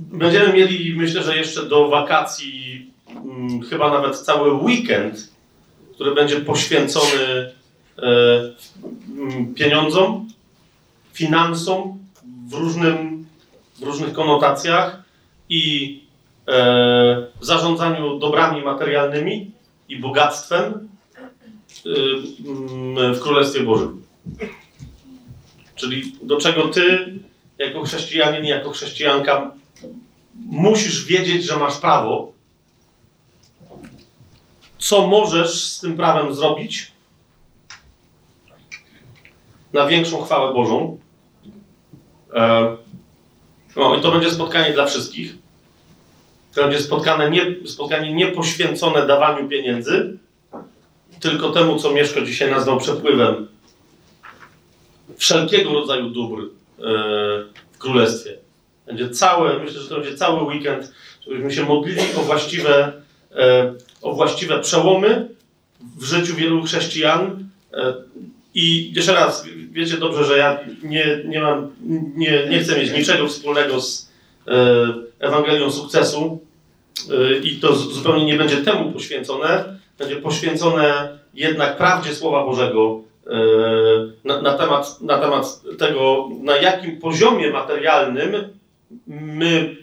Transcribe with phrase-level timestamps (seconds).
[0.00, 5.28] będziemy mieli, myślę, że jeszcze do wakacji mm, chyba nawet cały weekend,
[5.94, 7.52] który będzie poświęcony
[7.98, 8.06] e,
[9.18, 10.28] mm, pieniądzom,
[11.12, 11.98] finansom
[12.48, 13.26] w, różnym,
[13.78, 15.02] w różnych konotacjach
[15.48, 16.04] i
[16.48, 19.50] e, zarządzaniu dobrami materialnymi
[19.88, 21.90] i bogactwem e,
[22.48, 24.02] mm, w Królestwie Bożym.
[25.74, 27.14] Czyli do czego ty,
[27.58, 29.59] jako chrześcijanin, jako chrześcijanka,
[30.34, 32.32] musisz wiedzieć, że masz prawo,
[34.78, 36.92] co możesz z tym prawem zrobić
[39.72, 40.98] na większą chwałę Bożą.
[42.34, 42.76] E,
[43.76, 45.34] no i to będzie spotkanie dla wszystkich.
[46.54, 50.18] To będzie spotkanie nie, spotkanie nie poświęcone dawaniu pieniędzy,
[51.20, 53.48] tylko temu, co Mieszko dzisiaj nazwał przepływem
[55.16, 56.46] wszelkiego rodzaju dóbr e,
[57.72, 58.38] w Królestwie.
[58.90, 60.92] Będzie całe, myślę, że to będzie cały weekend,
[61.26, 62.92] żebyśmy się modlili o właściwe,
[63.36, 65.28] e, o właściwe przełomy
[65.98, 67.48] w życiu wielu chrześcijan.
[67.72, 67.94] E,
[68.54, 71.70] I jeszcze raz, wiecie dobrze, że ja nie, nie mam,
[72.16, 74.10] nie, nie chcę mieć niczego wspólnego z
[75.18, 76.40] Ewangelią sukcesu
[77.42, 79.78] i to zupełnie nie będzie temu poświęcone.
[79.98, 83.00] Będzie poświęcone jednak prawdzie Słowa Bożego,
[84.24, 88.59] na, na, temat, na temat tego, na jakim poziomie materialnym
[89.06, 89.76] my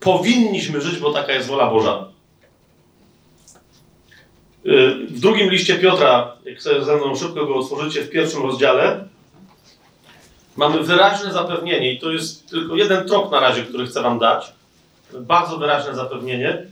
[0.00, 2.08] powinniśmy żyć, bo taka jest wola Boża.
[5.08, 9.08] W drugim liście Piotra, jak sobie ze mną szybko go otworzycie, w pierwszym rozdziale,
[10.56, 14.52] mamy wyraźne zapewnienie, i to jest tylko jeden trop na razie, który chcę Wam dać.
[15.20, 16.66] Bardzo wyraźne zapewnienie.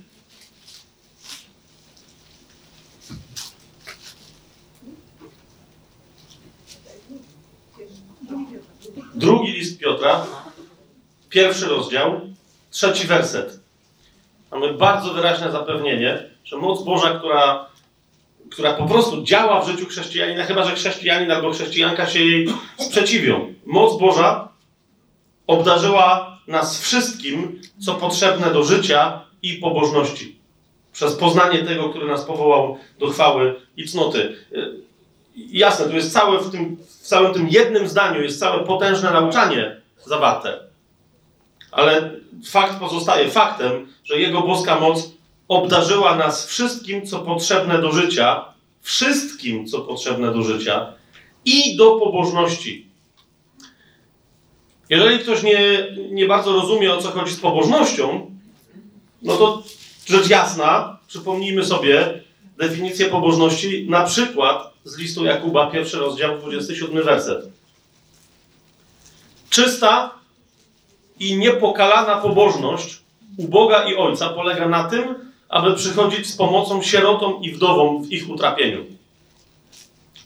[9.14, 10.26] Drugi list Piotra,
[11.30, 12.20] pierwszy rozdział,
[12.70, 13.60] trzeci werset.
[14.52, 17.66] Mamy bardzo wyraźne zapewnienie, że moc Boża, która,
[18.50, 22.48] która po prostu działa w życiu chrześcijanina, chyba że chrześcijanin albo chrześcijanka się jej
[22.78, 23.54] sprzeciwią.
[23.66, 24.48] Moc Boża
[25.46, 30.40] obdarzyła nas wszystkim, co potrzebne do życia i pobożności.
[30.92, 34.36] Przez poznanie tego, który nas powołał do chwały i cnoty
[35.36, 39.76] jasne, tu jest całe w, tym, w całym tym jednym zdaniu jest całe potężne nauczanie
[40.06, 40.69] zawarte.
[41.72, 42.10] Ale
[42.46, 45.10] fakt pozostaje faktem, że Jego boska moc
[45.48, 48.44] obdarzyła nas wszystkim, co potrzebne do życia,
[48.80, 50.92] wszystkim, co potrzebne do życia
[51.44, 52.86] i do pobożności.
[54.88, 58.30] Jeżeli ktoś nie, nie bardzo rozumie, o co chodzi z pobożnością,
[59.22, 59.62] no to
[60.06, 62.22] rzecz jasna, przypomnijmy sobie
[62.58, 67.48] definicję pobożności, na przykład z listu Jakuba, pierwszy rozdział, 27 werset.
[69.50, 70.19] Czysta
[71.20, 73.00] i niepokalana pobożność
[73.36, 78.12] u Boga i Ojca polega na tym, aby przychodzić z pomocą sierotom i wdowom w
[78.12, 78.84] ich utrapieniu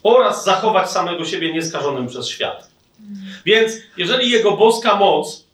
[0.03, 2.69] oraz zachować samego siebie nieskażonym przez świat.
[3.45, 5.45] Więc jeżeli Jego boska moc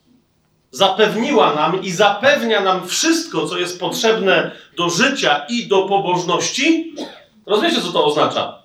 [0.71, 6.95] zapewniła nam i zapewnia nam wszystko, co jest potrzebne do życia i do pobożności,
[7.45, 8.61] rozumiecie, co to oznacza?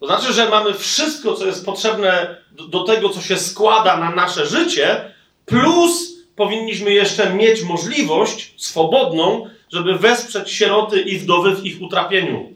[0.00, 4.10] To znaczy, że mamy wszystko, co jest potrzebne do, do tego, co się składa na
[4.10, 5.11] nasze życie,
[5.52, 12.52] plus powinniśmy jeszcze mieć możliwość swobodną, żeby wesprzeć sieroty i wdowy w ich utrapieniu.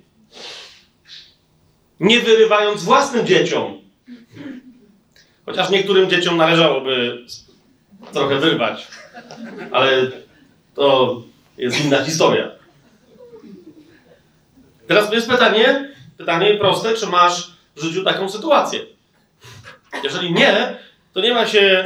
[2.01, 3.79] Nie wyrywając własnym dzieciom.
[5.47, 7.25] Chociaż niektórym dzieciom należałoby
[8.13, 8.87] trochę wyrwać.
[9.71, 10.11] Ale
[10.75, 11.23] to
[11.59, 12.51] jest inna historia.
[14.87, 18.81] Teraz jest pytanie, Pytanie proste, czy masz w życiu taką sytuację?
[20.05, 20.79] Jeżeli nie,
[21.13, 21.85] to nie ma się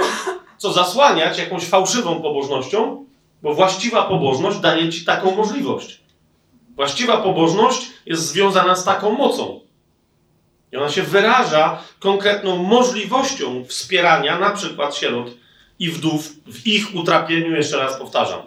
[0.60, 3.04] co zasłaniać jakąś fałszywą pobożnością,
[3.42, 6.00] bo właściwa pobożność daje ci taką możliwość.
[6.76, 9.60] Właściwa pobożność jest związana z taką mocą.
[10.72, 15.30] I ona się wyraża konkretną możliwością wspierania na przykład sierot
[15.78, 18.40] i wdów w ich utrapieniu, jeszcze raz powtarzam.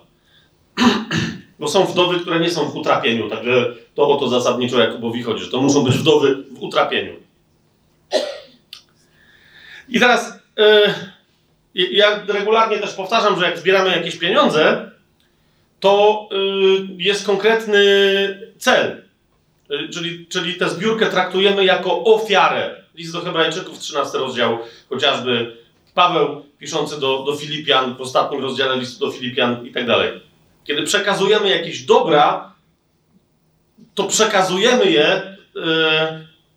[1.59, 5.43] Bo są wdowy, które nie są w utrapieniu, także to o to zasadniczo Jakubowi chodzi,
[5.43, 7.13] że to muszą być wdowy w utrapieniu.
[9.89, 11.12] I teraz yy,
[11.75, 14.91] ja regularnie też powtarzam, że jak zbieramy jakieś pieniądze,
[15.79, 17.83] to yy, jest konkretny
[18.57, 19.03] cel.
[19.69, 22.83] Yy, czyli, czyli tę zbiórkę traktujemy jako ofiarę.
[22.95, 24.59] List do Hebrajczyków, 13 rozdział,
[24.89, 25.57] chociażby
[25.93, 30.21] Paweł piszący do, do Filipian, w ostatnim rozdziale listu do Filipian i tak dalej.
[30.63, 32.53] Kiedy przekazujemy jakieś dobra,
[33.95, 35.63] to przekazujemy je, yy,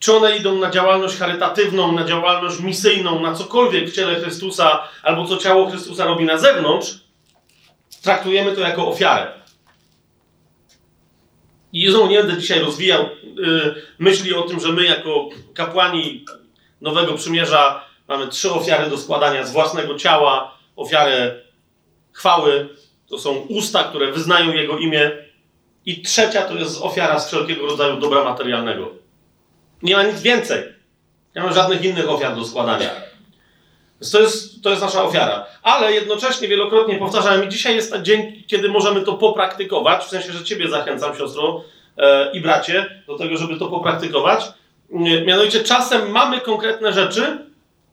[0.07, 5.27] czy one idą na działalność charytatywną, na działalność misyjną, na cokolwiek w ciele Chrystusa, albo
[5.27, 7.01] co ciało Chrystusa robi na zewnątrz,
[8.03, 9.33] traktujemy to jako ofiarę.
[11.73, 13.09] I znowu nie będę dzisiaj rozwijał y,
[13.99, 16.25] myśli o tym, że my jako kapłani
[16.81, 21.41] Nowego Przymierza mamy trzy ofiary do składania z własnego ciała, ofiarę
[22.13, 22.69] chwały,
[23.09, 25.11] to są usta, które wyznają Jego imię
[25.87, 29.06] i trzecia to jest ofiara z wszelkiego rodzaju dobra materialnego.
[29.83, 30.63] Nie ma nic więcej.
[31.37, 32.91] Nie ma żadnych innych ofiar do składania.
[34.01, 35.47] Więc to jest, to jest nasza ofiara.
[35.63, 40.33] Ale jednocześnie wielokrotnie powtarzałem, i dzisiaj jest ten dzień, kiedy możemy to popraktykować, w sensie,
[40.33, 41.65] że Ciebie zachęcam, siostro
[41.99, 44.45] e, i bracie, do tego, żeby to popraktykować.
[45.27, 47.39] Mianowicie czasem mamy konkretne rzeczy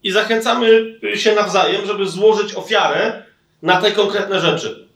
[0.04, 3.24] i zachęcamy się nawzajem, żeby złożyć ofiarę
[3.62, 4.88] na te konkretne rzeczy.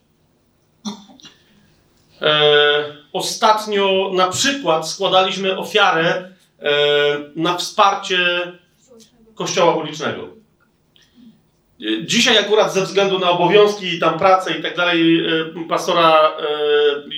[2.22, 6.32] E, ostatnio na przykład składaliśmy ofiarę
[7.36, 8.18] na wsparcie
[9.36, 10.38] kościoła ulicznego.
[12.06, 15.26] Dzisiaj akurat ze względu na obowiązki, tam pracę i tak dalej,
[15.60, 16.44] e, pastora e,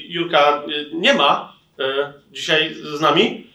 [0.07, 0.61] Jurka e,
[0.93, 1.59] nie ma
[2.31, 3.47] dzisiaj z nami,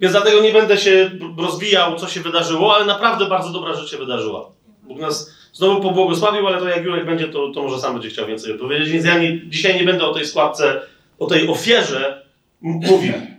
[0.00, 3.96] więc dlatego nie będę się rozwijał, co się wydarzyło, ale naprawdę bardzo dobra rzecz się
[3.98, 4.50] wydarzyła.
[4.82, 8.26] Bóg nas znowu pobłogosławił, ale to jak Jurek będzie, to, to może sam będzie chciał
[8.26, 10.80] więcej opowiedzieć, więc ja nie, dzisiaj nie będę o tej składce,
[11.18, 12.26] o tej ofierze
[12.60, 13.33] mówił.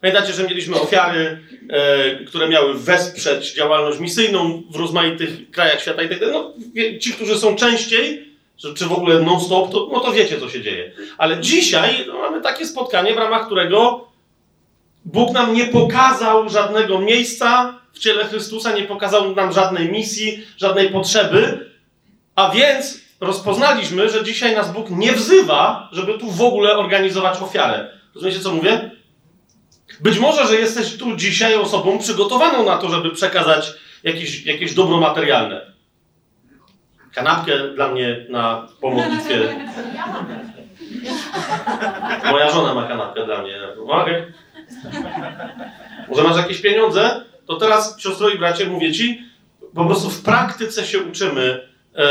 [0.00, 1.38] Pamiętacie, że mieliśmy ofiary,
[1.70, 6.34] e, które miały wesprzeć działalność misyjną w rozmaitych krajach świata i tak dalej.
[6.34, 6.52] No,
[7.00, 8.26] ci, którzy są częściej,
[8.56, 10.92] czy, czy w ogóle non-stop, to, no to wiecie, co się dzieje.
[11.18, 14.08] Ale dzisiaj no, mamy takie spotkanie, w ramach którego
[15.04, 20.90] Bóg nam nie pokazał żadnego miejsca w ciele Chrystusa, nie pokazał nam żadnej misji, żadnej
[20.90, 21.70] potrzeby,
[22.34, 27.90] a więc rozpoznaliśmy, że dzisiaj nas Bóg nie wzywa, żeby tu w ogóle organizować ofiarę.
[28.14, 28.90] Rozumiecie, co mówię?
[30.00, 33.72] Być może, że jesteś tu dzisiaj osobą przygotowaną na to, żeby przekazać
[34.04, 35.72] jakieś, jakieś dobro materialne.
[37.14, 39.66] Kanapkę dla mnie na pomodlitwie.
[42.30, 43.58] Moja żona ma kanapkę dla mnie.
[43.86, 44.32] Mogę?
[46.08, 47.24] Może masz jakieś pieniądze?
[47.46, 49.22] To teraz, siostro i bracie, mówię ci,
[49.74, 52.04] po prostu w praktyce się uczymy e,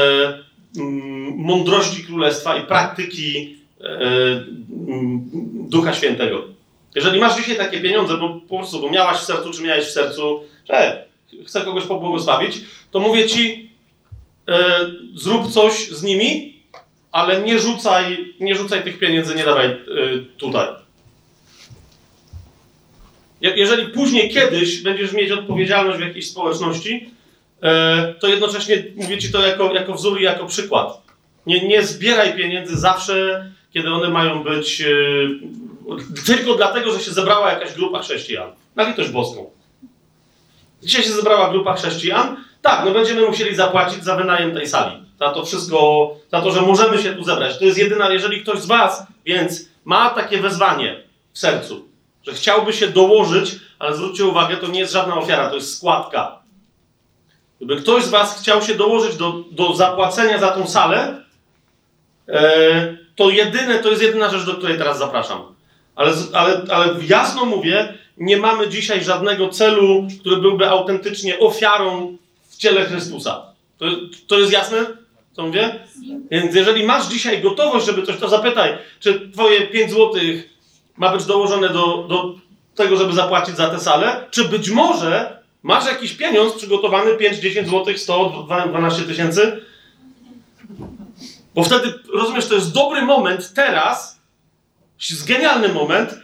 [0.78, 3.86] mm, mądrości królestwa i praktyki e,
[4.88, 5.22] mm,
[5.70, 6.55] Ducha Świętego.
[6.96, 9.92] Jeżeli masz dzisiaj takie pieniądze, bo po prostu, bo miałaś w sercu, czy miałeś w
[9.92, 11.06] sercu, że
[11.46, 12.62] chcę kogoś pobłogosławić,
[12.92, 13.70] to mówię ci,
[14.48, 14.80] e,
[15.16, 16.60] zrób coś z nimi,
[17.12, 19.78] ale nie rzucaj, nie rzucaj tych pieniędzy, nie dawaj e,
[20.38, 20.68] tutaj.
[23.42, 27.10] Jeżeli później kiedyś będziesz mieć odpowiedzialność w jakiejś społeczności,
[27.62, 31.02] e, to jednocześnie mówię ci to jako, jako wzór i jako przykład.
[31.46, 34.84] Nie, nie zbieraj pieniędzy zawsze, kiedy one mają być
[36.26, 38.52] tylko dlatego, że się zebrała jakaś grupa chrześcijan.
[38.76, 39.50] Na litość boską.
[40.84, 42.38] Dzisiaj się zebrała grupa chrześcijan.
[42.62, 45.06] Tak, no będziemy musieli zapłacić za wynajem tej sali.
[45.20, 47.60] Za to wszystko, za to, że możemy się tu zebrać.
[47.60, 51.04] To jest jedyna, jeżeli ktoś z Was więc ma takie wezwanie
[51.34, 51.88] w sercu,
[52.24, 56.40] że chciałby się dołożyć, ale zwróćcie uwagę, to nie jest żadna ofiara, to jest składka.
[57.58, 61.24] Gdyby ktoś z Was chciał się dołożyć do, do zapłacenia za tą salę,
[62.28, 65.55] e, to jedyne, to jest jedyna rzecz, do której teraz zapraszam.
[65.96, 72.18] Ale, ale, ale jasno mówię, nie mamy dzisiaj żadnego celu, który byłby autentycznie ofiarą
[72.50, 73.46] w ciele Chrystusa.
[73.78, 73.86] To,
[74.28, 74.86] to jest jasne,
[75.34, 75.80] co mówię?
[76.32, 80.50] Więc jeżeli masz dzisiaj gotowość, żeby coś, to zapytaj, czy twoje 5 złotych
[80.98, 82.36] ma być dołożone do, do
[82.76, 87.68] tego, żeby zapłacić za tę salę, czy być może masz jakiś pieniądz przygotowany 5, 10
[87.68, 89.62] złotych, 100, 12 tysięcy?
[91.56, 94.15] Bo wtedy, rozumiesz, to jest dobry moment teraz,
[95.00, 96.20] jest genialny moment,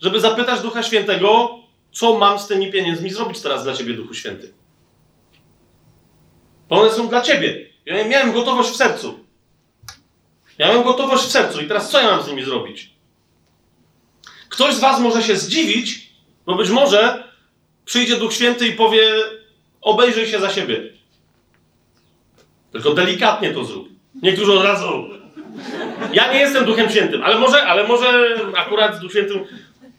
[0.00, 1.58] żeby zapytać Ducha Świętego,
[1.92, 4.52] co mam z tymi pieniędzmi zrobić teraz dla Ciebie, Duchu Święty.
[6.68, 7.66] Bo one są dla Ciebie.
[7.86, 9.24] Ja miałem gotowość w sercu.
[10.58, 12.90] Miałem gotowość w sercu i teraz co ja mam z nimi zrobić?
[14.48, 16.10] Ktoś z Was może się zdziwić,
[16.46, 17.28] bo być może
[17.84, 19.14] przyjdzie Duch Święty i powie:
[19.80, 20.92] obejrzyj się za siebie.
[22.72, 23.88] Tylko delikatnie to zrób.
[24.22, 25.08] Niektórzy od razu,
[26.12, 29.44] ja nie jestem Duchem Świętym, ale może, ale może akurat z Duchem Świętym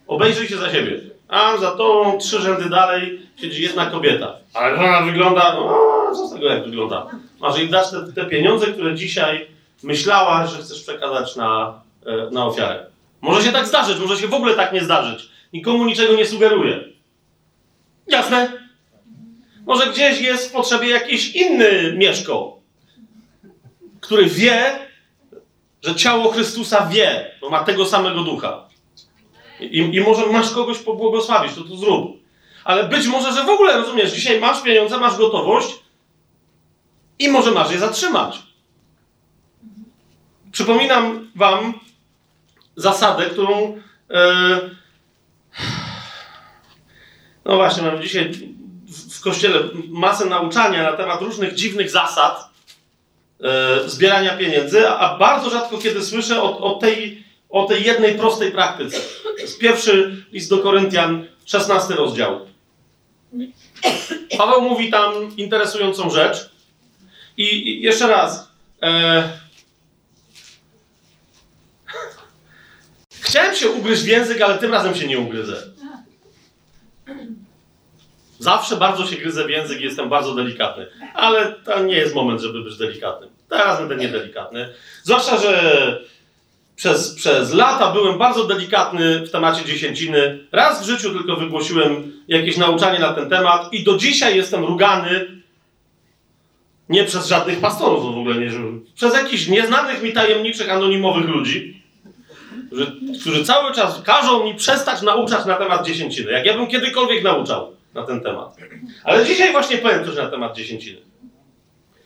[0.08, 1.00] obejrzyj się za siebie.
[1.28, 4.36] A za to trzy rzędy dalej siedzi jedna kobieta.
[4.54, 5.78] Ale ona wygląda, no
[6.16, 7.08] co z tego jak wygląda?
[7.40, 9.48] Masz jej dasz te, te pieniądze, które dzisiaj
[9.84, 12.86] myślałaś, że chcesz przekazać na, e, na ofiarę.
[13.22, 15.30] Może się tak zdarzyć, może się w ogóle tak nie zdarzyć.
[15.54, 16.84] Nikomu niczego nie sugeruję.
[18.08, 18.52] Jasne?
[19.66, 22.60] Może gdzieś jest w potrzebie jakiś inny mieszko,
[24.02, 24.80] który wie,
[25.86, 28.64] że ciało Chrystusa wie, bo ma tego samego ducha.
[29.60, 32.18] I, I, może masz kogoś pobłogosławić, to to zrób.
[32.64, 35.76] Ale być może, że w ogóle, rozumiesz, dzisiaj masz pieniądze, masz gotowość
[37.20, 38.40] i może masz je zatrzymać.
[40.52, 41.74] przypominam wam
[42.76, 44.60] zasadę, którą e,
[47.46, 48.32] no właśnie, mamy dzisiaj
[49.12, 52.55] w kościele masę nauczania na temat różnych dziwnych zasad
[53.86, 58.98] zbierania pieniędzy, a bardzo rzadko kiedy słyszę o, o, tej, o tej jednej prostej praktyce.
[59.60, 62.40] Pierwszy list do Koryntian, 16 rozdział.
[64.38, 66.50] Paweł mówi tam interesującą rzecz.
[67.38, 68.52] I, i jeszcze raz.
[68.84, 69.30] E...
[73.22, 75.64] Chciałem się ugryźć w język, ale tym razem się nie ugryzę.
[78.40, 80.88] Zawsze bardzo się gryzę w język i jestem bardzo delikatny.
[81.14, 83.30] Ale to nie jest moment, żeby być delikatnym.
[83.50, 84.70] Teraz będę niedelikatny.
[85.04, 86.06] Zwłaszcza, że
[86.76, 90.40] przez, przez lata byłem bardzo delikatny w temacie dziesięciny.
[90.52, 95.36] Raz w życiu tylko wygłosiłem jakieś nauczanie na ten temat i do dzisiaj jestem rugany
[96.90, 98.52] nie przez żadnych pastorów w ogóle, nie,
[98.96, 101.84] przez jakichś nieznanych mi tajemniczych, anonimowych ludzi,
[102.68, 106.32] którzy, którzy cały czas każą mi przestać nauczać na temat dziesięciny.
[106.32, 108.58] Jak ja bym kiedykolwiek nauczał na ten temat.
[109.04, 111.02] Ale dzisiaj właśnie powiem coś na temat dziesięciny.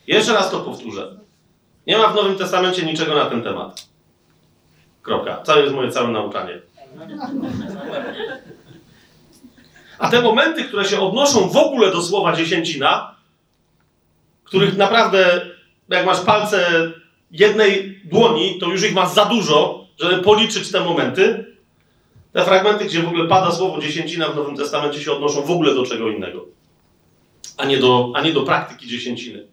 [0.06, 1.16] Jeszcze raz to powtórzę.
[1.86, 3.86] Nie ma w Nowym Testamencie niczego na ten temat.
[5.02, 5.36] Kropka.
[5.36, 6.60] To jest moje całe nauczanie.
[9.98, 13.14] A te momenty, które się odnoszą w ogóle do słowa dziesięcina,
[14.44, 15.46] których naprawdę,
[15.88, 16.90] jak masz palce
[17.30, 21.56] jednej dłoni, to już ich masz za dużo, żeby policzyć te momenty.
[22.32, 25.74] Te fragmenty, gdzie w ogóle pada słowo dziesięcina w Nowym Testamencie się odnoszą w ogóle
[25.74, 26.44] do czego innego,
[27.56, 29.46] a nie do, a nie do praktyki dziesięciny.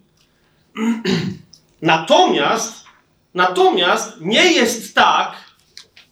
[1.82, 2.84] Natomiast,
[3.34, 5.32] natomiast nie jest tak,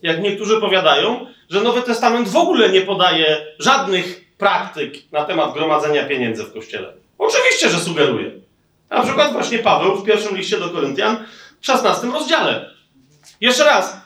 [0.02, 6.04] jak niektórzy powiadają, że Nowy Testament w ogóle nie podaje żadnych praktyk na temat gromadzenia
[6.04, 6.92] pieniędzy w Kościele.
[7.18, 8.30] Oczywiście, że sugeruje.
[8.90, 11.16] Na przykład właśnie Paweł w pierwszym liście do Koryntian
[11.60, 12.70] w 16 rozdziale.
[13.40, 14.05] Jeszcze raz,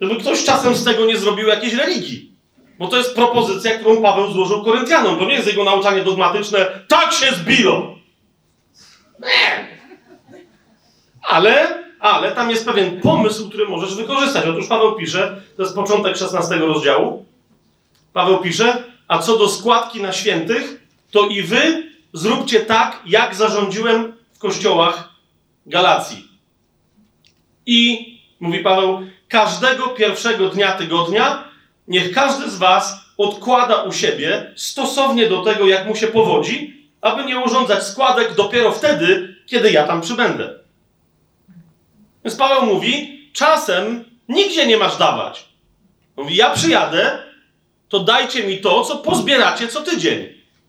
[0.00, 2.30] żeby ktoś czasem z tego nie zrobił jakiejś religii.
[2.78, 5.18] Bo to jest propozycja, którą Paweł złożył Koryntianom.
[5.18, 7.98] To nie jest jego nauczanie dogmatyczne, tak się zbiło.
[9.20, 9.68] Nie.
[11.22, 14.46] Ale, ale tam jest pewien pomysł, który możesz wykorzystać.
[14.46, 17.24] Otóż Paweł pisze, to jest początek 16 rozdziału.
[18.12, 24.12] Paweł pisze, a co do składki na świętych, to i wy zróbcie tak, jak zarządziłem
[24.32, 25.08] w kościołach
[25.66, 26.28] Galacji.
[27.66, 28.06] I,
[28.40, 29.00] mówi Paweł,
[29.30, 31.44] każdego pierwszego dnia tygodnia
[31.88, 37.24] niech każdy z was odkłada u siebie stosownie do tego, jak mu się powodzi, aby
[37.24, 40.54] nie urządzać składek dopiero wtedy, kiedy ja tam przybędę.
[42.24, 45.48] Więc Paweł mówi, czasem nigdzie nie masz dawać.
[46.16, 47.22] Mówi, ja przyjadę,
[47.88, 50.28] to dajcie mi to, co pozbieracie co tydzień.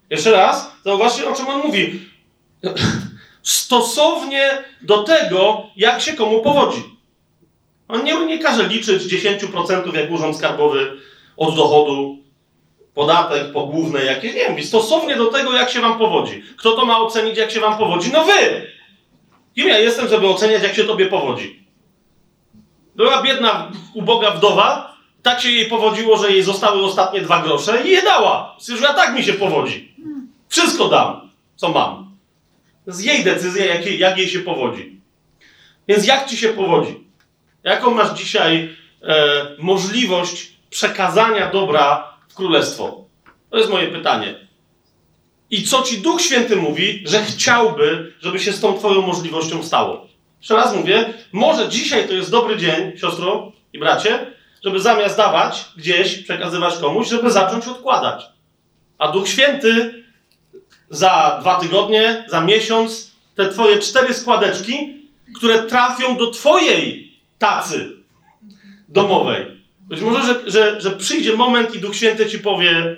[0.10, 2.10] Jeszcze raz, zauważcie, o czym on mówi.
[3.44, 6.91] Stosownie do tego, jak się komu powodzi.
[7.92, 10.98] On nie, nie każe liczyć 10% jak urząd skarbowy
[11.38, 12.18] od dochodu,
[12.94, 16.44] podatek pogłówny jakieś, nie wiem, stosownie do tego, jak się wam powodzi.
[16.58, 18.12] Kto to ma ocenić, jak się wam powodzi?
[18.14, 18.68] No wy!
[19.56, 21.66] Kim ja jestem, żeby oceniać, jak się tobie powodzi?
[22.96, 27.90] Była biedna, uboga wdowa, tak się jej powodziło, że jej zostały ostatnie dwa grosze i
[27.90, 28.58] je dała.
[28.82, 29.96] Ja tak mi się powodzi.
[30.48, 32.12] Wszystko dam, co mam.
[32.86, 35.02] To jest jej decyzja, jak jej, jak jej się powodzi.
[35.88, 37.11] Więc jak ci się powodzi?
[37.64, 43.06] Jaką masz dzisiaj e, możliwość przekazania dobra w królestwo?
[43.50, 44.36] To jest moje pytanie.
[45.50, 50.08] I co ci Duch Święty mówi, że chciałby, żeby się z tą Twoją możliwością stało?
[50.40, 54.26] Jeszcze raz mówię, może dzisiaj to jest dobry dzień, siostro i bracie,
[54.64, 58.24] żeby zamiast dawać gdzieś, przekazywać komuś, żeby zacząć odkładać.
[58.98, 60.04] A Duch Święty
[60.90, 67.11] za dwa tygodnie, za miesiąc, te Twoje cztery składeczki, które trafią do Twojej
[67.42, 67.92] tacy
[68.90, 69.46] domowej.
[69.80, 72.98] Być może, że, że, że przyjdzie moment i Duch Święty Ci powie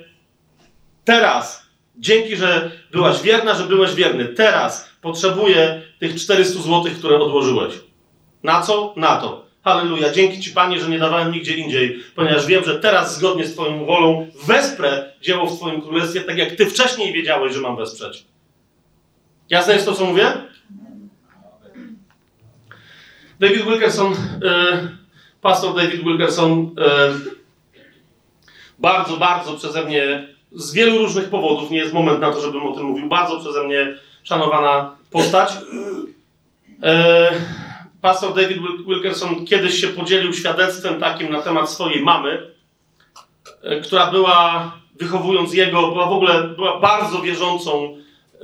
[1.05, 1.65] teraz,
[1.97, 7.73] dzięki, że byłaś wierna, że byłeś wierny, teraz potrzebuję tych 400 zł, które odłożyłeś.
[8.43, 8.93] Na co?
[8.97, 9.45] Na to.
[9.63, 10.11] Halleluja.
[10.11, 13.85] Dzięki Ci, Panie, że nie dawałem nigdzie indziej, ponieważ wiem, że teraz zgodnie z Twoją
[13.85, 18.25] wolą wesprę dzieło w Twoim królestwie, tak jak Ty wcześniej wiedziałeś, że mam wesprzeć.
[19.49, 20.31] Jasne jest to, co mówię?
[23.43, 24.13] David Wilkerson,
[24.45, 24.87] e,
[25.41, 27.13] pastor David Wilkerson, e,
[28.79, 32.75] bardzo, bardzo przeze mnie, z wielu różnych powodów, nie jest moment na to, żebym o
[32.75, 35.53] tym mówił, bardzo przeze mnie szanowana postać.
[36.83, 37.31] E,
[38.01, 38.57] pastor David
[38.87, 42.47] Wilkerson kiedyś się podzielił świadectwem takim na temat swojej mamy,
[43.83, 47.97] która była, wychowując jego, była w ogóle była bardzo wierzącą,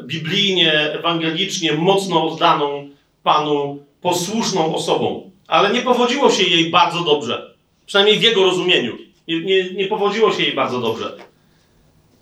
[0.03, 2.89] biblijnie, ewangelicznie, mocno oddaną
[3.24, 5.32] Panu posłuszną osobą.
[5.48, 7.56] ale nie powodziło się jej bardzo dobrze.
[7.86, 8.98] Przynajmniej w jego rozumieniu.
[9.27, 11.18] Nie, nie, nie powodziło się jej bardzo dobrze.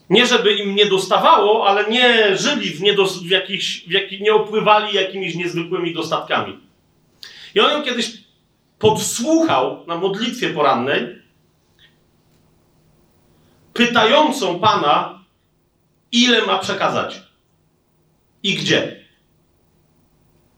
[0.10, 4.34] Nie, żeby im nie dostawało, ale nie żyli w, niedos, w jakichś, w jakich, nie
[4.34, 6.60] opływali jakimiś niezwykłymi dostatkami.
[7.56, 8.12] I on ją kiedyś
[8.80, 11.16] podsłuchał na modlitwie porannej,
[13.74, 15.24] pytającą Pana,
[16.12, 17.22] ile ma przekazać
[18.44, 18.97] i gdzie.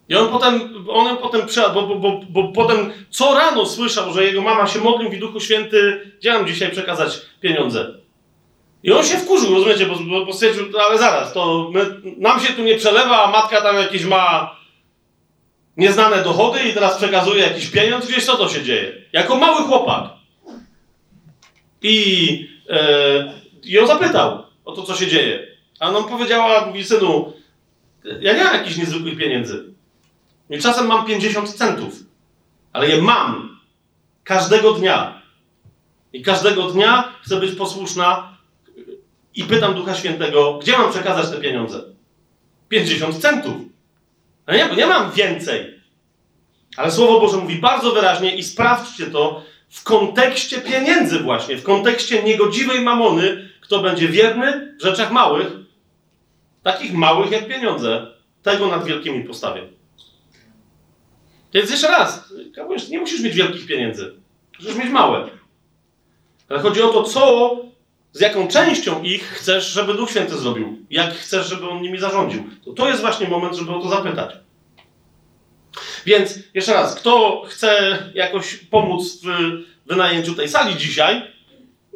[0.09, 1.41] I on potem, on potem
[1.73, 5.39] bo, bo, bo, bo potem co rano słyszał, że jego mama się modlił w Duchu
[5.39, 7.93] Święty, gdzie mam dzisiaj przekazać pieniądze.
[8.83, 12.53] I on się wkurzył, rozumiecie, bo, bo, bo stwierdził, ale zaraz, to my, nam się
[12.53, 14.55] tu nie przelewa, a matka tam jakieś ma
[15.77, 18.93] nieznane dochody i teraz przekazuje jakiś pieniądz, gdzieś co to się dzieje.
[19.13, 20.03] Jako mały chłopak.
[21.81, 25.47] I, e, i ją zapytał o to, co się dzieje.
[25.79, 27.33] A on powiedziała, mówi, synu,
[28.21, 29.68] ja nie mam jakichś niezwykłych pieniędzy.
[30.49, 31.93] I czasem mam 50 centów,
[32.73, 33.59] ale je mam
[34.23, 35.21] każdego dnia.
[36.13, 38.37] I każdego dnia chcę być posłuszna
[39.35, 41.83] i pytam Ducha Świętego, gdzie mam przekazać te pieniądze?
[42.69, 43.55] 50 centów.
[44.45, 45.79] Ale nie, nie mam więcej.
[46.77, 52.23] Ale Słowo Boże mówi bardzo wyraźnie i sprawdźcie to w kontekście pieniędzy właśnie, w kontekście
[52.23, 55.47] niegodziwej mamony, kto będzie wierny w rzeczach małych,
[56.63, 58.07] takich małych jak pieniądze,
[58.43, 59.78] tego nad wielkimi postawię.
[61.53, 62.33] Więc jeszcze raz,
[62.89, 64.13] nie musisz mieć wielkich pieniędzy.
[64.59, 65.29] Musisz mieć małe.
[66.49, 67.55] Ale chodzi o to, co,
[68.11, 70.77] z jaką częścią ich chcesz, żeby Duch Święty zrobił.
[70.89, 72.43] Jak chcesz, żeby On nimi zarządził.
[72.65, 74.35] To, to jest właśnie moment, żeby o to zapytać.
[76.05, 79.27] Więc jeszcze raz, kto chce jakoś pomóc w
[79.85, 81.21] wynajęciu tej sali dzisiaj,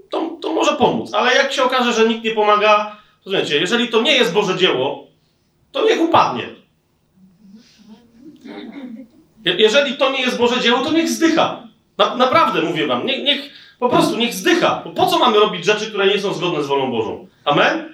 [0.10, 1.14] to, to może pomóc.
[1.14, 4.58] Ale jak się okaże, że nikt nie pomaga, to wiecie, jeżeli to nie jest Boże
[4.58, 5.08] dzieło,
[5.72, 6.50] to niech upadnie.
[9.46, 11.64] Jeżeli to nie jest Boże dzieło, to niech zdycha.
[11.98, 14.82] Na, naprawdę mówię wam, niech, niech po prostu niech zdycha.
[14.86, 17.28] Bo po co mamy robić rzeczy, które nie są zgodne z wolą Bożą?
[17.46, 17.94] Amen?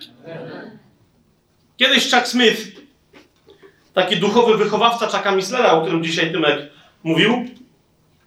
[1.78, 2.62] Kiedyś Chuck Smith,
[3.94, 6.72] taki duchowy wychowawca Chucka Mislera, o którym dzisiaj Tymek
[7.04, 7.46] mówił,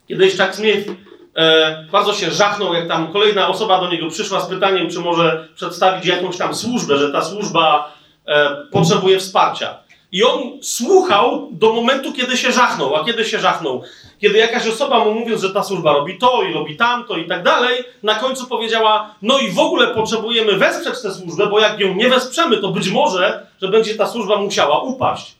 [0.09, 0.91] kiedyś Chuck Smith
[1.37, 5.49] e, bardzo się żachnął, jak tam kolejna osoba do niego przyszła z pytaniem, czy może
[5.55, 7.93] przedstawić jakąś tam służbę, że ta służba
[8.27, 9.82] e, potrzebuje wsparcia.
[10.13, 12.97] I on słuchał do momentu, kiedy się żachnął.
[12.97, 13.83] A kiedy się żachnął?
[14.21, 17.43] Kiedy jakaś osoba mu mówiąc, że ta służba robi to i robi tamto i tak
[17.43, 21.95] dalej, na końcu powiedziała, no i w ogóle potrzebujemy wesprzeć tę służbę, bo jak ją
[21.95, 25.35] nie wesprzemy, to być może, że będzie ta służba musiała upaść.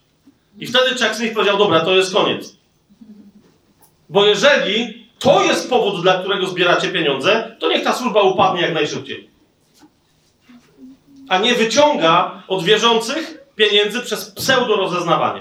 [0.59, 2.57] I wtedy Chuck Smith powiedział, dobra, to jest koniec.
[4.09, 8.75] Bo jeżeli to jest powód, dla którego zbieracie pieniądze, to niech ta służba upadnie jak
[8.75, 9.29] najszybciej.
[11.29, 15.41] A nie wyciąga od wierzących pieniędzy przez pseudo rozeznawanie.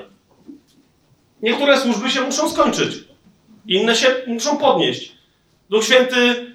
[1.42, 2.96] Niektóre służby się muszą skończyć,
[3.68, 5.12] inne się muszą podnieść.
[5.70, 6.52] Duch Święty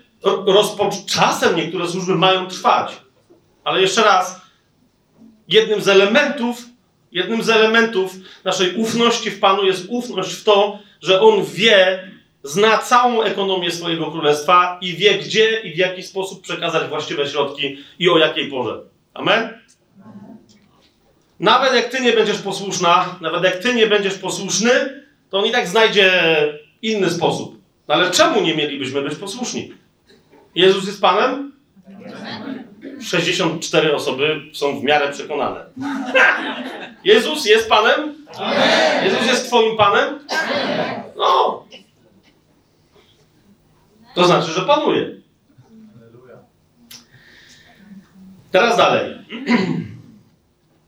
[0.46, 2.92] rozpoc- czasem niektóre służby mają trwać.
[3.64, 4.40] Ale jeszcze raz,
[5.48, 6.62] jednym z elementów,
[7.12, 8.12] jednym z elementów
[8.44, 12.10] naszej ufności w Panu jest ufność w to, że On wie,
[12.42, 17.78] zna całą ekonomię swojego królestwa i wie, gdzie i w jaki sposób przekazać właściwe środki
[17.98, 18.80] i o jakiej porze.
[19.14, 19.58] Amen?
[21.40, 24.70] Nawet jak ty nie będziesz posłuszna, nawet jak ty nie będziesz posłuszny,
[25.30, 26.12] to on i tak znajdzie
[26.82, 27.60] inny sposób.
[27.88, 29.72] No ale czemu nie mielibyśmy być posłuszni?
[30.54, 31.52] Jezus jest Panem?
[33.02, 35.64] 64 osoby są w miarę przekonane.
[37.04, 38.14] Jezus jest Panem?
[39.04, 40.18] Jezus jest Twoim Panem?
[41.16, 41.64] No.
[44.14, 45.16] To znaczy, że panuje.
[48.52, 49.14] Teraz dalej.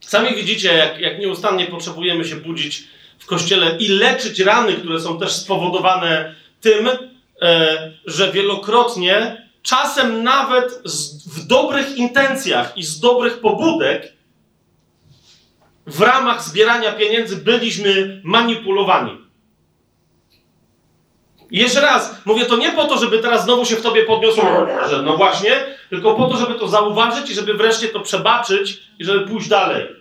[0.08, 2.84] Sami widzicie, jak, jak nieustannie potrzebujemy się budzić
[3.18, 6.88] w kościele i leczyć rany, które są też spowodowane tym,
[7.42, 14.12] e, że wielokrotnie, czasem nawet z, w dobrych intencjach i z dobrych pobudek,
[15.86, 19.18] w ramach zbierania pieniędzy byliśmy manipulowani.
[21.50, 24.66] I jeszcze raz, mówię to nie po to, żeby teraz znowu się w tobie podniosło,
[24.90, 29.04] że no właśnie, tylko po to, żeby to zauważyć i żeby wreszcie to przebaczyć i
[29.04, 29.97] żeby pójść dalej.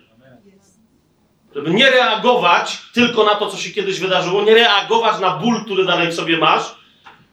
[1.58, 5.86] Żeby nie reagować tylko na to, co się kiedyś wydarzyło, nie reagować na ból, który
[5.86, 6.76] dalej w sobie masz,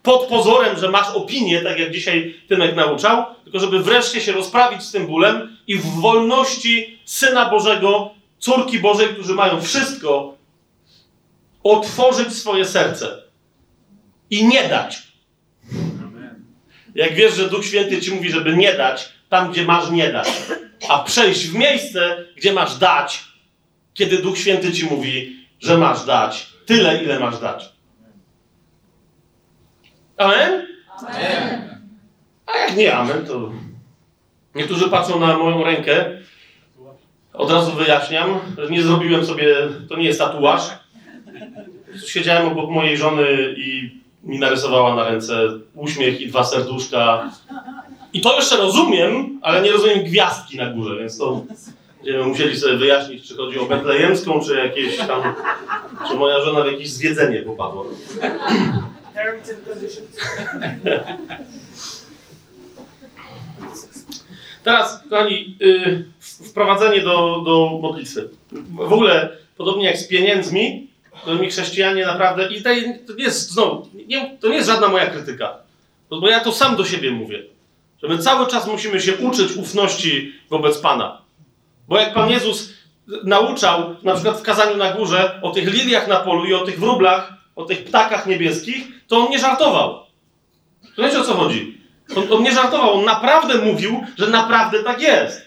[0.02, 4.82] pod pozorem, że masz opinię, tak jak dzisiaj Tymek nauczał, tylko żeby wreszcie się rozprawić
[4.82, 10.34] z tym bólem i w wolności Syna Bożego, córki Bożej, którzy mają wszystko,
[11.64, 13.22] otworzyć swoje serce
[14.30, 15.02] i nie dać.
[16.94, 20.28] Jak wiesz, że Duch Święty ci mówi, żeby nie dać, tam gdzie masz nie dać,
[20.88, 23.33] a przejść w miejsce, gdzie masz dać,
[23.94, 27.72] kiedy Duch Święty ci mówi, że masz dać tyle, ile masz dać.
[30.16, 30.66] Amen?
[31.06, 31.80] Amen.
[32.46, 33.52] A jak nie amen, to
[34.54, 36.10] niektórzy patrzą na moją rękę.
[37.32, 39.56] Od razu wyjaśniam, że nie zrobiłem sobie,
[39.88, 40.62] to nie jest tatuaż.
[42.06, 47.30] Siedziałem obok mojej żony i mi narysowała na ręce uśmiech i dwa serduszka.
[48.12, 51.44] I to jeszcze rozumiem, ale nie rozumiem gwiazdki na górze, więc to
[52.04, 55.34] będziemy musieli sobie wyjaśnić, czy chodzi o betlejemską, czy jakieś tam,
[56.08, 57.84] czy moja żona w jakieś zwiedzenie popadła.
[64.64, 68.28] Teraz, kochani, yy, wprowadzenie do, do modlitwy.
[68.70, 70.88] W ogóle, podobnie jak z pieniędzmi,
[71.22, 72.48] którymi chrześcijanie naprawdę.
[72.52, 75.58] I tutaj to nie jest, znowu, nie, to nie jest żadna moja krytyka.
[76.10, 77.42] Bo ja to sam do siebie mówię.
[78.02, 81.23] Że my cały czas musimy się uczyć ufności wobec Pana.
[81.88, 82.72] Bo jak Pan Jezus
[83.24, 86.80] nauczał, na przykład w kazaniu na górze, o tych liliach na polu i o tych
[86.80, 90.06] wróblach, o tych ptakach niebieskich, to on nie żartował.
[90.96, 91.80] To wiecie o co chodzi?
[92.16, 95.44] On, on nie żartował, on naprawdę mówił, że naprawdę tak jest.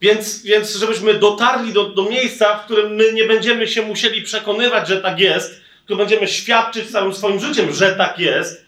[0.00, 4.88] Więc, więc żebyśmy dotarli do, do miejsca, w którym my nie będziemy się musieli przekonywać,
[4.88, 8.66] że tak jest, tylko będziemy świadczyć całym swoim życiem, że tak jest,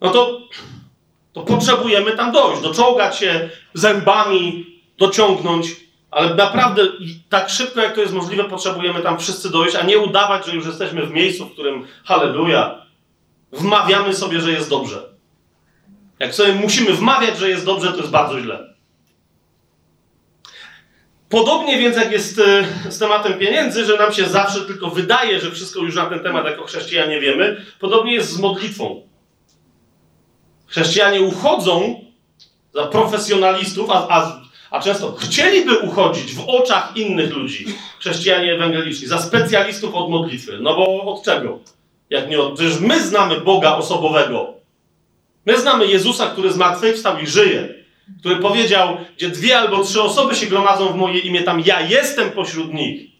[0.00, 0.40] no to,
[1.32, 5.76] to potrzebujemy tam dojść, doczołgać się zębami, dociągnąć,
[6.10, 6.82] ale naprawdę
[7.28, 10.66] tak szybko, jak to jest możliwe, potrzebujemy tam wszyscy dojść, a nie udawać, że już
[10.66, 12.86] jesteśmy w miejscu, w którym halleluja,
[13.52, 15.02] wmawiamy sobie, że jest dobrze.
[16.18, 18.76] Jak sobie musimy wmawiać, że jest dobrze, to jest bardzo źle.
[21.28, 25.50] Podobnie więc jak jest e, z tematem pieniędzy, że nam się zawsze tylko wydaje, że
[25.50, 29.02] wszystko już na ten temat jako chrześcijanie wiemy, podobnie jest z modlitwą.
[30.66, 32.04] Chrześcijanie uchodzą
[32.74, 37.66] za profesjonalistów, a, a, a często chcieliby uchodzić w oczach innych ludzi,
[37.98, 40.58] chrześcijanie ewangeliczni, za specjalistów od modlitwy.
[40.60, 41.58] No bo od czego?
[42.10, 42.54] Jak nie od...
[42.54, 44.54] Przecież my znamy Boga osobowego.
[45.46, 47.76] My znamy Jezusa, który zmartwychwstał i żyje
[48.20, 52.30] który powiedział, gdzie dwie albo trzy osoby się gromadzą w moje imię, tam ja jestem
[52.30, 53.10] pośród nich.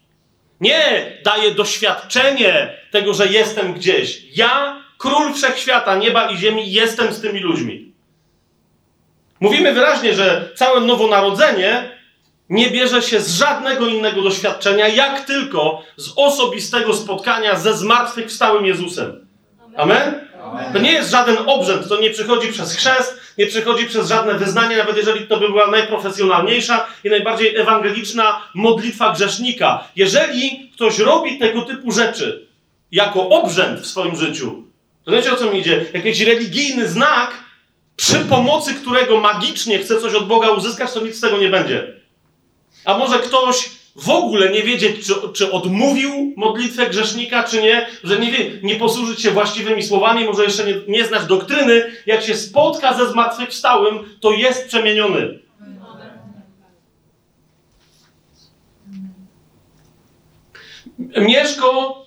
[0.60, 4.22] Nie daję doświadczenie tego, że jestem gdzieś.
[4.34, 7.85] Ja, król wszechświata, nieba i ziemi, jestem z tymi ludźmi.
[9.40, 11.96] Mówimy wyraźnie, że całe nowonarodzenie
[12.48, 19.26] nie bierze się z żadnego innego doświadczenia, jak tylko z osobistego spotkania ze zmartwychwstałym Jezusem.
[19.76, 20.26] Amen?
[20.72, 24.76] To nie jest żaden obrzęd, to nie przychodzi przez chrzest, nie przychodzi przez żadne wyznanie,
[24.76, 29.84] nawet jeżeli to by była najprofesjonalniejsza i najbardziej ewangeliczna modlitwa grzesznika.
[29.96, 32.46] Jeżeli ktoś robi tego typu rzeczy
[32.92, 34.62] jako obrzęd w swoim życiu,
[35.04, 35.84] to wiecie o co mi idzie?
[35.94, 37.45] Jakiś religijny znak,
[37.96, 41.92] przy pomocy którego magicznie chce coś od Boga uzyskać, to nic z tego nie będzie.
[42.84, 48.18] A może ktoś w ogóle nie wiedzieć, czy, czy odmówił modlitwę grzesznika, czy nie, że
[48.18, 52.94] nie, wie, nie posłużyć się właściwymi słowami, może jeszcze nie, nie doktryny, jak się spotka
[52.94, 55.38] ze zmartwychwstałym, to jest przemieniony.
[60.98, 62.05] Mieszko,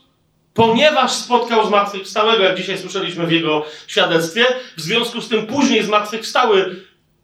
[0.60, 4.46] ponieważ spotkał zmartwychwstałego, jak dzisiaj słyszeliśmy w jego świadectwie,
[4.78, 6.76] w związku z tym później zmartwychwstały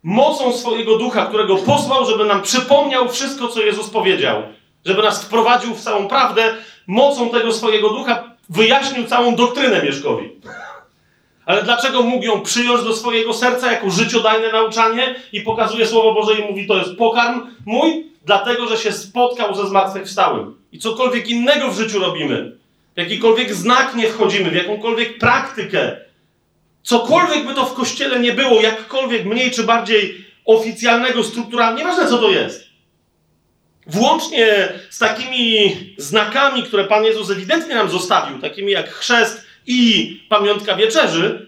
[0.04, 4.43] mocą swojego ducha, którego posłał, żeby nam przypomniał wszystko, co Jezus powiedział.
[4.86, 6.56] Żeby nas wprowadził w całą prawdę,
[6.88, 10.30] mocą tego swojego ducha wyjaśnił całą doktrynę Mieszkowi.
[11.45, 16.39] Ale dlaczego mógł ją przyjąć do swojego serca jako życiodajne nauczanie i pokazuje Słowo Boże
[16.39, 18.12] i mówi, to jest pokarm mój?
[18.26, 20.56] Dlatego, że się spotkał ze zmartwychwstałym.
[20.71, 22.64] I cokolwiek innego w życiu robimy,
[22.95, 26.05] w jakikolwiek znak nie wchodzimy, w jakąkolwiek praktykę,
[26.86, 32.17] Cokolwiek by to w kościele nie było, jakkolwiek mniej czy bardziej oficjalnego, strukturalnie, nieważne co
[32.17, 32.63] to jest.
[33.88, 40.75] Włącznie z takimi znakami, które Pan Jezus ewidentnie nam zostawił, takimi jak chrzest i pamiątka
[40.75, 41.47] wieczerzy,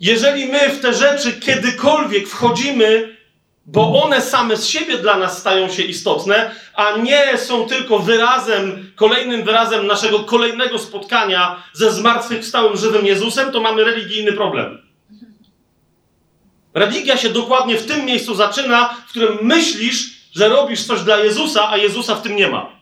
[0.00, 3.16] jeżeli my w te rzeczy kiedykolwiek wchodzimy,
[3.70, 8.92] bo one same z siebie dla nas stają się istotne, a nie są tylko wyrazem,
[8.96, 14.82] kolejnym wyrazem naszego kolejnego spotkania ze zmartwychwstałym żywym Jezusem, to mamy religijny problem.
[16.74, 21.70] Religia się dokładnie w tym miejscu zaczyna, w którym myślisz, że robisz coś dla Jezusa,
[21.70, 22.72] a Jezusa w tym nie ma.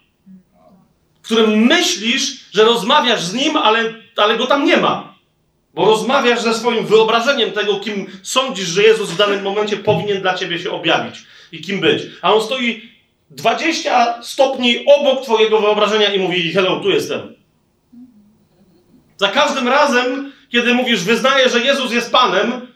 [1.23, 5.16] W którym myślisz, że rozmawiasz z Nim, ale, ale Go tam nie ma.
[5.77, 10.35] Bo rozmawiasz ze swoim wyobrażeniem tego, kim sądzisz, że Jezus w danym momencie powinien dla
[10.35, 12.03] ciebie się objawić i kim być.
[12.23, 12.91] A on stoi
[13.31, 17.35] 20 stopni obok twojego wyobrażenia i mówi: Hello, tu jestem.
[19.17, 22.67] Za każdym razem, kiedy mówisz, wyznaję, że Jezus jest Panem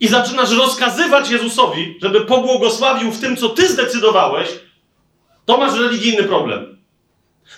[0.00, 4.48] i zaczynasz rozkazywać Jezusowi, żeby pobłogosławił w tym, co ty zdecydowałeś,
[5.46, 6.78] to masz religijny problem.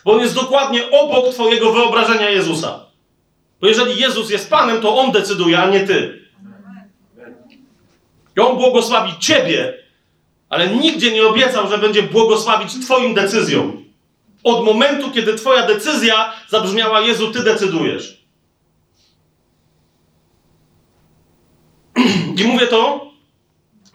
[0.05, 2.94] Bo on jest dokładnie obok twojego wyobrażenia Jezusa.
[3.65, 6.29] Bo jeżeli Jezus jest Panem, to On decyduje, a nie ty.
[8.37, 9.75] I On błogosławi ciebie,
[10.49, 13.85] ale nigdzie nie obiecał, że będzie błogosławić twoim decyzjom.
[14.43, 18.25] Od momentu, kiedy twoja decyzja zabrzmiała, Jezu, ty decydujesz.
[22.41, 23.11] I mówię to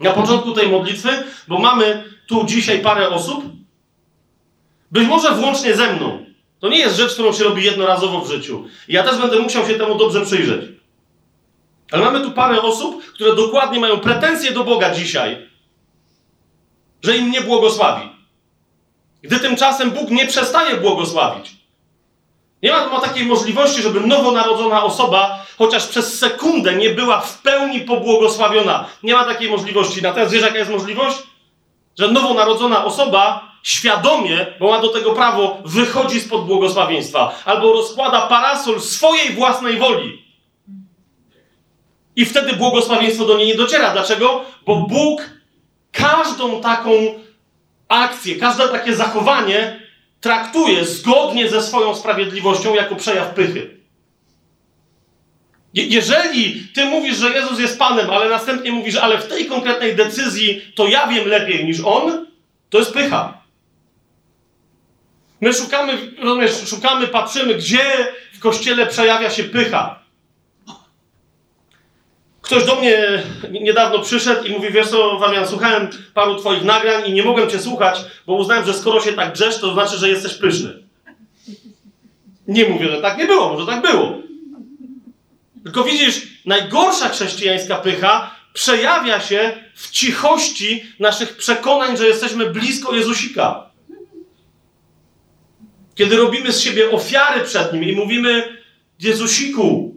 [0.00, 1.08] na początku tej modlitwy,
[1.48, 3.44] bo mamy tu dzisiaj parę osób,
[4.90, 6.29] być może włącznie ze mną.
[6.60, 8.64] To nie jest rzecz, którą się robi jednorazowo w życiu.
[8.88, 10.70] Ja też będę musiał się temu dobrze przyjrzeć.
[11.92, 15.48] Ale mamy tu parę osób, które dokładnie mają pretensje do Boga dzisiaj,
[17.02, 18.08] że im nie błogosławi.
[19.22, 21.50] Gdy tymczasem Bóg nie przestaje błogosławić.
[22.62, 27.80] Nie ma, ma takiej możliwości, żeby nowonarodzona osoba chociaż przez sekundę nie była w pełni
[27.80, 28.86] pobłogosławiona.
[29.02, 30.02] Nie ma takiej możliwości.
[30.02, 31.18] Natomiast wiesz, jaka jest możliwość?
[31.98, 38.80] Że nowonarodzona osoba świadomie, bo ma do tego prawo, wychodzi spod błogosławieństwa albo rozkłada parasol
[38.80, 40.24] swojej własnej woli.
[42.16, 43.92] I wtedy błogosławieństwo do niej nie dociera.
[43.92, 44.44] Dlaczego?
[44.66, 45.30] Bo Bóg
[45.92, 46.90] każdą taką
[47.88, 49.80] akcję, każde takie zachowanie
[50.20, 53.80] traktuje zgodnie ze swoją sprawiedliwością jako przejaw pychy.
[55.74, 59.96] Je jeżeli ty mówisz, że Jezus jest Panem, ale następnie mówisz, ale w tej konkretnej
[59.96, 62.26] decyzji to ja wiem lepiej niż On,
[62.70, 63.39] to jest pycha.
[65.40, 70.00] My szukamy, rozumiesz, szukamy, patrzymy, gdzie w kościele przejawia się pycha.
[72.42, 77.12] Ktoś do mnie niedawno przyszedł i mówi, wiesz co, Wamian, słuchałem paru twoich nagrań i
[77.12, 80.34] nie mogłem cię słuchać, bo uznałem, że skoro się tak grzesz, to znaczy, że jesteś
[80.34, 80.82] pyszny.
[82.48, 84.18] Nie mówię, że tak nie było, może tak było.
[85.64, 93.69] Tylko widzisz, najgorsza chrześcijańska pycha przejawia się w cichości naszych przekonań, że jesteśmy blisko Jezusika.
[96.00, 98.58] Kiedy robimy z siebie ofiary przed Nim i mówimy
[99.00, 99.94] Jezusiku,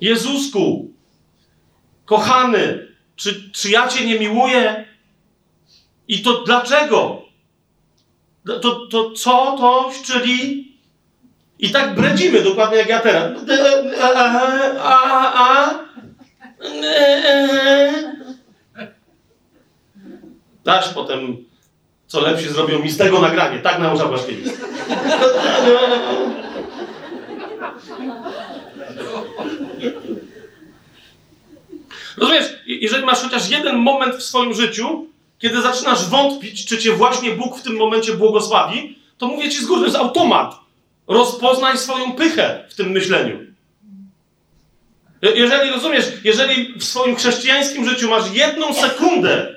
[0.00, 0.90] Jezusku,
[2.04, 4.84] kochany, czy, czy ja Cię nie miłuję?
[6.08, 7.22] I to dlaczego?
[8.62, 10.72] To, to co to, czyli?
[11.58, 13.40] I tak bredzimy dokładnie jak ja teraz.
[14.02, 14.92] A,
[15.34, 15.78] a,
[20.64, 21.45] Dasz potem,
[22.06, 23.58] co lepsi zrobią mi z tego nagranie.
[23.58, 24.52] Tak nauczał Waszkiewicz.
[32.16, 35.06] Rozumiesz, jeżeli masz chociaż jeden moment w swoim życiu,
[35.38, 39.66] kiedy zaczynasz wątpić, czy cię właśnie Bóg w tym momencie błogosławi, to mówię ci z
[39.66, 40.54] góry, jest automat.
[41.06, 43.38] Rozpoznaj swoją pychę w tym myśleniu.
[45.22, 49.54] Jeżeli rozumiesz, jeżeli w swoim chrześcijańskim życiu masz jedną sekundę,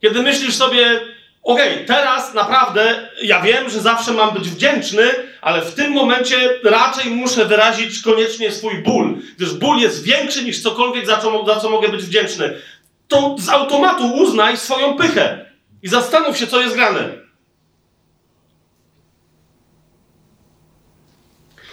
[0.00, 1.00] kiedy myślisz sobie,
[1.44, 6.60] okej, okay, teraz naprawdę ja wiem, że zawsze mam być wdzięczny, ale w tym momencie
[6.64, 11.60] raczej muszę wyrazić koniecznie swój ból, gdyż ból jest większy niż cokolwiek, za co, za
[11.60, 12.60] co mogę być wdzięczny.
[13.08, 15.50] To z automatu uznaj swoją pychę
[15.82, 17.24] i zastanów się, co jest grane.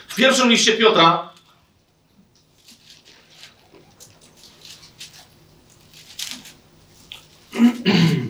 [0.08, 1.32] W pierwszym liście Piotra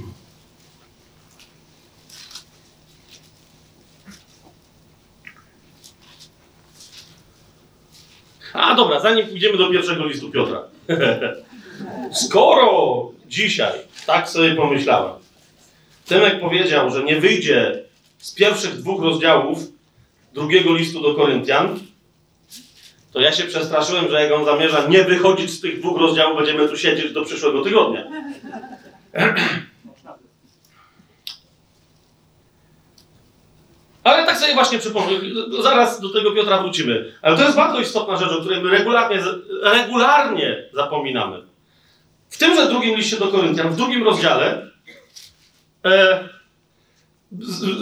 [8.61, 10.63] A dobra, zanim pójdziemy do pierwszego listu Piotra.
[12.25, 13.73] Skoro dzisiaj,
[14.05, 15.13] tak sobie pomyślałem,
[16.05, 17.83] Tymek powiedział, że nie wyjdzie
[18.17, 19.59] z pierwszych dwóch rozdziałów
[20.33, 21.79] drugiego listu do Koryntian,
[23.13, 26.69] to ja się przestraszyłem, że jak on zamierza nie wychodzić z tych dwóch rozdziałów, będziemy
[26.69, 28.07] tu siedzieć do przyszłego tygodnia.
[34.11, 35.11] Ale tak sobie właśnie przypomnę,
[35.61, 37.13] zaraz do tego Piotra wrócimy.
[37.21, 39.19] Ale to jest bardzo istotna rzecz, o której my regularnie,
[39.63, 41.41] regularnie zapominamy.
[42.29, 44.67] W tymże drugim liście do Koryntian, w drugim rozdziale,
[45.85, 46.29] e,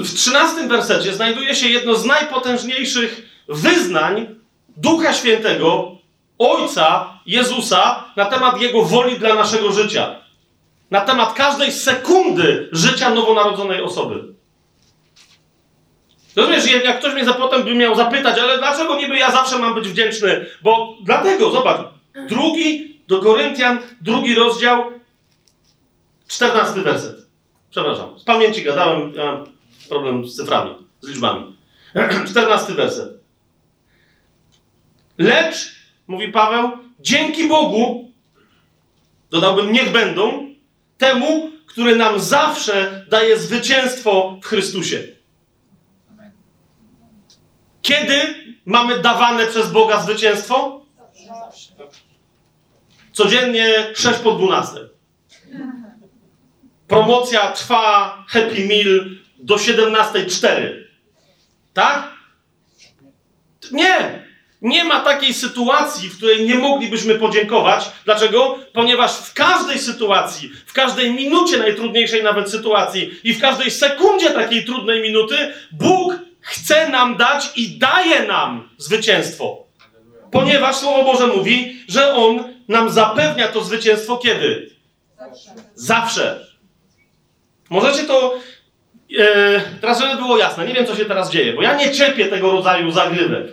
[0.04, 4.36] w trzynastym wersecie znajduje się jedno z najpotężniejszych wyznań
[4.78, 5.98] Ducha Świętego,
[6.40, 10.16] Ojca Jezusa na temat Jego woli dla naszego życia.
[10.92, 14.39] Na temat każdej sekundy życia nowonarodzonej osoby.
[16.36, 19.74] Rozumiesz, jak ktoś mnie za potem by miał zapytać, ale dlaczego niby ja zawsze mam
[19.74, 20.46] być wdzięczny?
[20.62, 21.88] Bo dlatego, zobacz,
[22.30, 24.92] drugi do Koryntian, drugi rozdział,
[26.28, 27.16] czternasty werset.
[27.70, 29.46] Przepraszam, z pamięci gadałem, ja mam
[29.90, 31.56] problem z cyframi, z liczbami.
[32.30, 33.10] Czternasty werset.
[35.18, 35.76] Lecz,
[36.08, 38.12] mówi Paweł, dzięki Bogu,
[39.32, 40.50] dodałbym, niech będą,
[40.98, 45.19] temu, który nam zawsze daje zwycięstwo w Chrystusie.
[47.90, 50.86] Kiedy mamy dawane przez Boga zwycięstwo?
[53.14, 54.80] Codziennie 6 po 12.
[56.88, 60.74] Promocja trwa Happy Meal do 17.04.
[61.74, 62.14] Tak?
[63.72, 64.30] Nie!
[64.62, 67.92] Nie ma takiej sytuacji, w której nie moglibyśmy podziękować.
[68.06, 68.60] Dlaczego?
[68.74, 74.66] Ponieważ w każdej sytuacji, w każdej minucie najtrudniejszej nawet sytuacji i w każdej sekundzie takiej
[74.66, 79.64] trudnej minuty, Bóg chce nam dać i daje nam zwycięstwo.
[80.32, 84.70] Ponieważ Słowo Boże mówi, że On nam zapewnia to zwycięstwo kiedy?
[85.18, 85.50] Zawsze.
[85.76, 86.46] Zawsze.
[87.70, 88.36] Możecie to.
[89.20, 92.26] E, teraz, żeby było jasne, nie wiem, co się teraz dzieje, bo ja nie cierpię
[92.26, 93.48] tego rodzaju zagrywek.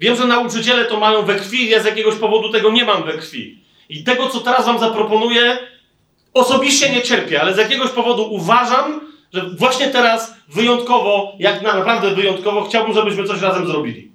[0.00, 3.12] Wiem, że nauczyciele to mają we krwi, ja z jakiegoś powodu tego nie mam we
[3.12, 3.62] krwi.
[3.88, 5.58] I tego, co teraz wam zaproponuję,
[6.34, 9.00] osobiście nie cierpię, ale z jakiegoś powodu uważam,
[9.36, 14.12] że właśnie teraz wyjątkowo, jak naprawdę wyjątkowo, chciałbym, żebyśmy coś razem zrobili.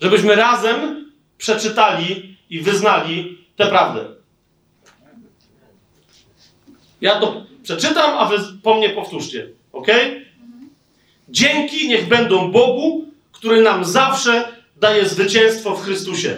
[0.00, 4.04] Żebyśmy razem przeczytali i wyznali tę prawdę.
[7.00, 9.48] Ja to przeczytam, a wy po mnie powtórzcie.
[9.72, 9.86] Ok?
[11.28, 16.36] Dzięki niech będą Bogu, który nam zawsze daje zwycięstwo w Chrystusie.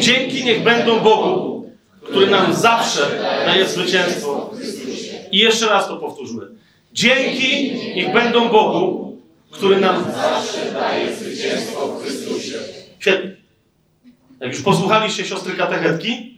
[0.00, 1.70] Dzięki niech będą Bogu,
[2.02, 3.00] który nam zawsze
[3.46, 4.50] daje zwycięstwo.
[5.32, 6.46] I jeszcze raz to powtórzmy.
[6.92, 9.16] Dzięki niech będą Bogu,
[9.50, 12.58] który nam zawsze daje zwycięstwo w Chrystusie.
[12.98, 13.36] Świetnie.
[14.40, 16.34] Jak już posłuchaliście siostry katechetki,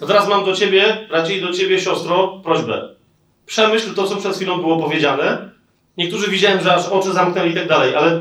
[0.00, 2.94] to teraz mam do ciebie, raczej do ciebie, siostro, prośbę.
[3.46, 5.48] Przemyśl to, co przed chwilą było powiedziane
[5.98, 8.20] Niektórzy widziałem, że aż oczy zamknęli i tak dalej, ale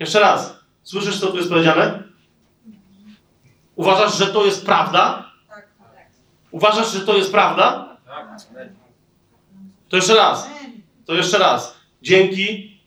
[0.00, 2.02] jeszcze raz, słyszysz, co tu jest powiedziane?
[3.76, 5.30] Uważasz, że to jest prawda?
[6.50, 7.96] Uważasz, że to jest prawda?
[9.92, 10.46] To jeszcze raz.
[11.06, 11.74] To jeszcze raz.
[12.02, 12.78] Dzięki.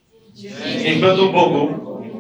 [0.84, 1.70] Niech będą Bogu,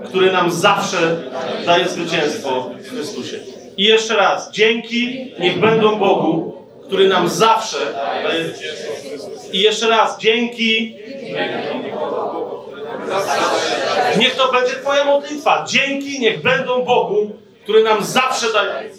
[0.06, 1.24] który nam zawsze
[1.65, 3.39] daje zwycięstwo w Chrystusie.
[3.78, 4.52] I jeszcze raz.
[4.52, 5.32] Dzięki.
[5.39, 7.78] Niech będą Bogu, który nam zawsze
[8.24, 8.50] daje.
[9.52, 10.19] I jeszcze raz.
[10.19, 10.95] Dzięki.
[14.19, 15.65] Niech to będzie Twoja modlitwa.
[15.67, 17.32] Dzięki niech będą Bogu,
[17.63, 18.89] który nam zawsze daje.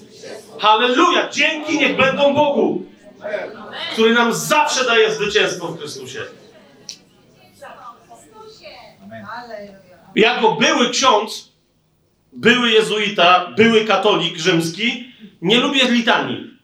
[0.59, 1.29] Halleluja!
[1.33, 2.83] Dzięki niech będą Bogu,
[3.93, 6.23] który nam zawsze daje zwycięstwo w Chrystusie.
[10.15, 11.53] Jako były ksiądz,
[12.33, 16.57] były jezuita, były katolik rzymski, nie lubię litanii.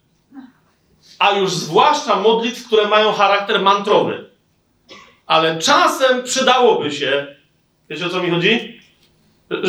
[1.19, 4.33] A już zwłaszcza modlitw, które mają charakter mantrowy
[5.33, 7.37] ale czasem przydałoby się,
[7.91, 8.72] wiecie o co mi chodzi?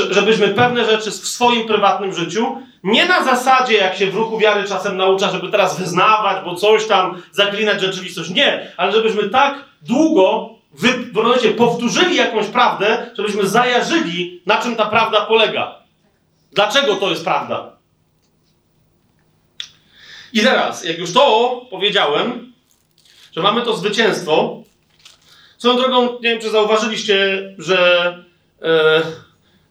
[0.10, 4.64] Żebyśmy pewne rzeczy w swoim prywatnym życiu, nie na zasadzie, jak się w ruchu wiary
[4.68, 8.30] czasem naucza, żeby teraz wyznawać, bo coś tam zaklinać rzeczywistość.
[8.30, 10.94] Nie, ale żebyśmy tak długo wy,
[11.58, 15.76] powtórzyli jakąś prawdę, żebyśmy zajarzyli, na czym ta prawda polega.
[16.52, 17.74] Dlaczego to jest prawda?
[20.34, 22.54] I teraz, jak już to powiedziałem,
[23.36, 24.64] że mamy to zwycięstwo,
[25.64, 27.16] Swoją drogą, nie wiem, czy zauważyliście,
[27.58, 28.08] że.
[28.62, 29.02] E,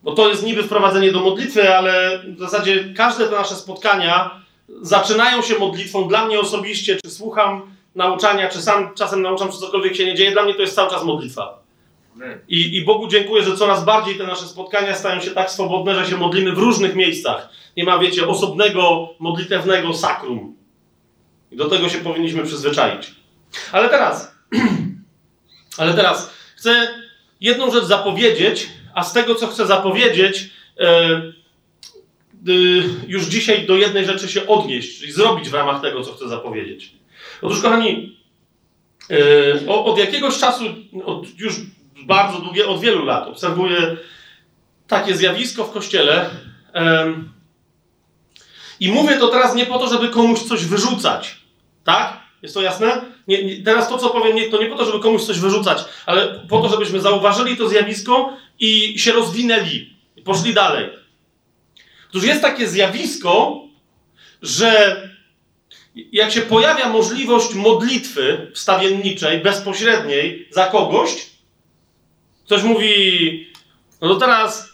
[0.03, 4.43] bo to jest niby wprowadzenie do modlitwy, ale w zasadzie każde te nasze spotkania
[4.83, 6.09] zaczynają się modlitwą.
[6.09, 10.33] Dla mnie osobiście, czy słucham nauczania, czy sam czasem nauczam, czy cokolwiek się nie dzieje,
[10.33, 11.63] dla mnie to jest cały czas modlitwa.
[12.49, 16.11] I, I Bogu dziękuję, że coraz bardziej te nasze spotkania stają się tak swobodne, że
[16.11, 17.49] się modlimy w różnych miejscach.
[17.77, 20.57] Nie ma, wiecie, osobnego modlitewnego sakrum.
[21.51, 23.15] I do tego się powinniśmy przyzwyczaić.
[23.73, 24.33] Ale teraz
[25.79, 26.89] Ale teraz chcę
[27.41, 30.51] jedną rzecz zapowiedzieć, a z tego, co chcę zapowiedzieć,
[30.81, 31.33] e, e,
[33.09, 36.93] już dzisiaj do jednej rzeczy się odnieść, czyli zrobić w ramach tego, co chcę zapowiedzieć.
[37.43, 38.17] Otóż, kochani,
[39.11, 40.65] e, od jakiegoś czasu,
[41.05, 41.55] od już
[42.07, 43.97] bardzo długie, od wielu lat obserwuję
[44.89, 46.31] takie zjawisko w kościele.
[48.81, 51.37] I mówię to teraz nie po to, żeby komuś coś wyrzucać,
[51.85, 52.22] tak?
[52.43, 53.05] Jest to jasne?
[53.29, 55.85] Nie, nie, teraz to, co powiem, nie, to nie po to, żeby komuś coś wyrzucać,
[56.07, 59.97] ale po to, żebyśmy zauważyli to zjawisko i się rozwinęli.
[60.25, 60.91] Poszli dalej.
[62.11, 63.61] Otóż jest takie zjawisko,
[64.43, 65.03] że
[66.13, 71.27] jak się pojawia możliwość modlitwy wstawienniczej, bezpośredniej za kogoś,
[72.45, 73.47] ktoś mówi,
[74.01, 74.73] no to teraz,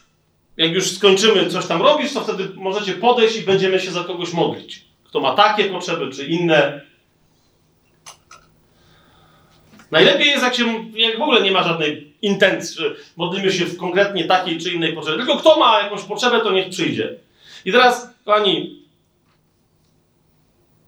[0.56, 4.32] jak już skończymy coś tam robić, to wtedy możecie podejść i będziemy się za kogoś
[4.32, 4.84] modlić.
[5.04, 6.87] Kto ma takie potrzeby, czy inne.
[9.90, 13.76] Najlepiej jest, jak, się, jak w ogóle nie ma żadnej intencji, że modlimy się w
[13.76, 15.18] konkretnie takiej czy innej potrzebie.
[15.18, 17.14] Tylko kto ma jakąś potrzebę, to niech przyjdzie.
[17.64, 18.82] I teraz, kochani,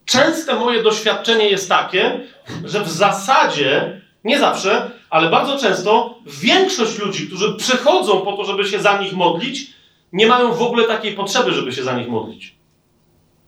[0.05, 2.21] częste moje doświadczenie jest takie,
[2.65, 8.65] że w zasadzie, nie zawsze, ale bardzo często większość ludzi, którzy przychodzą po to, żeby
[8.65, 9.71] się za nich modlić,
[10.13, 12.55] nie mają w ogóle takiej potrzeby, żeby się za nich modlić.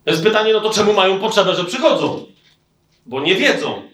[0.04, 2.26] To jest pytanie, no to czemu mają potrzebę, że przychodzą?
[3.06, 3.91] Bo nie wiedzą.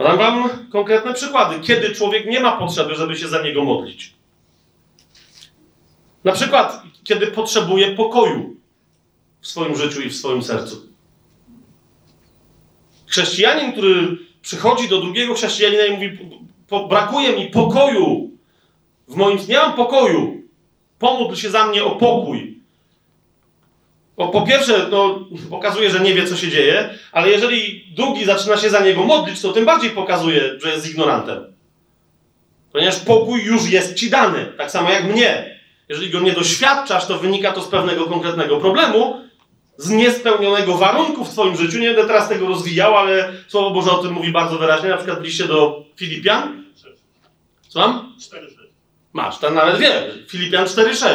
[0.00, 4.14] Podam wam konkretne przykłady, kiedy człowiek nie ma potrzeby, żeby się za niego modlić.
[6.24, 8.56] Na przykład, kiedy potrzebuje pokoju
[9.40, 10.86] w swoim życiu i w swoim sercu.
[13.06, 16.18] Chrześcijanin, który przychodzi do drugiego chrześcijanina i mówi:
[16.88, 18.30] Brakuje mi pokoju
[19.08, 19.38] w moim.
[19.48, 20.42] Nie mam pokoju.
[20.98, 22.59] Pomódl się za mnie o pokój.
[24.16, 28.56] Po, po pierwsze, no, pokazuje, że nie wie, co się dzieje, ale jeżeli drugi zaczyna
[28.56, 31.54] się za niego modlić, to tym bardziej pokazuje, że jest ignorantem.
[32.72, 35.60] Ponieważ pokój już jest ci dany, tak samo jak mnie.
[35.88, 39.20] Jeżeli go nie doświadczasz, to wynika to z pewnego konkretnego problemu,
[39.76, 41.78] z niespełnionego warunku w Twoim życiu.
[41.78, 44.88] Nie będę teraz tego rozwijał, ale Słowo Boże o tym mówi bardzo wyraźnie.
[44.88, 46.64] Na przykład w liście do Filipian.
[47.68, 48.16] Co mam?
[48.20, 48.38] 4,6.
[49.12, 50.02] Masz, ten nawet wie.
[50.28, 51.06] Filipian 4,6.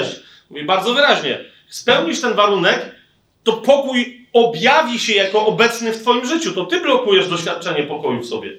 [0.50, 1.55] Mówi bardzo wyraźnie.
[1.76, 2.96] Spełnisz ten warunek,
[3.44, 6.54] to pokój objawi się jako obecny w Twoim życiu.
[6.54, 8.50] To Ty blokujesz doświadczenie pokoju w sobie.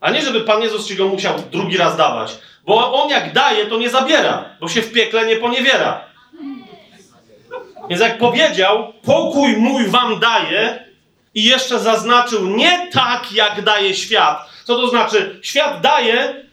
[0.00, 2.38] A nie, żeby Pan Jezus Ci go musiał drugi raz dawać.
[2.66, 6.04] Bo On jak daje, to nie zabiera, bo się w piekle nie poniewiera.
[7.88, 10.84] Więc jak powiedział, pokój mój wam daje
[11.34, 14.48] i jeszcze zaznaczył nie tak, jak daje świat.
[14.64, 15.38] Co to znaczy?
[15.42, 16.44] Świat daje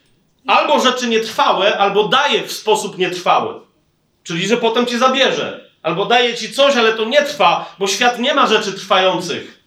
[0.47, 3.53] albo rzeczy nietrwałe, albo daje w sposób nietrwały.
[4.23, 5.70] Czyli, że potem cię zabierze.
[5.84, 9.61] Albo daje ci coś, ale to nie trwa, bo świat nie ma rzeczy trwających.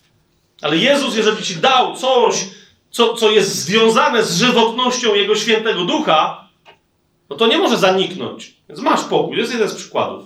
[0.63, 2.45] Ale Jezus, jeżeli ci dał coś,
[2.91, 6.49] co, co jest związane z żywotnością Jego świętego ducha,
[7.31, 8.55] no to nie może zaniknąć.
[8.69, 9.37] Więc masz pokój.
[9.37, 10.25] To jest jeden z przykładów.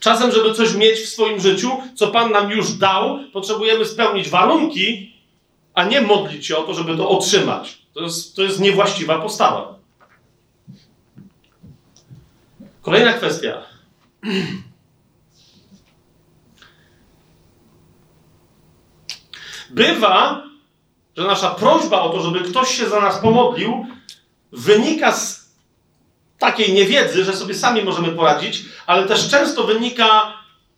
[0.00, 5.12] Czasem, żeby coś mieć w swoim życiu, co Pan nam już dał, potrzebujemy spełnić warunki,
[5.74, 7.78] a nie modlić się o to, żeby to otrzymać.
[7.94, 9.74] To jest, to jest niewłaściwa postawa.
[12.82, 13.75] Kolejna kwestia.
[19.70, 20.42] Bywa,
[21.16, 23.86] że nasza prośba o to, żeby ktoś się za nas pomodlił,
[24.52, 25.46] wynika z
[26.38, 30.32] takiej niewiedzy, że sobie sami możemy poradzić, ale też często wynika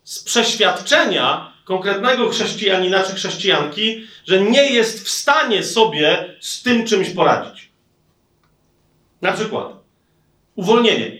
[0.04, 7.10] z przeświadczenia konkretnego chrześcijanina czy chrześcijanki, że nie jest w stanie sobie z tym czymś
[7.10, 7.68] poradzić.
[9.22, 9.72] Na przykład
[10.54, 11.17] uwolnienie.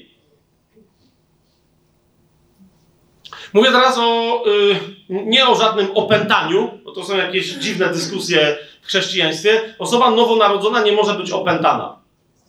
[3.52, 4.78] Mówię teraz o, y,
[5.08, 9.74] nie o żadnym opętaniu, bo to są jakieś dziwne dyskusje w chrześcijaństwie.
[9.78, 11.98] Osoba nowonarodzona nie może być opętana.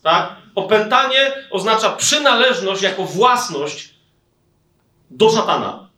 [0.03, 0.35] Tak?
[0.55, 3.89] Opętanie oznacza przynależność jako własność
[5.09, 5.89] do szatana.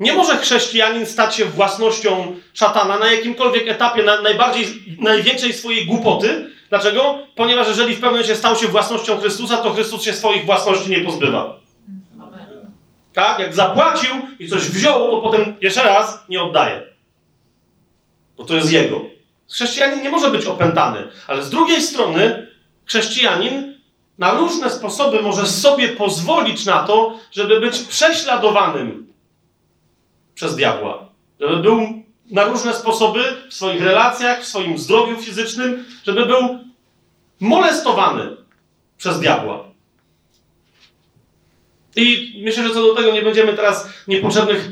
[0.00, 4.66] Nie może chrześcijanin stać się własnością szatana na jakimkolwiek etapie na najbardziej,
[5.00, 6.50] największej swojej głupoty.
[6.68, 7.18] Dlaczego?
[7.34, 11.00] Ponieważ jeżeli w pewnym momencie stał się własnością Chrystusa, to Chrystus się swoich własności nie
[11.00, 11.63] pozbywa.
[13.14, 13.38] Tak?
[13.38, 16.82] Jak zapłacił i coś wziął, to potem jeszcze raz nie oddaje.
[18.36, 19.00] Bo to jest jego.
[19.52, 22.46] Chrześcijanin nie może być opętany, ale z drugiej strony
[22.86, 23.74] chrześcijanin
[24.18, 29.12] na różne sposoby może sobie pozwolić na to, żeby być prześladowanym
[30.34, 31.08] przez diabła.
[31.40, 36.58] Żeby był na różne sposoby w swoich relacjach, w swoim zdrowiu fizycznym, żeby był
[37.40, 38.36] molestowany
[38.96, 39.73] przez diabła.
[41.96, 44.70] I myślę, że co do tego nie będziemy teraz niepotrzebnych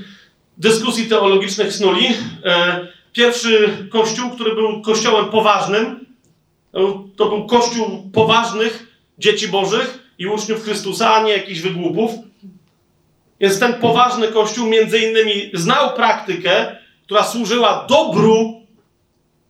[0.59, 2.07] dyskusji teologicznych snuli.
[2.45, 6.07] E, pierwszy kościół, który był kościołem poważnym,
[7.16, 8.87] to był kościół poważnych,
[9.18, 12.11] dzieci bożych i uczniów Chrystusa, a nie jakichś wygłupów.
[13.41, 18.62] Więc ten poważny Kościół między innymi znał praktykę, która służyła dobru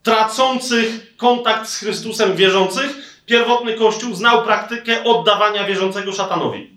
[0.03, 3.23] tracących kontakt z Chrystusem wierzących.
[3.27, 6.71] Pierwotny Kościół znał praktykę oddawania wierzącego szatanowi.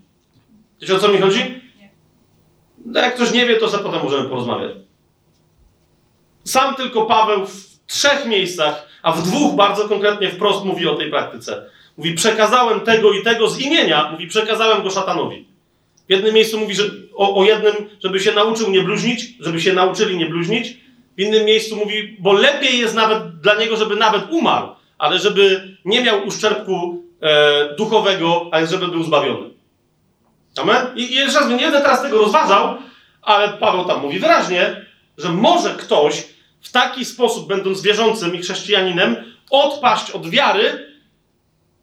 [0.81, 1.61] Wiecie o co mi chodzi?
[2.85, 4.71] No jak ktoś nie wie, to sobie potem możemy porozmawiać.
[6.43, 11.09] Sam tylko Paweł w trzech miejscach, a w dwóch bardzo konkretnie wprost mówi o tej
[11.09, 11.69] praktyce.
[11.97, 15.47] Mówi, przekazałem tego i tego z imienia, mówi, przekazałem go szatanowi.
[16.07, 16.83] W jednym miejscu mówi że
[17.15, 17.73] o, o jednym,
[18.03, 20.77] żeby się nauczył nie bluźnić, żeby się nauczyli nie bluźnić.
[21.17, 24.67] W innym miejscu mówi, bo lepiej jest nawet dla niego, żeby nawet umarł,
[24.97, 29.54] ale żeby nie miał uszczerbku e, duchowego, ale żeby był zbawiony.
[30.61, 30.87] Amen?
[30.95, 32.77] I, jeszcze raz, nie będę teraz tego rozważał,
[33.21, 34.85] ale Paweł tam mówi wyraźnie,
[35.17, 36.23] że może ktoś
[36.61, 39.15] w taki sposób, będąc wierzącym i chrześcijaninem,
[39.49, 40.95] odpaść od wiary,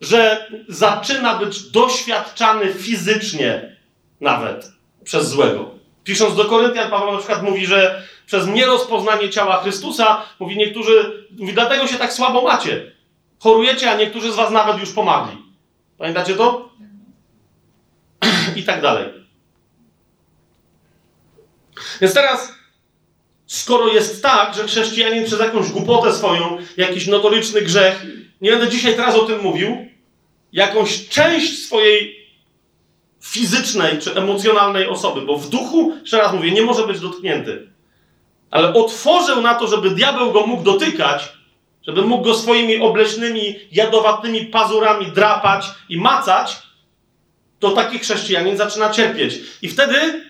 [0.01, 3.77] że zaczyna być doświadczany fizycznie
[4.20, 4.73] nawet
[5.05, 5.70] przez złego.
[6.05, 11.53] Pisząc do Koryntian, Paweł na przykład mówi, że przez nierozpoznanie ciała Chrystusa, mówi niektórzy, mówi,
[11.53, 12.93] dlatego się tak słabo macie.
[13.39, 15.37] Chorujecie, a niektórzy z was nawet już pomagli.
[15.99, 16.68] Pamiętacie to?
[18.57, 19.09] I tak dalej.
[22.01, 22.55] Więc teraz,
[23.47, 28.07] skoro jest tak, że chrześcijanin przez jakąś głupotę swoją, jakiś notoryczny grzech,
[28.40, 29.86] nie będę dzisiaj teraz o tym mówił,
[30.53, 32.22] jakąś część swojej
[33.20, 37.72] fizycznej czy emocjonalnej osoby, bo w duchu, jeszcze raz mówię, nie może być dotknięty,
[38.51, 41.32] ale otworzył na to, żeby diabeł go mógł dotykać,
[41.86, 46.62] żeby mógł go swoimi obleśnymi, jadowatymi pazurami drapać i macać,
[47.63, 49.41] to taki chrześcijanin zaczyna cierpieć.
[49.63, 50.25] I wtedy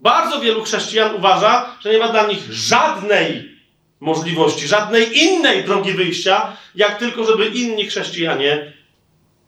[0.00, 3.58] bardzo wielu chrześcijan uważa, że nie ma dla nich żadnej
[4.00, 8.72] możliwości, żadnej innej drogi wyjścia, jak tylko, żeby inni chrześcijanie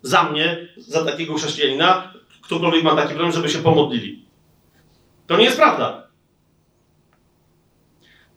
[0.03, 4.25] za mnie, za takiego chrześcijanina, ktokolwiek ma taki problem, żeby się pomodlili.
[5.27, 6.07] To nie jest prawda.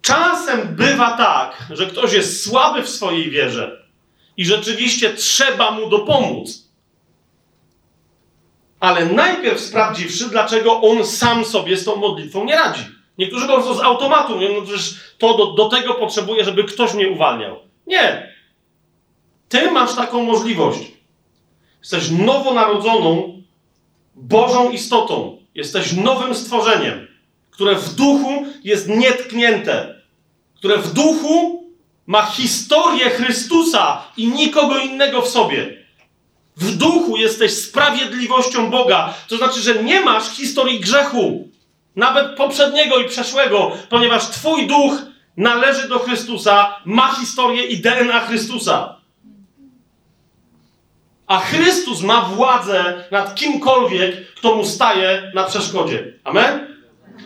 [0.02, 3.86] Czasem bywa tak, że ktoś jest słaby w swojej wierze
[4.38, 6.65] i rzeczywiście trzeba mu dopomóc.
[8.86, 12.84] Ale najpierw sprawdziwszy, dlaczego on sam sobie z tą modlitwą nie radzi.
[13.18, 16.94] Niektórzy po prostu z automatu mówią, no przecież to do, do tego potrzebuję, żeby ktoś
[16.94, 17.58] mnie uwalniał.
[17.88, 18.34] Nie.
[19.50, 20.80] Ty masz taką możliwość.
[21.80, 23.42] Jesteś nowonarodzoną
[24.16, 25.38] Bożą istotą.
[25.56, 27.08] Jesteś nowym stworzeniem,
[27.52, 30.02] które w duchu jest nietknięte,
[30.56, 31.66] które w duchu
[32.06, 35.85] ma historię Chrystusa i nikogo innego w sobie.
[36.58, 39.14] W duchu jesteś sprawiedliwością Boga.
[39.28, 41.50] To znaczy, że nie masz historii grzechu,
[41.96, 44.94] nawet poprzedniego i przeszłego, ponieważ Twój duch
[45.38, 48.96] należy do Chrystusa, ma historię i DNA Chrystusa.
[51.28, 56.14] A Chrystus ma władzę nad kimkolwiek, kto mu staje na przeszkodzie.
[56.24, 56.76] Amen?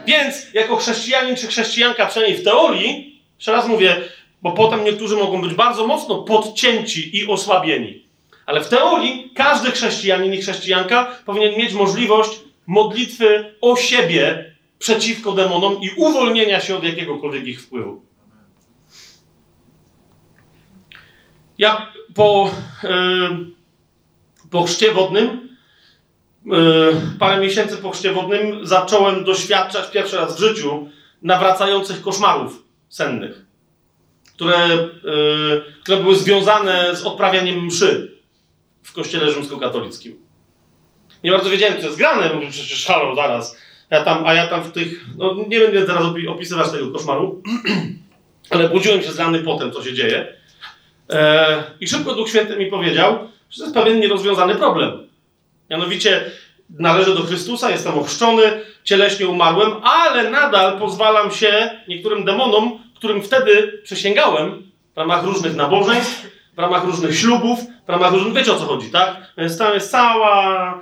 [0.05, 4.01] Więc jako chrześcijanin czy chrześcijanka, przynajmniej w teorii, jeszcze raz mówię,
[4.41, 8.08] bo potem niektórzy mogą być bardzo mocno podcięci i osłabieni.
[8.49, 15.81] Ale w teorii każdy chrześcijanin i chrześcijanka powinien mieć możliwość modlitwy o siebie przeciwko demonom
[15.81, 18.01] i uwolnienia się od jakiegokolwiek ich wpływu.
[21.57, 22.51] Ja po.
[22.83, 22.89] Yy,
[24.51, 25.57] po chrzcie wodnym,
[26.45, 26.55] yy,
[27.19, 30.89] parę miesięcy po chrzcie wodnym, zacząłem doświadczać pierwszy raz w życiu
[31.21, 33.45] nawracających koszmarów sennych,
[34.35, 34.67] które,
[35.03, 38.18] yy, które były związane z odprawianiem mszy
[38.89, 40.17] w kościele rzymskokatolickim.
[41.23, 43.57] Nie bardzo wiedziałem, co jest grane, mówię, przecież halo, zaraz.
[43.89, 47.43] Ja tam, a ja tam w tych, no nie będę teraz opisywać tego koszmaru,
[48.49, 50.33] ale budziłem się z rany potem, co się dzieje.
[51.09, 53.19] E, I szybko Duch Święty mi powiedział,
[53.49, 55.07] że to jest pewien nierozwiązany problem.
[55.69, 56.31] Mianowicie
[56.69, 58.41] należę do Chrystusa, jestem ochrzczony,
[58.83, 66.38] cieleśnie umarłem, ale nadal pozwalam się niektórym demonom, którym wtedy przysięgałem w ramach różnych nabożeństw,
[66.59, 69.15] w ramach różnych ślubów, w ramach różnych, wiecie o co chodzi, tak?
[69.37, 70.81] Więc tam jest cała,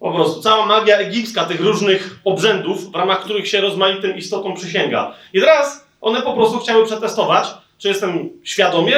[0.00, 5.14] po prostu cała magia egipska tych różnych obrzędów, w ramach których się rozmaitym istotom przysięga.
[5.32, 7.48] I teraz one po prostu chciały przetestować,
[7.78, 8.96] czy jestem świadomie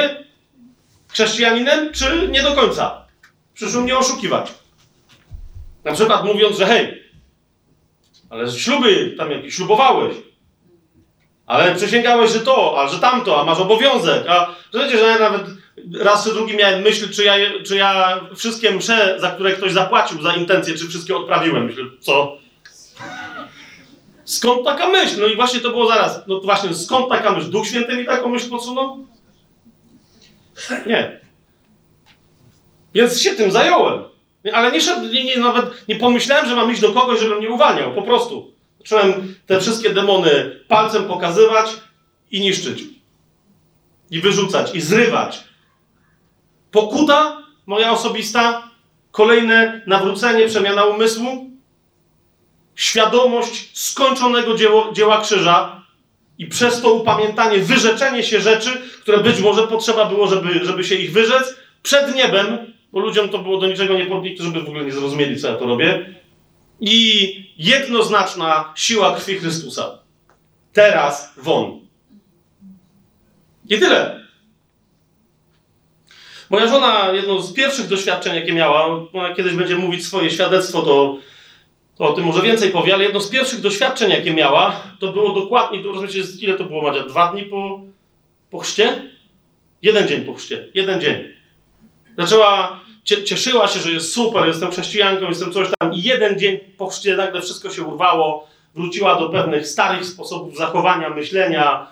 [1.07, 3.05] chrześcijaninem, czy nie do końca
[3.53, 4.53] przyszło mnie oszukiwać.
[5.83, 7.03] Na przykład mówiąc, że hej,
[8.29, 10.15] ale śluby tam jakieś ślubowałeś,
[11.45, 15.56] ale przysięgałeś, że to, a że tamto, a masz obowiązek, a wiecie, że nawet
[15.93, 17.33] raz czy drugi miałem myśl, czy ja,
[17.65, 21.65] czy ja wszystkie msze, za które ktoś zapłacił za intencje, czy wszystkie odprawiłem.
[21.65, 22.37] Myślę, co?
[24.25, 25.19] Skąd taka myśl?
[25.19, 26.21] No i właśnie to było zaraz.
[26.27, 27.49] No właśnie, skąd taka myśl?
[27.49, 29.05] Duch Święty mi taką myśl podsunął?
[30.85, 31.19] Nie.
[32.93, 34.03] Więc się tym zająłem.
[34.53, 34.79] Ale nie,
[35.13, 37.93] nie, nie, nawet nie pomyślałem, że mam iść do kogoś, żeby mnie uwalniał.
[37.93, 38.53] Po prostu.
[38.79, 41.69] Zacząłem te wszystkie demony palcem pokazywać
[42.31, 42.83] i niszczyć.
[44.11, 45.43] I wyrzucać, i zrywać.
[46.71, 48.71] Pokuta moja osobista,
[49.11, 51.51] kolejne nawrócenie, przemiana umysłu,
[52.75, 55.83] świadomość skończonego dzieło, dzieła krzyża
[56.37, 58.69] i przez to upamiętanie, wyrzeczenie się rzeczy,
[59.01, 62.57] które być może potrzeba było, żeby, żeby się ich wyrzec, przed niebem
[62.91, 65.55] bo ludziom to było do niczego nie którzy by w ogóle nie zrozumieli, co ja
[65.55, 66.15] to robię.
[66.79, 69.99] I jednoznaczna siła krwi Chrystusa.
[70.73, 71.79] Teraz won.
[73.69, 74.26] I tyle.
[76.49, 81.17] Moja żona, jedno z pierwszych doświadczeń, jakie miała, ona kiedyś będzie mówić swoje świadectwo, to,
[81.97, 85.33] to o tym może więcej powie, ale jedno z pierwszych doświadczeń, jakie miała, to było
[85.33, 87.03] dokładnie, to rozumiecie, ile to było, Madzia?
[87.03, 87.81] Dwa dni po,
[88.49, 89.11] po chrzcie?
[89.81, 90.67] Jeden dzień po chrzcie.
[90.73, 91.15] Jeden dzień.
[92.17, 96.87] Zaczęła, cieszyła się, że jest super, jestem chrześcijanką, jestem coś tam i jeden dzień po
[96.87, 101.87] chrzcie nagle wszystko się urwało, wróciła do pewnych starych sposobów zachowania, myślenia,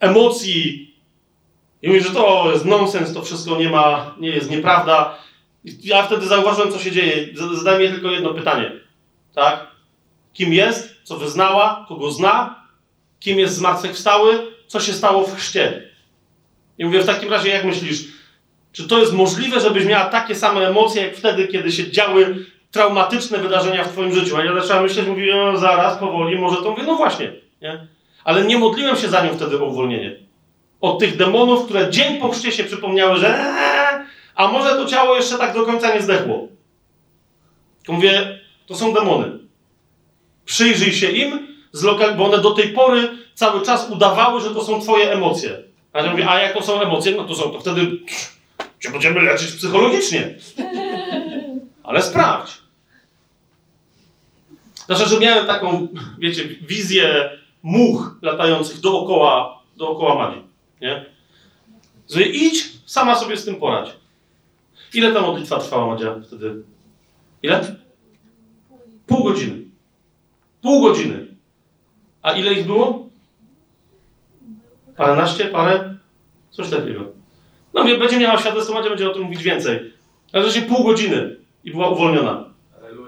[0.00, 0.93] emocji.
[1.84, 5.18] I mówi, że to jest nonsens, to wszystko nie ma, nie jest nieprawda.
[5.64, 7.26] Ja wtedy zauważyłem, co się dzieje.
[7.52, 8.72] Zadałem jej tylko jedno pytanie.
[9.34, 9.66] Tak?
[10.32, 10.94] Kim jest?
[11.02, 11.84] Co wyznała?
[11.88, 12.62] Kogo zna?
[13.20, 14.46] Kim jest zmartwychwstały?
[14.66, 15.90] Co się stało w chrzcie?
[16.78, 18.04] I mówię, w takim razie, jak myślisz,
[18.72, 23.38] czy to jest możliwe, żebyś miała takie same emocje, jak wtedy, kiedy się działy traumatyczne
[23.38, 24.36] wydarzenia w twoim życiu?
[24.36, 27.32] A ja zaczęłam myśleć, mówię, no, zaraz, powoli, może to mówię, no właśnie,
[27.62, 27.86] nie?
[28.24, 30.24] Ale nie modliłem się za nią wtedy o uwolnienie.
[30.84, 35.16] Od tych demonów, które dzień po chrzcie się przypomniały, że eee, a może to ciało
[35.16, 36.48] jeszcze tak do końca nie zdechło.
[37.88, 39.38] Mówię, to są demony.
[40.44, 41.56] Przyjrzyj się im,
[42.16, 45.62] bo one do tej pory cały czas udawały, że to są twoje emocje.
[45.92, 47.98] A ja mówię, a jak to są emocje, no to są, to wtedy
[48.80, 50.34] cię będziemy leczyć psychologicznie.
[51.88, 52.52] Ale sprawdź.
[54.86, 57.30] Znaczy, że miałem taką, wiecie, wizję
[57.62, 60.53] much latających dookoła, dookoła magii.
[60.84, 61.04] Nie?
[62.10, 63.90] Że idź, sama sobie z tym poradź.
[64.94, 66.62] Ile ta modlitwa trwała, Madzia, wtedy?
[67.42, 67.76] Ile?
[69.06, 69.64] Pół godziny.
[70.62, 71.26] Pół godziny.
[72.22, 73.08] A ile ich było?
[74.96, 75.44] Paręnaście?
[75.44, 75.94] Parę?
[76.50, 77.04] Coś takiego.
[77.74, 79.92] No będzie miała świadectwo, Madzia będzie o tym mówić więcej.
[80.32, 82.44] Ale się pół godziny i była uwolniona.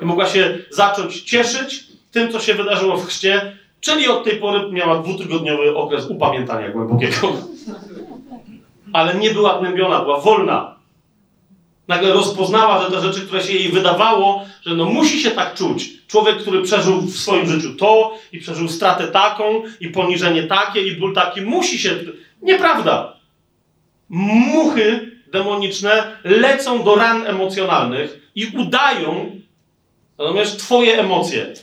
[0.03, 4.73] I mogła się zacząć cieszyć tym, co się wydarzyło w chrzcie, czyli od tej pory
[4.73, 7.33] miała dwutygodniowy okres upamiętania głębokiego.
[8.93, 10.77] Ale nie była gnębiona, była wolna.
[11.89, 15.91] Nagle rozpoznała, że te rzeczy, które się jej wydawało, że no musi się tak czuć.
[16.07, 20.97] Człowiek, który przeżył w swoim życiu to i przeżył stratę taką i poniżenie takie i
[20.97, 21.91] ból taki, musi się...
[22.43, 23.17] Nieprawda.
[24.09, 29.41] Muchy demoniczne lecą do ran emocjonalnych i udają,
[30.19, 31.55] natomiast twoje emocje.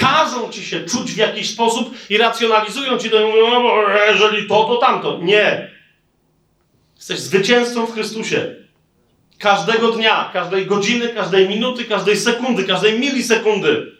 [0.00, 3.74] Każą ci się czuć w jakiś sposób i racjonalizują ci, to mówią, no,
[4.10, 5.18] jeżeli to, to tamto.
[5.22, 5.70] Nie.
[6.96, 8.54] Jesteś zwycięzcą w Chrystusie.
[9.38, 13.92] Każdego dnia, każdej godziny, każdej minuty, każdej sekundy, każdej milisekundy.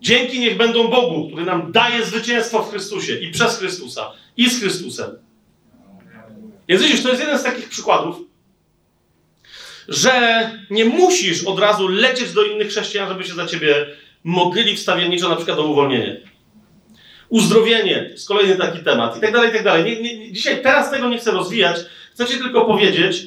[0.00, 4.60] Dzięki niech będą Bogu, który nam daje zwycięstwo w Chrystusie i przez Chrystusa i z
[4.60, 5.10] Chrystusem.
[6.68, 8.16] Więc widzisz, to jest jeden z takich przykładów,
[9.88, 13.86] że nie musisz od razu lecieć do innych chrześcijan, żeby się za ciebie
[14.24, 16.20] modlili wstawienniczo na przykład o uwolnienie.
[17.28, 19.84] Uzdrowienie, to jest kolejny taki temat i tak dalej, i tak dalej.
[19.84, 21.76] Nie, nie, dzisiaj, teraz tego nie chcę rozwijać,
[22.12, 23.26] chcę ci tylko powiedzieć,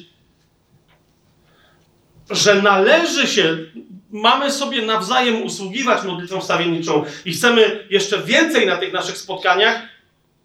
[2.30, 3.58] że należy się,
[4.10, 9.82] mamy sobie nawzajem usługiwać modlitwą wstawienniczą i chcemy jeszcze więcej na tych naszych spotkaniach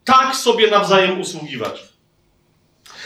[0.03, 1.83] tak sobie nawzajem usługiwać.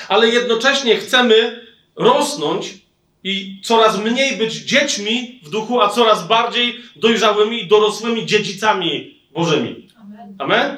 [0.08, 2.87] Ale jednocześnie chcemy rosnąć
[3.28, 9.88] i coraz mniej być dziećmi w duchu, a coraz bardziej dojrzałymi i dorosłymi dziedzicami Bożymi.
[10.40, 10.78] Amen?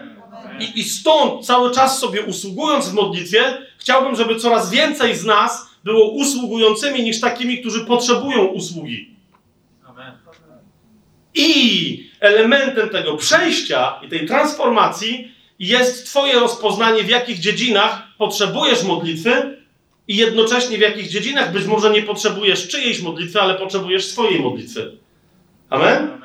[0.59, 5.69] I, I stąd cały czas sobie usługując w modlitwie, chciałbym, żeby coraz więcej z nas
[5.83, 9.09] było usługującymi niż takimi, którzy potrzebują usługi.
[9.85, 10.11] Amen.
[11.33, 19.58] I elementem tego przejścia i tej transformacji jest Twoje rozpoznanie, w jakich dziedzinach potrzebujesz modlitwy
[20.09, 24.97] i jednocześnie w jakich dziedzinach być może nie potrzebujesz czyjejś modlitwy, ale potrzebujesz swojej modlitwy.
[25.69, 26.21] Amen?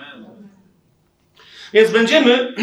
[1.73, 2.33] Więc będziemy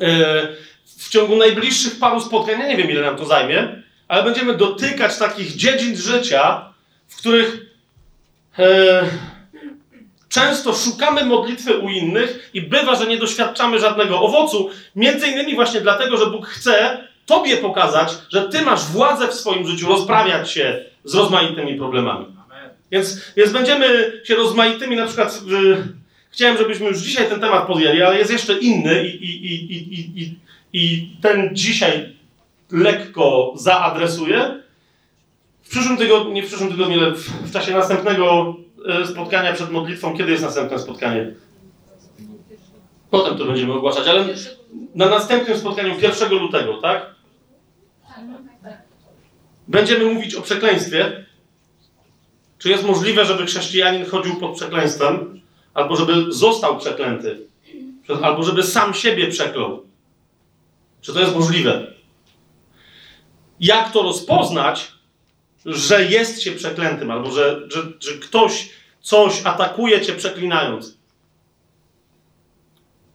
[0.00, 0.48] e,
[0.84, 5.18] w ciągu najbliższych paru spotkań, ja nie wiem ile nam to zajmie, ale będziemy dotykać
[5.18, 6.72] takich dziedzin życia,
[7.08, 7.66] w których
[8.58, 9.02] e,
[10.28, 15.80] często szukamy modlitwy u innych i bywa, że nie doświadczamy żadnego owocu, między innymi właśnie
[15.80, 20.84] dlatego, że Bóg chce Tobie pokazać, że Ty masz władzę w swoim życiu rozprawiać się
[21.04, 22.26] z rozmaitymi problemami.
[22.90, 25.76] Więc, więc będziemy się rozmaitymi, na przykład y,
[26.30, 30.22] chciałem, żebyśmy już dzisiaj ten temat podjęli, ale jest jeszcze inny i, i, i, i,
[30.22, 30.36] i,
[30.72, 32.16] i ten dzisiaj
[32.72, 34.62] lekko zaadresuję.
[35.62, 38.56] W przyszłym tygodniu, nie w przyszłym tygodniu, ale w, w czasie następnego
[38.88, 41.34] e, spotkania przed modlitwą, kiedy jest następne spotkanie?
[43.10, 44.24] Potem to będziemy ogłaszać, ale
[44.94, 47.19] na następnym spotkaniu 1 lutego, tak?
[49.70, 51.26] Będziemy mówić o przekleństwie.
[52.58, 55.40] Czy jest możliwe, żeby chrześcijanin chodził pod przekleństwem,
[55.74, 57.38] albo żeby został przeklęty,
[58.22, 59.86] albo żeby sam siebie przeklął?
[61.00, 62.00] Czy to jest możliwe?
[63.60, 64.92] jak to rozpoznać,
[65.66, 68.68] że jest się przeklętym, albo że, że, że ktoś
[69.00, 70.98] coś atakuje cię przeklinając.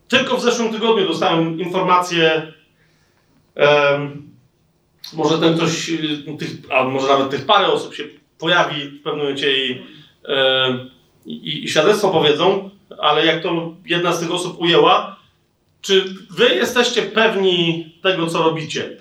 [0.08, 2.54] Tylko w zeszłym tygodniu dostałem informację,
[3.56, 4.25] um,
[5.14, 5.92] może ten ktoś,
[6.40, 8.04] tych, a może nawet tych parę osób się
[8.38, 9.82] pojawi w pewnym momencie i,
[10.28, 10.90] um,
[11.26, 15.20] i, i świadectwo powiedzą, ale jak to jedna z tych osób ujęła,
[15.82, 18.98] czy wy jesteście pewni tego, co robicie?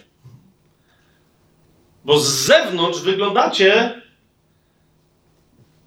[2.05, 4.03] Bo z zewnątrz wyglądacie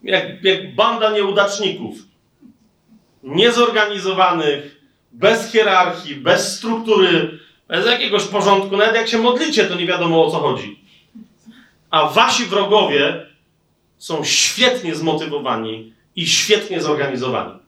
[0.03, 1.97] jak, jak banda nieudaczników.
[3.24, 8.78] Niezorganizowanych, bez hierarchii, bez struktury, bez jakiegoś porządku.
[8.78, 10.80] Nawet jak się modlicie, to nie wiadomo o co chodzi.
[11.89, 13.26] A wasi wrogowie
[13.97, 17.59] są świetnie zmotywowani i świetnie zorganizowani.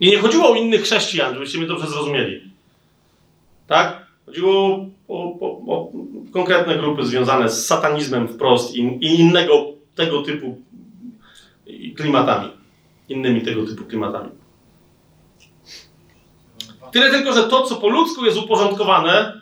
[0.00, 2.52] I nie chodziło o innych chrześcijan, żebyście mnie dobrze zrozumieli.
[3.66, 4.06] Tak?
[4.26, 5.92] Chodziło o, o, o
[6.32, 10.62] konkretne grupy związane z satanizmem wprost i, i innego tego typu
[11.96, 12.50] klimatami.
[13.08, 14.30] Innymi tego typu klimatami.
[16.92, 19.40] Tyle tylko, że to, co po ludzku jest uporządkowane,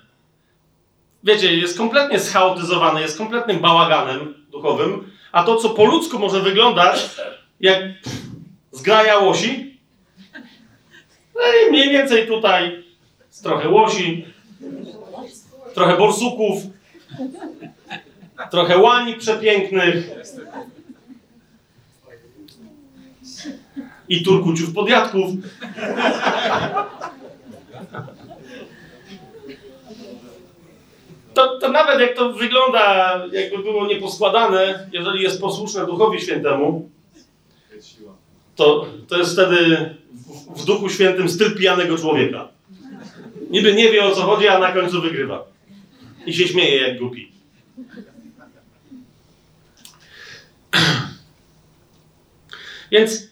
[1.25, 7.11] wiecie, jest kompletnie schaotyzowane, jest kompletnym bałaganem duchowym, a to, co po ludzku może wyglądać
[7.61, 7.83] jak
[8.73, 9.79] zgraja łosi,
[11.35, 12.85] no i mniej więcej tutaj
[13.43, 14.27] trochę łosi,
[15.75, 16.63] trochę borsuków,
[18.51, 20.11] trochę łani przepięknych
[24.09, 25.31] i turkuciów podjadków.
[31.35, 36.91] To, to nawet jak to wygląda, jakby było nieposkładane, jeżeli jest posłuszne Duchowi Świętemu,
[38.57, 42.49] to, to jest wtedy w, w Duchu Świętym styl pijanego człowieka.
[43.51, 45.45] Niby nie wie o co chodzi, a na końcu wygrywa.
[46.27, 47.33] I się śmieje jak głupi.
[52.91, 53.26] Więc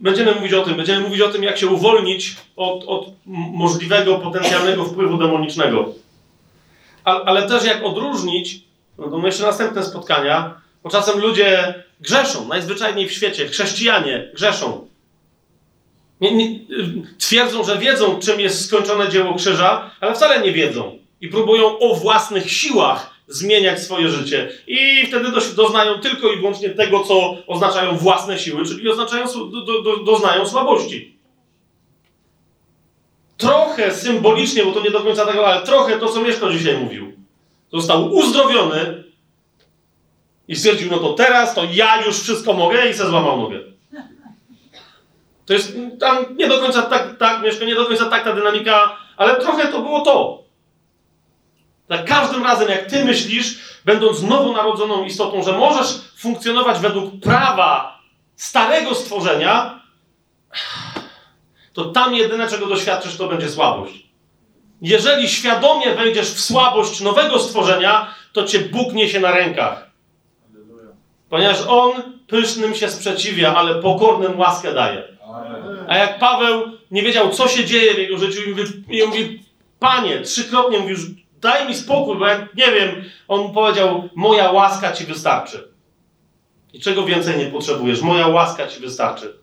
[0.00, 4.84] będziemy mówić o tym, będziemy mówić o tym, jak się uwolnić od, od możliwego, potencjalnego
[4.84, 5.94] wpływu demonicznego.
[7.04, 8.60] A, ale też jak odróżnić,
[8.98, 14.86] no to jeszcze następne spotkania, bo czasem ludzie grzeszą, najzwyczajniej w świecie, chrześcijanie grzeszą.
[16.20, 16.58] Nie, nie,
[17.18, 20.98] twierdzą, że wiedzą, czym jest skończone dzieło krzyża, ale wcale nie wiedzą.
[21.20, 24.52] I próbują o własnych siłach zmieniać swoje życie.
[24.66, 29.96] I wtedy doznają tylko i wyłącznie tego, co oznaczają własne siły, czyli oznaczają, do, do,
[29.96, 31.16] doznają słabości.
[33.36, 37.12] Trochę symbolicznie, bo to nie do końca tego, ale trochę to, co Mieszko dzisiaj mówił.
[37.72, 39.04] Został uzdrowiony
[40.48, 43.60] i stwierdził, no to teraz to ja już wszystko mogę i se złamał nogę.
[45.46, 48.96] To jest tam nie do końca tak, tak, Mieszko, nie do końca tak ta dynamika,
[49.16, 50.41] ale trochę to było to.
[51.92, 55.86] Za każdym razem, jak ty myślisz, będąc nowonarodzoną istotą, że możesz
[56.18, 57.98] funkcjonować według prawa
[58.36, 59.82] starego stworzenia,
[61.72, 64.06] to tam jedyne, czego doświadczysz, to będzie słabość.
[64.82, 69.90] Jeżeli świadomie wejdziesz w słabość nowego stworzenia, to cię Bóg niesie na rękach.
[71.28, 71.92] Ponieważ On
[72.26, 75.02] pysznym się sprzeciwia, ale pokornym łaskę daje.
[75.88, 79.42] A jak Paweł nie wiedział, co się dzieje w jego życiu i mówi, i mówi
[79.78, 80.96] Panie, trzykrotnie mówił,
[81.42, 85.72] daj mi spokój, bo jak nie wiem, on powiedział, moja łaska ci wystarczy.
[86.72, 88.02] I czego więcej nie potrzebujesz?
[88.02, 89.38] Moja łaska ci wystarczy.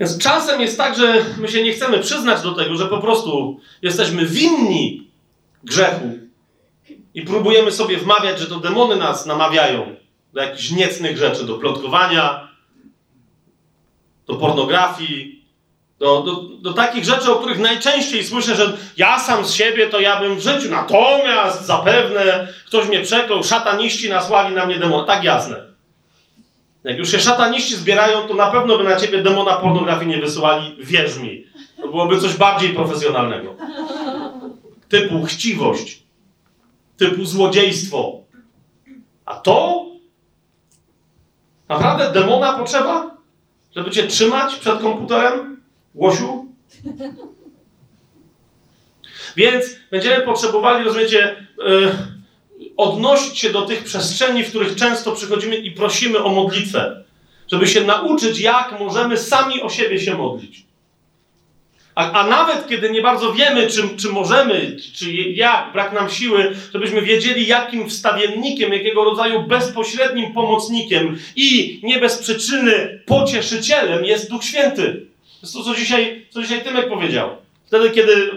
[0.00, 3.60] Więc czasem jest tak, że my się nie chcemy przyznać do tego, że po prostu
[3.82, 5.10] jesteśmy winni
[5.64, 6.18] grzechu
[7.14, 9.96] i próbujemy sobie wmawiać, że to demony nas namawiają
[10.32, 12.48] do jakichś niecnych rzeczy, do plotkowania,
[14.26, 15.41] do pornografii,
[16.02, 20.00] do, do, do takich rzeczy, o których najczęściej słyszę, że ja sam z siebie to
[20.00, 25.06] ja bym w życiu, natomiast zapewne ktoś mnie przeklął, szataniści nasłali na mnie demon.
[25.06, 25.56] Tak jasne.
[26.84, 30.76] Jak już się szataniści zbierają, to na pewno by na ciebie demona pornografii nie wysyłali,
[30.80, 31.46] wierz mi.
[31.82, 33.54] To byłoby coś bardziej profesjonalnego.
[34.88, 36.02] Typu chciwość,
[36.96, 38.20] typu złodziejstwo.
[39.24, 39.86] A to?
[41.68, 43.16] Naprawdę demona potrzeba?
[43.76, 45.51] Żeby cię trzymać przed komputerem?
[45.94, 46.46] Łosiu?
[49.36, 51.92] Więc będziemy potrzebowali, rozumiecie, yy,
[52.76, 57.04] odnosić się do tych przestrzeni, w których często przychodzimy i prosimy o modlitwę,
[57.52, 60.64] żeby się nauczyć, jak możemy sami o siebie się modlić.
[61.94, 66.56] A, a nawet kiedy nie bardzo wiemy, czy, czy możemy, czy jak, brak nam siły,
[66.72, 74.44] żebyśmy wiedzieli, jakim wstawiennikiem, jakiego rodzaju bezpośrednim pomocnikiem i nie bez przyczyny pocieszycielem jest Duch
[74.44, 75.11] Święty.
[75.42, 77.30] Jest to, co dzisiaj, co dzisiaj Tymek powiedział.
[77.66, 78.30] Wtedy, kiedy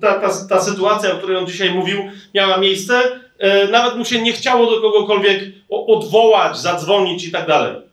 [0.00, 1.98] ta, ta, ta sytuacja, o której on dzisiaj mówił,
[2.34, 7.86] miała miejsce, e, nawet mu się nie chciało do kogokolwiek odwołać, zadzwonić i tak dalej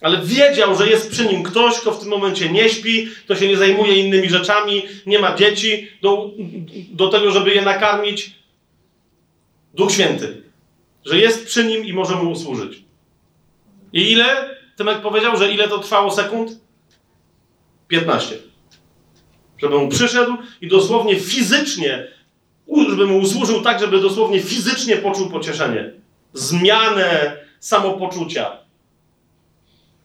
[0.00, 3.48] ale wiedział, że jest przy nim ktoś, kto w tym momencie nie śpi, kto się
[3.48, 6.30] nie zajmuje innymi rzeczami, nie ma dzieci do,
[6.90, 8.34] do tego, żeby je nakarmić.
[9.74, 10.42] Duch Święty.
[11.04, 12.82] Że jest przy nim i może mu usłużyć.
[13.92, 14.50] I ile?
[14.76, 16.50] Tymek powiedział, że ile to trwało sekund?
[17.90, 18.38] 15.
[19.58, 22.08] Żeby mu przyszedł i dosłownie fizycznie,
[22.88, 25.92] żeby mu usłużył tak, żeby dosłownie fizycznie poczuł pocieszenie.
[26.32, 28.56] Zmianę samopoczucia,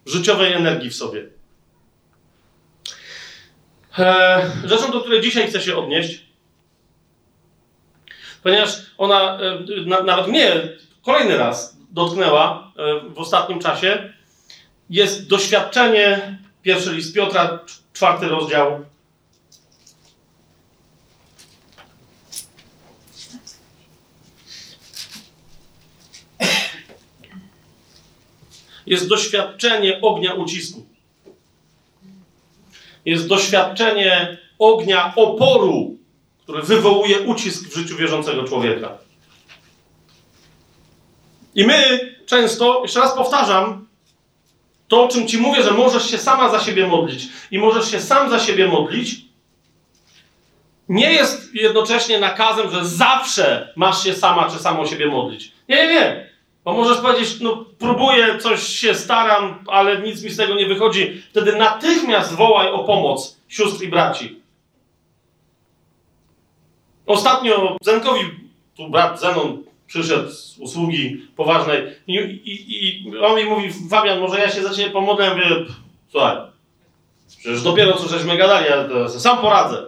[0.05, 1.25] życiowej energii w sobie.
[3.97, 6.25] Eee, rzeczą, do której dzisiaj chcę się odnieść,
[8.43, 10.69] ponieważ ona e, na, nawet mnie
[11.05, 14.13] kolejny raz dotknęła e, w ostatnim czasie,
[14.89, 17.59] jest doświadczenie, pierwszy list Piotra,
[17.93, 18.85] czwarty rozdział.
[28.85, 30.85] Jest doświadczenie ognia ucisku.
[33.05, 35.97] Jest doświadczenie ognia oporu,
[36.43, 38.97] który wywołuje ucisk w życiu wierzącego człowieka.
[41.55, 43.84] I my często, jeszcze raz powtarzam,
[44.87, 47.99] to o czym ci mówię, że możesz się sama za siebie modlić i możesz się
[47.99, 49.25] sam za siebie modlić,
[50.89, 55.51] nie jest jednocześnie nakazem, że zawsze masz się sama czy samo siebie modlić.
[55.69, 56.29] Nie, nie, nie.
[56.63, 61.23] Bo możesz powiedzieć, no próbuję, coś się staram, ale nic mi z tego nie wychodzi.
[61.29, 64.39] Wtedy natychmiast wołaj o pomoc sióstr i braci.
[67.05, 68.21] Ostatnio Zenkowi,
[68.77, 74.39] tu brat Zenon przyszedł z usługi poważnej i, i, i on mi mówi, Fabian, może
[74.39, 75.25] ja się za ciebie pomodlę?
[75.25, 75.75] Ja
[76.11, 76.37] słuchaj,
[77.27, 79.85] przecież dopiero co żeśmy gadali, to sam poradzę.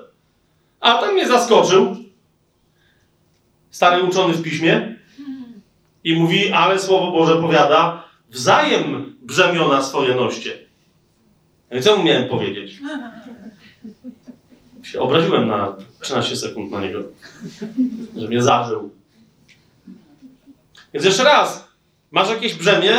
[0.80, 1.96] A ten mnie zaskoczył,
[3.70, 4.98] stary uczony w piśmie,
[6.04, 10.58] i mówi, ale Słowo Boże powiada, wzajem brzemiona swoje noście.
[11.72, 12.80] No i co mu miałem powiedzieć?
[14.84, 17.00] Się obraziłem na 13 sekund na niego,
[18.18, 18.92] że mnie zażył.
[20.94, 21.68] Więc jeszcze raz,
[22.12, 22.94] masz jakieś brzemię,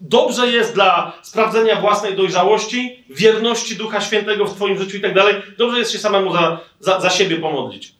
[0.00, 5.34] dobrze jest dla sprawdzenia własnej dojrzałości, wierności Ducha Świętego w Twoim życiu i tak dalej.
[5.58, 7.94] Dobrze jest się samemu za, za, za siebie pomodlić.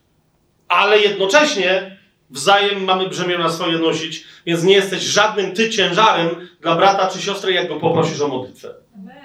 [0.69, 1.94] Ale jednocześnie
[2.31, 7.53] wzajem mamy brzemiona swoje nosić, więc nie jesteś żadnym ty ciężarem dla brata czy siostry,
[7.53, 8.75] jak go poprosisz o modlitwę.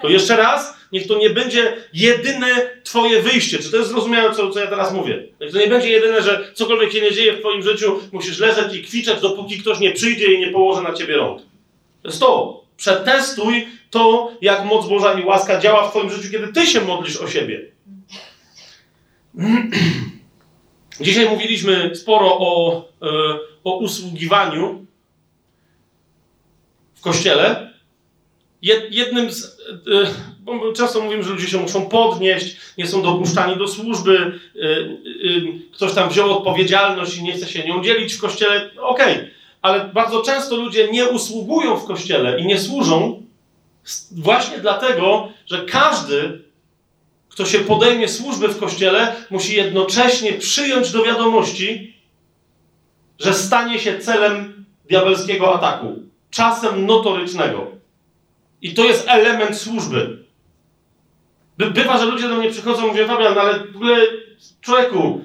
[0.02, 2.46] To jeszcze raz, niech to nie będzie jedyne
[2.84, 3.58] twoje wyjście.
[3.58, 5.24] Czy to jest zrozumiałe, co, co ja teraz mówię?
[5.40, 8.74] Niech to nie będzie jedyne, że cokolwiek się nie dzieje w twoim życiu, musisz leżeć
[8.74, 11.42] i kwiczeć, dopóki ktoś nie przyjdzie i nie położy na ciebie rąk.
[12.02, 12.60] To jest to.
[12.76, 17.16] Przetestuj to, jak moc Boża i łaska działa w twoim życiu, kiedy ty się modlisz
[17.16, 17.60] o siebie.
[21.00, 23.06] Dzisiaj mówiliśmy sporo o, e,
[23.64, 24.86] o usługiwaniu
[26.94, 27.70] w kościele.
[28.90, 29.44] Jednym z.
[29.44, 30.10] E,
[30.40, 34.66] bo często mówimy, że ludzie się muszą podnieść, nie są dopuszczani do służby, e,
[35.72, 38.70] ktoś tam wziął odpowiedzialność i nie chce się nią dzielić w kościele.
[38.80, 39.30] Okej, okay.
[39.62, 43.22] ale bardzo często ludzie nie usługują w kościele i nie służą
[44.12, 46.49] właśnie dlatego, że każdy
[47.30, 51.96] kto się podejmie służby w kościele, musi jednocześnie przyjąć do wiadomości,
[53.18, 56.02] że stanie się celem diabelskiego ataku.
[56.30, 57.66] Czasem notorycznego.
[58.62, 60.24] I to jest element służby.
[61.58, 63.96] By, bywa, że ludzie do mnie przychodzą mówią, Fabian, ale w ogóle
[64.60, 65.24] człowieku,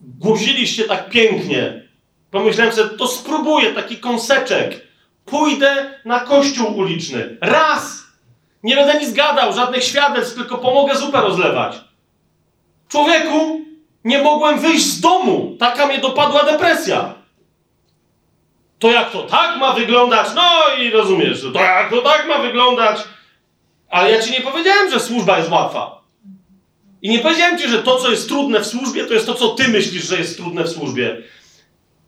[0.00, 1.88] głosiliście tak pięknie.
[2.30, 4.86] Pomyślałem sobie, to spróbuję taki kąseczek.
[5.24, 7.36] Pójdę na kościół uliczny.
[7.40, 7.97] Raz!
[8.62, 11.76] Nie będę nic gadał, żadnych świadectw, tylko pomogę zupę rozlewać.
[12.88, 13.60] Człowieku,
[14.04, 15.56] nie mogłem wyjść z domu.
[15.58, 17.14] Taka mnie dopadła depresja.
[18.78, 20.26] To jak to tak ma wyglądać?
[20.34, 22.98] No i rozumiesz, to jak to tak ma wyglądać?
[23.90, 26.00] Ale ja ci nie powiedziałem, że służba jest łatwa.
[27.02, 29.48] I nie powiedziałem ci, że to, co jest trudne w służbie, to jest to, co
[29.48, 31.16] ty myślisz, że jest trudne w służbie.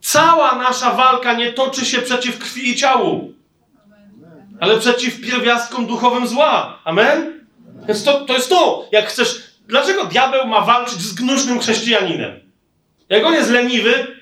[0.01, 3.33] Cała nasza walka nie toczy się przeciw krwi i ciału
[4.61, 6.79] ale przeciw pierwiastkom duchowym zła.
[6.85, 7.41] Amen?
[7.89, 8.89] Więc to, to jest to.
[8.93, 9.43] Jak chcesz.
[9.67, 12.41] Dlaczego diabeł ma walczyć z gnusznym chrześcijaninem?
[13.09, 14.17] Jak on jest leniwy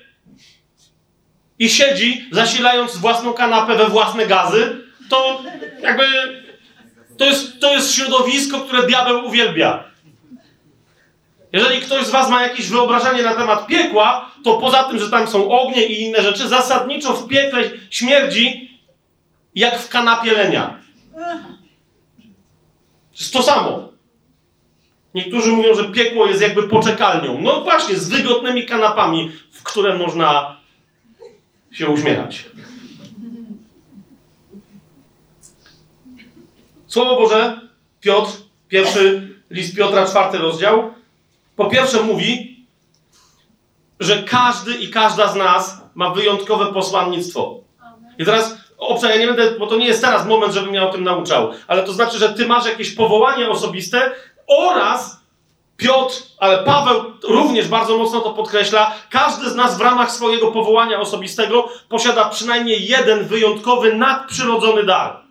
[1.59, 5.41] i siedzi, zasilając własną kanapę we własne gazy, to
[5.81, 6.03] jakby
[7.17, 9.83] to jest, to jest środowisko, które diabeł uwielbia.
[11.53, 15.27] Jeżeli ktoś z Was ma jakieś wyobrażenie na temat piekła, to poza tym, że tam
[15.27, 18.68] są ognie i inne rzeczy, zasadniczo w piekle śmierdzi
[19.55, 20.79] jak w kanapie lenia.
[23.11, 23.89] To jest to samo.
[25.13, 27.41] Niektórzy mówią, że piekło jest jakby poczekalnią.
[27.41, 30.57] No właśnie, z wygodnymi kanapami, w które można
[31.71, 32.45] się uśmiechać.
[36.87, 37.61] Słowo Boże,
[38.01, 38.31] Piotr,
[38.67, 40.93] pierwszy list Piotra, czwarty rozdział,
[41.55, 42.57] po pierwsze mówi,
[43.99, 47.59] że każdy i każda z nas ma wyjątkowe posłannictwo.
[48.19, 50.91] I teraz obszar, ja nie będę, bo to nie jest teraz moment, żebym ja o
[50.91, 54.11] tym nauczał, ale to znaczy, że ty masz jakieś powołanie osobiste
[54.47, 55.19] oraz
[55.77, 58.91] Piotr, ale Paweł również bardzo mocno to podkreśla.
[59.09, 65.28] Każdy z nas w ramach swojego powołania osobistego posiada przynajmniej jeden wyjątkowy, nadprzyrodzony dar.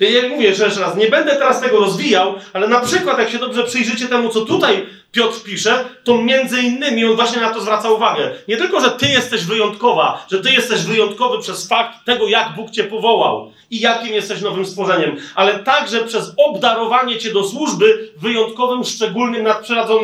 [0.00, 3.64] Ja mówię jeszcze raz, nie będę teraz tego rozwijał, ale na przykład, jak się dobrze
[3.64, 8.30] przyjrzycie temu, co tutaj Piotr pisze, to między innymi on właśnie na to zwraca uwagę.
[8.48, 12.70] Nie tylko, że ty jesteś wyjątkowa, że ty jesteś wyjątkowy przez fakt tego, jak Bóg
[12.70, 18.84] cię powołał i jakim jesteś nowym stworzeniem, ale także przez obdarowanie cię do służby wyjątkowym,
[18.84, 19.44] szczególnym,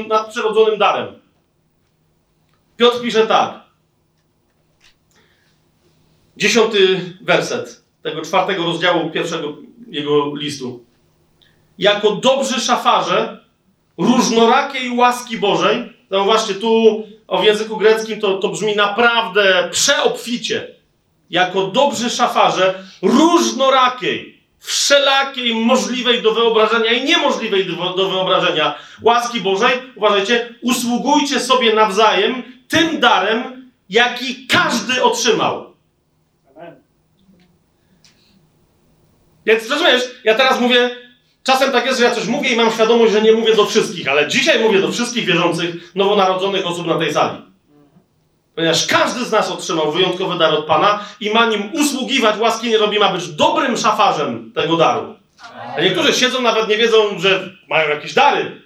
[0.08, 1.06] nadprzyrodzonym darem.
[2.76, 3.60] Piotr pisze tak.
[6.36, 9.56] Dziesiąty werset tego czwartego rozdziału pierwszego
[9.92, 10.84] jego listu.
[11.78, 13.44] Jako dobrzy szafarze
[13.98, 17.02] różnorakiej łaski Bożej, zauważcie, tu
[17.40, 20.68] w języku greckim to, to brzmi naprawdę przeobficie.
[21.30, 29.70] Jako dobrzy szafarze różnorakiej, wszelakiej możliwej do wyobrażenia i niemożliwej do, do wyobrażenia łaski Bożej,
[29.96, 35.71] uważajcie, usługujcie sobie nawzajem tym darem, jaki każdy otrzymał.
[39.46, 40.90] Więc rozumiesz, ja teraz mówię,
[41.42, 44.08] czasem tak jest, że ja coś mówię i mam świadomość, że nie mówię do wszystkich,
[44.08, 47.38] ale dzisiaj mówię do wszystkich wierzących, nowonarodzonych osób na tej sali.
[48.54, 52.78] Ponieważ każdy z nas otrzymał wyjątkowy dar od Pana i ma nim usługiwać, łaski nie
[52.78, 55.14] robi, ma być dobrym szafarzem tego daru.
[55.76, 58.62] A niektórzy siedzą, nawet nie wiedzą, że mają jakieś dary.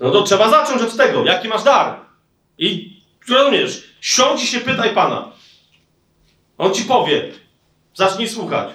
[0.00, 1.94] No to trzeba zacząć od tego, jaki masz dar.
[2.58, 2.96] I
[3.28, 5.32] rozumiesz, siądź i się pytaj Pana.
[6.58, 7.32] On ci powie.
[7.94, 8.68] Zacznij słuchać.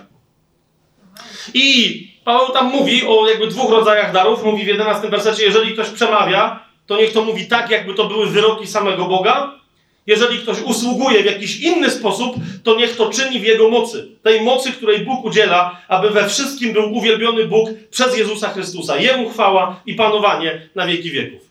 [1.54, 4.44] I Paweł tam mówi o jakby dwóch rodzajach darów.
[4.44, 8.28] Mówi w 11 wersecie, jeżeli ktoś przemawia, to niech to mówi tak, jakby to były
[8.28, 9.52] wyroki samego Boga.
[10.08, 14.08] Jeżeli ktoś usługuje w jakiś inny sposób, to niech to czyni w jego mocy.
[14.24, 18.98] Tej mocy, której Bóg udziela, aby we wszystkim był uwielbiony Bóg przez Jezusa Chrystusa.
[18.98, 21.42] Jemu chwała i panowanie na wieki wieków.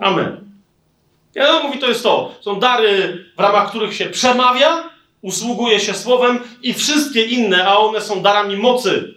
[0.00, 0.48] Amen.
[1.34, 2.34] Ja mówi, to jest to.
[2.40, 4.90] Są dary, w ramach których się przemawia,
[5.22, 9.14] usługuje się słowem i wszystkie inne, a one są darami mocy.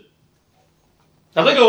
[1.34, 1.66] Dlatego,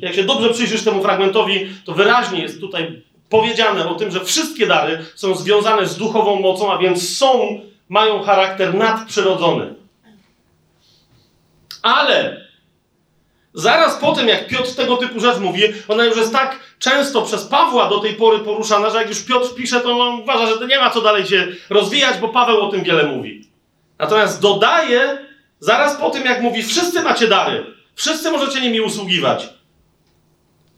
[0.00, 4.66] jak się dobrze przyjrzysz temu fragmentowi, to wyraźnie jest tutaj powiedziane o tym, że wszystkie
[4.66, 9.74] dary są związane z duchową mocą, a więc są, mają charakter nadprzyrodzony.
[11.82, 12.46] Ale
[13.54, 17.44] zaraz po tym, jak Piotr tego typu rzecz mówi, ona już jest tak często przez
[17.44, 20.66] Pawła do tej pory poruszana, że jak już Piotr pisze, to on uważa, że to
[20.66, 23.47] nie ma co dalej się rozwijać, bo Paweł o tym wiele mówi.
[23.98, 25.26] Natomiast dodaje,
[25.60, 29.48] zaraz po tym, jak mówi, wszyscy macie dary, wszyscy możecie nimi usługiwać.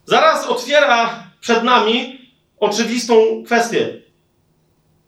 [0.05, 2.19] Zaraz otwiera przed nami
[2.61, 3.15] oczywistą
[3.47, 4.01] kwestię.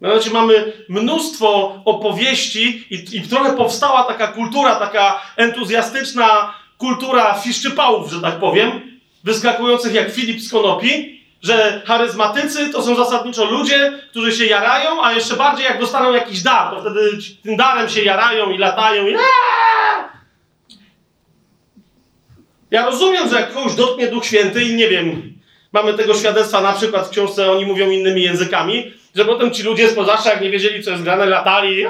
[0.00, 8.20] Mianowicie mamy mnóstwo opowieści i, i trochę powstała taka kultura, taka entuzjastyczna kultura fiszczypałów, że
[8.20, 14.44] tak powiem, wyskakujących jak Filip z Konopi, że charyzmatycy to są zasadniczo ludzie, którzy się
[14.46, 17.00] jarają, a jeszcze bardziej jak dostaną jakiś dar, to wtedy
[17.42, 19.16] tym darem się jarają i latają i
[22.70, 25.32] Ja rozumiem, że jak kogoś dotknie Duch Święty i nie wiem,
[25.72, 29.88] mamy tego świadectwa na przykład w książce Oni mówią innymi językami, że potem ci ludzie
[29.88, 31.84] zwłaszcza jak nie wiedzieli, co jest grane, latali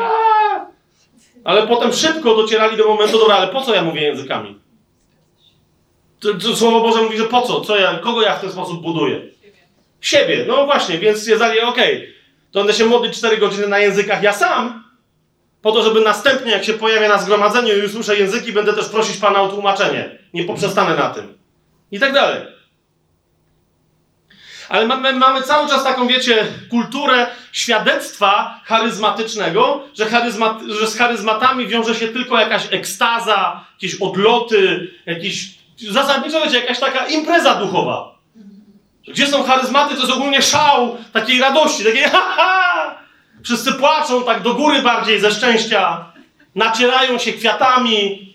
[1.44, 4.58] ale potem szybko docierali do momentu, dobra, ale po co ja mówię językami?
[6.54, 7.60] Słowo Boże mówi, że po co?
[7.60, 9.31] co ja, kogo ja w ten sposób buduję?
[10.02, 10.44] Siebie.
[10.48, 12.12] No właśnie, więc stwierdzali, okej, okay,
[12.52, 14.84] to będę się modlić 4 godziny na językach ja sam,
[15.62, 19.16] po to, żeby następnie, jak się pojawię na zgromadzeniu i usłyszę języki, będę też prosić
[19.16, 20.18] Pana o tłumaczenie.
[20.34, 21.38] Nie poprzestanę na tym.
[21.90, 22.40] I tak dalej.
[24.68, 31.66] Ale mamy, mamy cały czas taką, wiecie, kulturę świadectwa charyzmatycznego, że, charyzmat, że z charyzmatami
[31.66, 35.48] wiąże się tylko jakaś ekstaza, jakieś odloty, jakieś,
[35.90, 38.11] zasadniczo, wiecie, jakaś taka impreza duchowa.
[39.08, 42.98] Gdzie są charyzmaty, to jest ogólnie szał takiej radości, takiej ha, ha!
[43.44, 46.12] Wszyscy płaczą tak do góry bardziej ze szczęścia,
[46.54, 48.32] nacierają się kwiatami.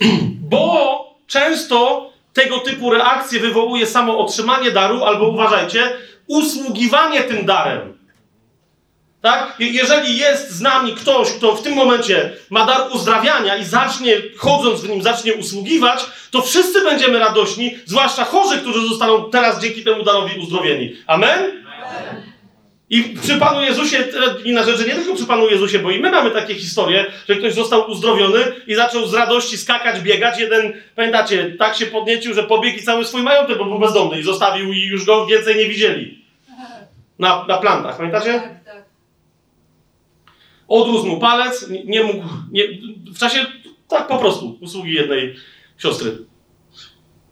[0.50, 8.01] Bo często tego typu reakcje wywołuje samo otrzymanie daru, albo uważajcie, usługiwanie tym darem.
[9.22, 9.56] Tak?
[9.58, 14.80] Jeżeli jest z nami ktoś, kto w tym momencie ma dar uzdrawiania i zacznie, chodząc
[14.80, 20.04] w nim, zacznie usługiwać, to wszyscy będziemy radośni, zwłaszcza chorzy, którzy zostaną teraz dzięki temu
[20.04, 20.96] darowi uzdrowieni.
[21.06, 21.62] Amen?
[22.90, 24.04] I przy Panu Jezusie,
[24.44, 27.54] inna rzecz, nie tylko przy Panu Jezusie, bo i my mamy takie historie, że ktoś
[27.54, 30.40] został uzdrowiony i zaczął z radości skakać, biegać.
[30.40, 34.22] Jeden, pamiętacie, tak się podniecił, że pobiegł i cały swój majątek, bo był bezdomny i
[34.22, 36.24] zostawił i już go więcej nie widzieli.
[37.18, 38.61] na, na plantach, pamiętacie?
[40.72, 42.62] Odrósł mu palec, nie, nie mógł, nie,
[43.14, 43.46] w czasie,
[43.88, 45.34] tak po prostu, usługi jednej
[45.78, 46.18] siostry.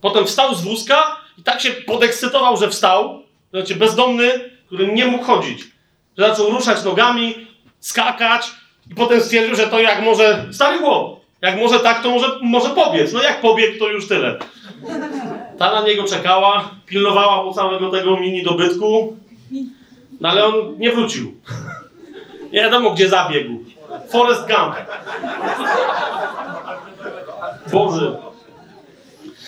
[0.01, 5.24] Potem wstał z wózka i tak się podekscytował, że wstał, znaczy bezdomny, który nie mógł
[5.24, 5.62] chodzić.
[6.18, 7.34] Że zaczął ruszać nogami,
[7.78, 8.51] skakać
[8.91, 12.68] i potem stwierdził, że to jak może, stary chłop, jak może tak, to może, może
[12.68, 13.12] pobiec.
[13.12, 14.38] No jak pobiegł, to już tyle.
[15.59, 19.16] Ta na niego czekała, pilnowała mu całego tego mini dobytku,
[20.20, 21.41] no ale on nie wrócił.
[22.53, 23.64] Nie wiadomo, gdzie zabiegł.
[24.09, 24.74] Forest Gump.
[27.72, 28.16] Boże.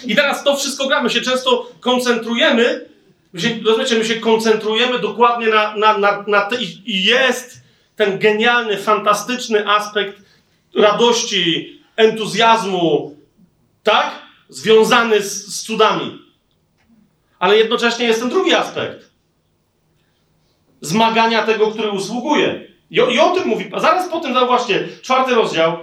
[0.05, 1.11] I teraz to wszystko gramy.
[1.11, 2.89] się często koncentrujemy,
[3.33, 7.61] my się, rozumiecie, my się koncentrujemy dokładnie na, na, na, na te, i jest
[7.97, 10.23] ten genialny, fantastyczny aspekt
[10.77, 13.17] radości, entuzjazmu,
[13.83, 14.13] tak?
[14.49, 16.19] Związany z, z cudami.
[17.39, 19.11] Ale jednocześnie jest ten drugi aspekt.
[20.81, 22.72] Zmagania tego, który usługuje.
[22.93, 23.71] I o, I o tym mówi.
[23.77, 25.79] Zaraz po tym, zauważcie, czwarty rozdział,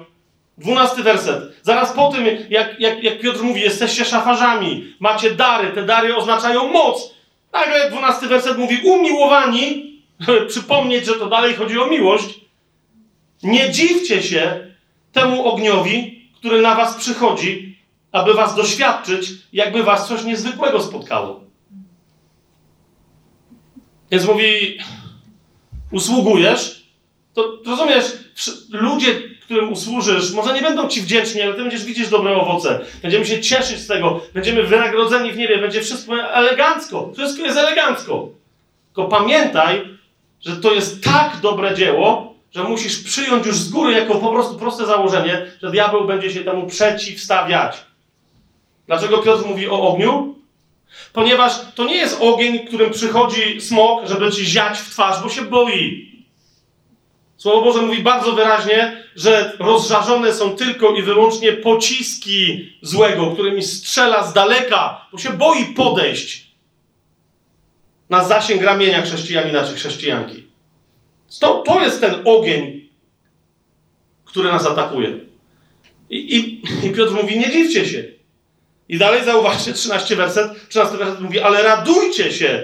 [0.57, 1.43] dwunasty werset.
[1.61, 6.71] Zaraz po tym, jak, jak, jak Piotr mówi, jesteście szafarzami, macie dary, te dary oznaczają
[6.71, 7.13] moc.
[7.53, 9.99] Nagle dwunasty werset mówi, umiłowani,
[10.49, 12.39] przypomnieć, że to dalej chodzi o miłość.
[13.43, 14.67] Nie dziwcie się
[15.11, 17.79] temu ogniowi, który na was przychodzi,
[18.11, 21.43] aby was doświadczyć, jakby was coś niezwykłego spotkało.
[24.11, 24.77] Więc mówi,
[25.91, 26.78] usługujesz,
[27.33, 28.05] to rozumiesz,
[28.71, 32.79] ludzie, którym usłużysz, może nie będą ci wdzięczni, ale ty będziesz widzieć dobre owoce.
[33.01, 37.11] Będziemy się cieszyć z tego, będziemy wynagrodzeni w niebie, będzie wszystko elegancko.
[37.13, 38.29] Wszystko jest elegancko.
[38.87, 39.97] Tylko pamiętaj,
[40.41, 44.55] że to jest tak dobre dzieło, że musisz przyjąć już z góry jako po prostu
[44.55, 47.77] proste założenie, że diabeł będzie się temu przeciwstawiać.
[48.87, 50.35] Dlaczego Piotr mówi o ogniu?
[51.13, 55.41] Ponieważ to nie jest ogień, którym przychodzi smok, żeby ci ziać w twarz, bo się
[55.41, 56.09] boi.
[57.39, 64.23] Słowo Boże mówi bardzo wyraźnie, że rozżarzone są tylko i wyłącznie pociski złego, którymi strzela
[64.23, 66.51] z daleka, bo się boi podejść
[68.09, 70.43] na zasięg ramienia chrześcijanina czy chrześcijanki.
[71.39, 72.89] To, to jest ten ogień,
[74.25, 75.19] który nas atakuje.
[76.09, 78.03] I, i, I Piotr mówi, nie dziwcie się.
[78.89, 82.63] I dalej zauważcie, 13 werset, 13 werset mówi, ale radujcie się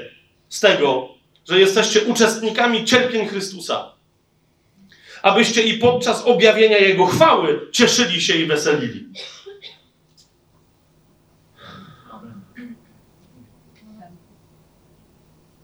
[0.49, 1.09] z tego,
[1.49, 3.94] że jesteście uczestnikami cierpień Chrystusa.
[5.25, 9.05] Abyście i podczas objawienia Jego chwały cieszyli się i weselili.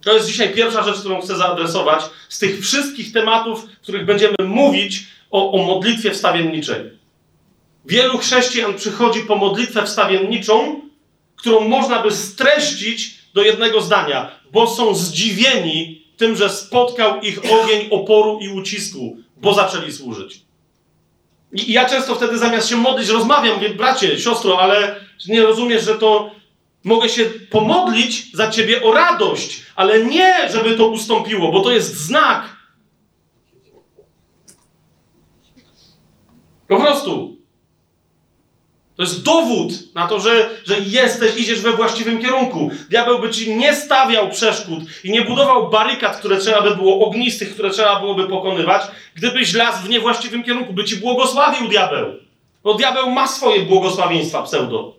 [0.02, 4.36] To jest dzisiaj pierwsza rzecz, którą chcę zaadresować z tych wszystkich tematów, w których będziemy
[4.46, 6.92] mówić o, o modlitwie wstawienniczej.
[7.86, 10.82] Wielu chrześcijan przychodzi po modlitwę wstawienniczą,
[11.36, 17.88] którą można by streścić do jednego zdania, bo są zdziwieni tym, że spotkał ich ogień
[17.92, 20.42] oporu i ucisku, bo zaczęli służyć.
[21.52, 25.96] I ja często wtedy zamiast się modlić, rozmawiam, mówię, bracie, siostro, ale nie rozumiesz, że
[25.96, 26.32] to
[26.84, 31.96] mogę się pomodlić za ciebie o radość, ale nie, żeby to ustąpiło, bo to jest
[31.96, 32.56] znak.
[36.68, 37.41] Po prostu.
[39.02, 42.72] To jest dowód na to, że, że jesteś, idziesz we właściwym kierunku.
[42.90, 47.54] Diabeł by ci nie stawiał przeszkód i nie budował barykad, które trzeba by było, ognistych,
[47.54, 48.82] które trzeba byłoby pokonywać,
[49.16, 52.16] gdybyś las w niewłaściwym kierunku, by ci błogosławił diabeł.
[52.64, 54.96] Bo diabeł ma swoje błogosławieństwa pseudo.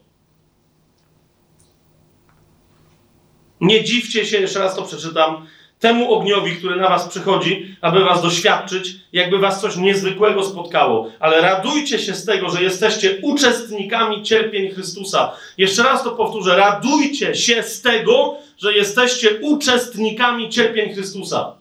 [3.60, 5.46] Nie dziwcie się, jeszcze raz to przeczytam,
[5.82, 11.10] temu ogniowi, który na was przychodzi, aby was doświadczyć, jakby was coś niezwykłego spotkało.
[11.20, 15.32] Ale radujcie się z tego, że jesteście uczestnikami cierpień Chrystusa.
[15.58, 16.56] Jeszcze raz to powtórzę.
[16.56, 21.52] Radujcie się z tego, że jesteście uczestnikami cierpień Chrystusa.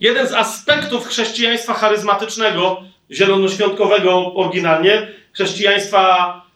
[0.00, 6.47] Jeden z aspektów chrześcijaństwa charyzmatycznego, zielonoświątkowego oryginalnie, chrześcijaństwa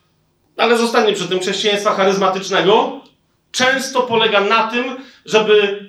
[0.57, 3.01] ale zostanie przy tym chrześcijaństwa charyzmatycznego,
[3.53, 4.85] często polega na tym,
[5.25, 5.89] żeby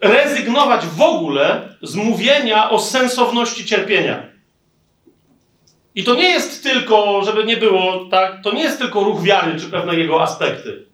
[0.00, 4.22] rezygnować w ogóle z mówienia o sensowności cierpienia.
[5.94, 9.60] I to nie jest tylko, żeby nie było, tak, to nie jest tylko ruch wiary
[9.60, 10.86] czy pewne jego aspekty.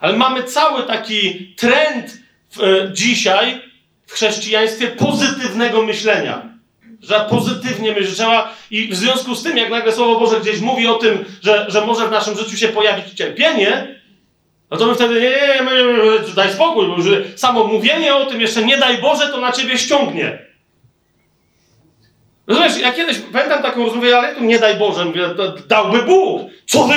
[0.00, 2.18] Ale mamy cały taki trend
[2.50, 3.62] w, e, dzisiaj
[4.06, 6.55] w chrześcijaństwie pozytywnego myślenia
[7.02, 10.86] że pozytywnie myśli, trzeba i w związku z tym, jak nagle Słowo Boże gdzieś mówi
[10.86, 14.00] o tym, że, że może w naszym życiu się pojawić cierpienie,
[14.70, 15.84] no to my wtedy, nie, nie,
[16.28, 17.06] nie, daj spokój, bo już
[17.36, 20.38] samo mówienie o tym jeszcze, nie daj Boże, to na ciebie ściągnie.
[22.46, 26.42] Rozumiesz, ja kiedyś pamiętam taką rozmowę, ale tu nie daj Boże, mówię, to dałby Bóg.
[26.66, 26.94] Co ty,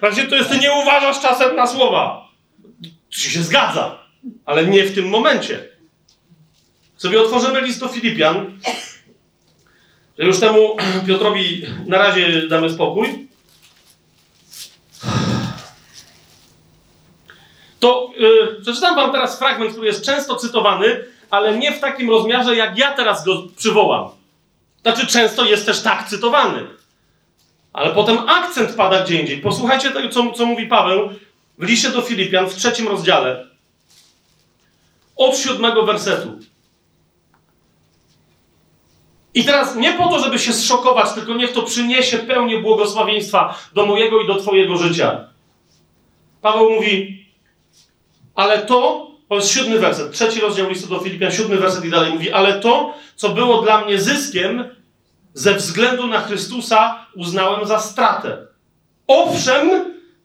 [0.00, 2.28] właśnie to jest, ty nie uważasz czasem na słowa.
[3.10, 3.98] Ci się zgadza,
[4.44, 5.71] ale nie w tym momencie.
[7.02, 8.58] Sobie otworzymy list do Filipian,
[10.18, 10.76] że już temu
[11.06, 13.28] Piotrowi na razie damy spokój.
[17.80, 22.56] To yy, przeczytam wam teraz fragment, który jest często cytowany, ale nie w takim rozmiarze,
[22.56, 24.08] jak ja teraz go przywołam.
[24.82, 26.66] Znaczy, często jest też tak cytowany.
[27.72, 29.38] Ale potem akcent pada gdzie indziej.
[29.38, 31.10] Posłuchajcie tego, co, co mówi Paweł
[31.58, 33.46] w liście do Filipian w trzecim rozdziale.
[35.16, 36.51] Od siódmego wersetu.
[39.34, 43.86] I teraz nie po to, żeby się zszokować, tylko niech to przyniesie pełnię błogosławieństwa do
[43.86, 45.28] mojego i do Twojego życia.
[46.42, 47.26] Paweł mówi,
[48.34, 52.12] ale to, to jest siódmy werset, trzeci rozdział listu do Filipian, siódmy werset i dalej
[52.12, 54.64] mówi, ale to, co było dla mnie zyskiem,
[55.34, 58.46] ze względu na Chrystusa uznałem za stratę.
[59.06, 59.70] Owszem,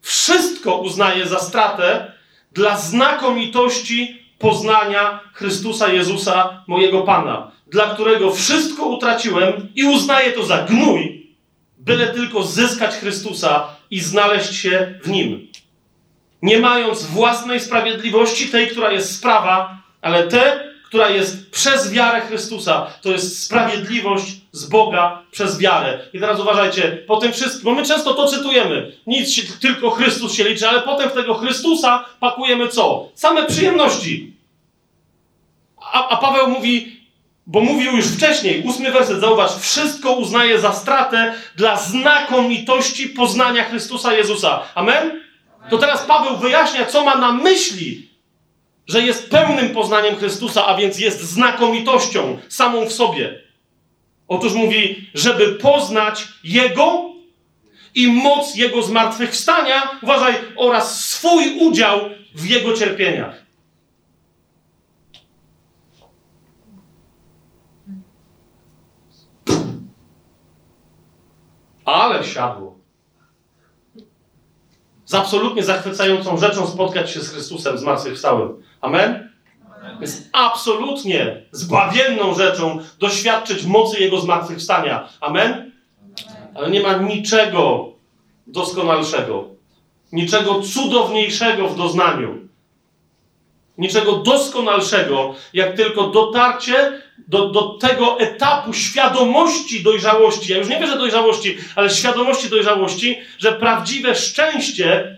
[0.01, 2.11] wszystko uznaję za stratę
[2.51, 10.57] dla znakomitości poznania Chrystusa Jezusa, mojego Pana, dla którego wszystko utraciłem i uznaję to za
[10.57, 11.27] gnój,
[11.77, 15.47] byle tylko zyskać Chrystusa i znaleźć się w Nim.
[16.41, 22.87] Nie mając własnej sprawiedliwości, tej, która jest sprawa, ale te, która jest przez wiarę Chrystusa.
[23.01, 25.99] To jest sprawiedliwość z Boga przez wiarę.
[26.13, 28.91] I teraz uważajcie, po tym wszystkim, bo my często to cytujemy.
[29.07, 33.09] Nic się, tylko Chrystus się liczy, ale potem w tego Chrystusa pakujemy co?
[33.15, 34.33] Same przyjemności.
[35.81, 36.96] A, a Paweł mówi,
[37.47, 44.13] bo mówił już wcześniej, ósmy werset, zauważ, wszystko uznaje za stratę dla znakomitości poznania Chrystusa
[44.13, 44.63] Jezusa.
[44.75, 45.21] Amen?
[45.69, 48.09] To teraz Paweł wyjaśnia, co ma na myśli,
[48.87, 53.39] że jest pełnym poznaniem Chrystusa, a więc jest znakomitością samą w sobie.
[54.27, 57.09] Otóż mówi, żeby poznać Jego
[57.95, 61.99] i moc Jego zmartwychwstania, uważaj, oraz swój udział
[62.35, 63.46] w Jego cierpieniach.
[71.87, 72.77] Ale siadło.
[75.05, 78.63] Z absolutnie zachwycającą rzeczą spotkać się z Chrystusem zmartwychwstałym.
[78.81, 79.29] Amen?
[80.01, 85.09] Jest absolutnie zbawienną rzeczą doświadczyć mocy Jego zmartwychwstania.
[85.21, 85.71] Amen?
[86.55, 87.91] Ale nie ma niczego
[88.47, 89.45] doskonalszego,
[90.11, 92.46] niczego cudowniejszego w doznaniu,
[93.77, 100.51] niczego doskonalszego, jak tylko dotarcie do, do tego etapu świadomości dojrzałości.
[100.51, 105.17] Ja już nie wierzę dojrzałości, ale świadomości dojrzałości, że prawdziwe szczęście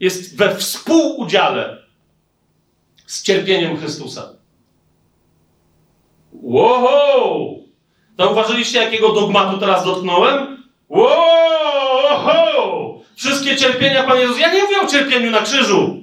[0.00, 1.82] jest we współudziale
[3.06, 4.32] z cierpieniem Chrystusa.
[6.32, 7.64] Wow!
[8.18, 10.62] Zauważyliście, jakiego dogmatu teraz dotknąłem?
[10.88, 12.20] Wow!
[13.16, 14.38] Wszystkie cierpienia Pan Jezus.
[14.38, 15.99] Ja nie mówię o cierpieniu na krzyżu.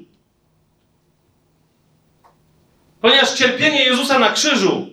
[3.02, 4.88] Ponieważ cierpienie Jezusa na krzyżu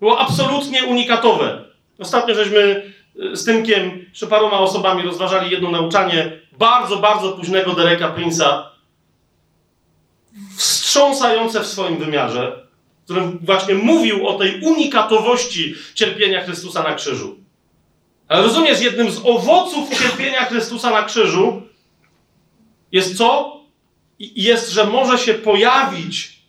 [0.00, 1.64] było absolutnie unikatowe.
[1.98, 2.92] Ostatnio żeśmy
[3.32, 8.62] e, z Tymkiem, jeszcze paroma osobami rozważali jedno nauczanie bardzo, bardzo późnego Dereka Prince'a,
[10.56, 12.66] wstrząsające w swoim wymiarze,
[13.00, 17.36] w którym właśnie mówił o tej unikatowości cierpienia Chrystusa na krzyżu.
[18.28, 21.62] Ale rozumiesz, jednym z owoców cierpienia Chrystusa na krzyżu
[22.92, 23.60] jest co?
[24.18, 26.39] Jest, że może się pojawić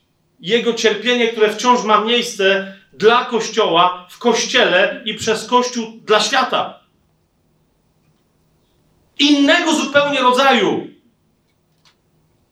[0.41, 6.79] jego cierpienie, które wciąż ma miejsce dla Kościoła, w Kościele i przez Kościół dla świata.
[9.19, 10.87] Innego zupełnie rodzaju.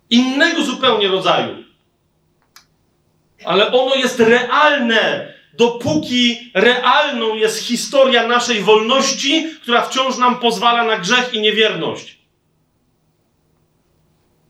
[0.09, 1.63] Innego zupełnie rodzaju.
[3.45, 10.97] Ale ono jest realne, dopóki realną jest historia naszej wolności, która wciąż nam pozwala na
[10.97, 12.18] grzech i niewierność.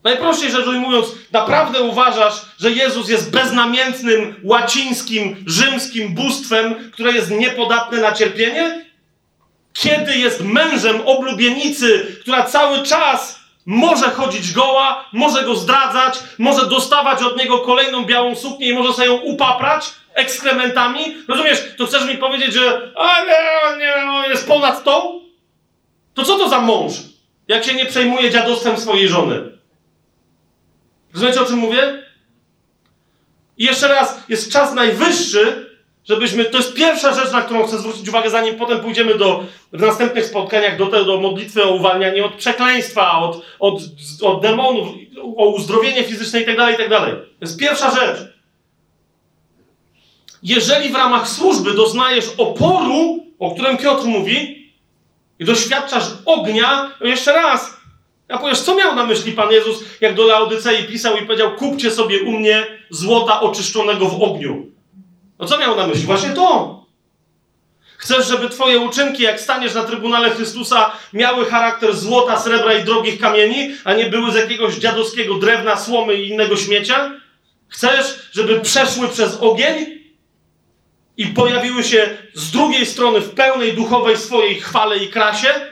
[0.04, 8.02] Najprościej rzecz ujmując, naprawdę uważasz, że Jezus jest beznamiętnym, łacińskim, rzymskim bóstwem, które jest niepodatne
[8.02, 8.86] na cierpienie?
[9.74, 17.24] Kiedy jest mężem oblubienicy, która cały czas może chodzić goła, może go zdradzać, może dostawać
[17.24, 21.02] od niego kolejną białą suknię i może sobie ją upaprać ekskrementami?
[21.28, 21.64] Rozumiesz?
[21.78, 25.22] To chcesz mi powiedzieć, że a nie, nie, on jest ponad tą?
[26.14, 26.94] To co to za mąż,
[27.48, 29.59] jak się nie przejmuje dziadostwem swojej żony?
[31.20, 32.04] Rozumiecie, o czym mówię?
[33.58, 35.70] I jeszcze raz, jest czas najwyższy,
[36.06, 36.46] żebyśmy.
[36.46, 39.44] To jest pierwsza rzecz, na którą chcę zwrócić uwagę, zanim potem pójdziemy do,
[39.74, 43.82] w następnych spotkaniach do, do, modlitwy o uwalnianie od przekleństwa, od, od,
[44.22, 44.88] od demonów,
[45.38, 46.96] o uzdrowienie fizyczne itd., tak itd.
[46.96, 48.18] Tak to jest pierwsza rzecz.
[50.44, 54.60] jeżeli w ramach służby doznajesz oporu, o którym Piotr mówi,
[55.40, 57.79] i doświadczasz ognia, jeszcze raz,
[58.30, 61.92] a powiesz, co miał na myśli Pan Jezus, jak do Laodycei pisał i powiedział, kupcie
[61.92, 64.72] sobie u mnie złota oczyszczonego w ogniu.
[65.40, 66.06] No co miał na myśli?
[66.06, 66.80] Właśnie to.
[67.98, 73.20] Chcesz, żeby twoje uczynki, jak staniesz na Trybunale Chrystusa, miały charakter złota, srebra i drogich
[73.20, 77.12] kamieni, a nie były z jakiegoś dziadowskiego drewna, słomy i innego śmiecia?
[77.68, 80.00] Chcesz, żeby przeszły przez ogień
[81.18, 85.69] i pojawiły się z drugiej strony w pełnej duchowej swojej chwale i krasie?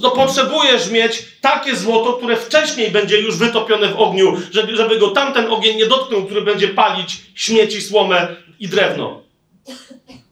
[0.00, 5.08] To potrzebujesz mieć takie złoto, które wcześniej będzie już wytopione w ogniu, żeby, żeby go
[5.08, 9.22] tamten ogień nie dotknął, który będzie palić śmieci, słomę i drewno.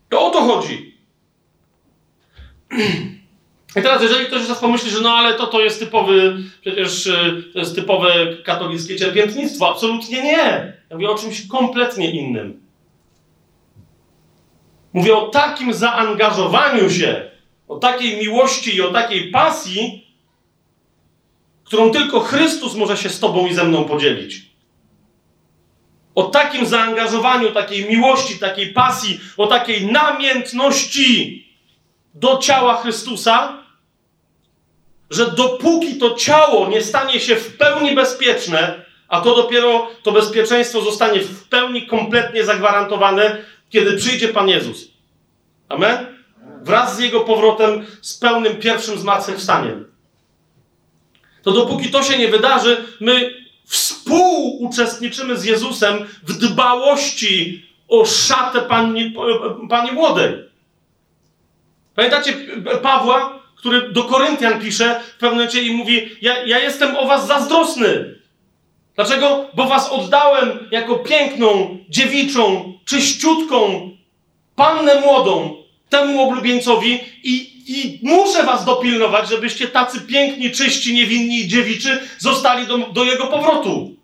[0.09, 0.97] To o to chodzi.
[3.76, 7.43] I teraz, jeżeli ktoś teraz pomyśli, że no ale to, to jest typowy, przecież y,
[7.52, 9.70] to jest typowe katolickie cierpiętnictwo.
[9.70, 10.76] Absolutnie nie.
[10.90, 12.62] Ja mówię o czymś kompletnie innym.
[14.93, 17.31] Mówię o takim zaangażowaniu się
[17.72, 20.06] o takiej miłości i o takiej pasji,
[21.64, 24.42] którą tylko Chrystus może się z Tobą i ze mną podzielić.
[26.14, 31.46] O takim zaangażowaniu, takiej miłości, takiej pasji, o takiej namiętności
[32.14, 33.62] do ciała Chrystusa,
[35.10, 40.80] że dopóki to ciało nie stanie się w pełni bezpieczne, a to dopiero to bezpieczeństwo
[40.80, 44.88] zostanie w pełni kompletnie zagwarantowane, kiedy przyjdzie Pan Jezus.
[45.68, 46.21] Amen?
[46.64, 49.93] Wraz z jego powrotem z pełnym pierwszym zmartwychwstaniem.
[51.43, 53.34] To dopóki to się nie wydarzy, my
[53.64, 59.14] współuczestniczymy z Jezusem w dbałości o szatę pani,
[59.68, 60.32] pani młodej.
[61.94, 62.34] Pamiętacie
[62.82, 67.26] Pawła, który do Koryntian pisze w pewnym momencie i mówi: ja, ja jestem o was
[67.26, 68.14] zazdrosny.
[68.94, 69.47] Dlaczego?
[69.55, 73.90] Bo was oddałem jako piękną, dziewiczą, czyściutką,
[74.56, 75.61] pannę młodą,
[75.93, 77.35] temu oblubieńcowi i,
[77.66, 83.27] i muszę was dopilnować, żebyście tacy piękni, czyści, niewinni i dziewiczy zostali do, do jego
[83.27, 83.97] powrotu.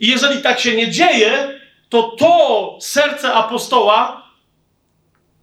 [0.00, 4.28] I jeżeli tak się nie dzieje, to to serce apostoła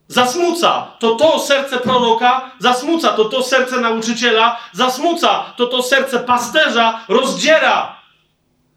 [0.07, 0.95] zasmuca.
[0.99, 3.13] To to serce proroka zasmuca.
[3.13, 5.53] To to serce nauczyciela zasmuca.
[5.57, 8.01] To to serce pasterza rozdziera.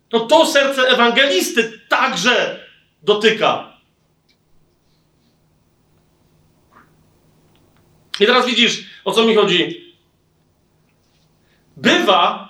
[0.09, 2.61] To to serce ewangelisty także
[3.03, 3.77] dotyka.
[8.20, 9.95] I teraz widzisz, o co mi chodzi.
[11.77, 12.49] Bywa,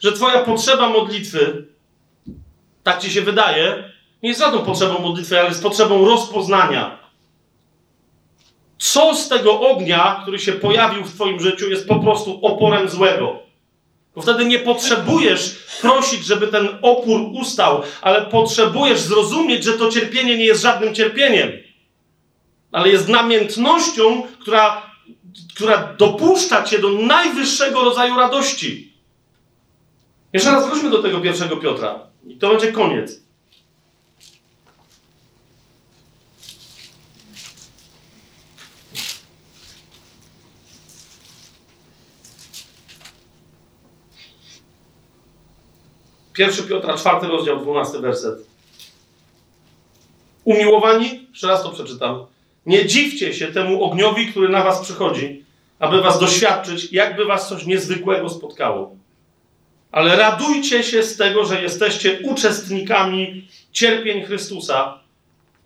[0.00, 1.66] że Twoja potrzeba modlitwy,
[2.82, 3.92] tak ci się wydaje,
[4.22, 6.98] nie jest żadną potrzebą modlitwy, ale jest potrzebą rozpoznania.
[8.78, 13.38] Co z tego ognia, który się pojawił w Twoim życiu, jest po prostu oporem złego.
[14.14, 20.38] Bo wtedy nie potrzebujesz prosić, żeby ten opór ustał, ale potrzebujesz zrozumieć, że to cierpienie
[20.38, 21.52] nie jest żadnym cierpieniem,
[22.72, 24.89] ale jest namiętnością, która
[25.60, 28.92] która dopuszcza cię do najwyższego rodzaju radości.
[30.32, 32.06] Jeszcze raz wróćmy do tego pierwszego Piotra.
[32.26, 33.20] I to będzie koniec.
[46.32, 48.46] Pierwszy Piotra, czwarty rozdział, dwunasty werset.
[50.44, 52.26] Umiłowani, jeszcze raz to przeczytam.
[52.66, 55.49] Nie dziwcie się temu ogniowi, który na was przychodzi,
[55.80, 58.96] aby was doświadczyć, jakby was coś niezwykłego spotkało.
[59.92, 64.98] Ale radujcie się z tego, że jesteście uczestnikami cierpień Chrystusa,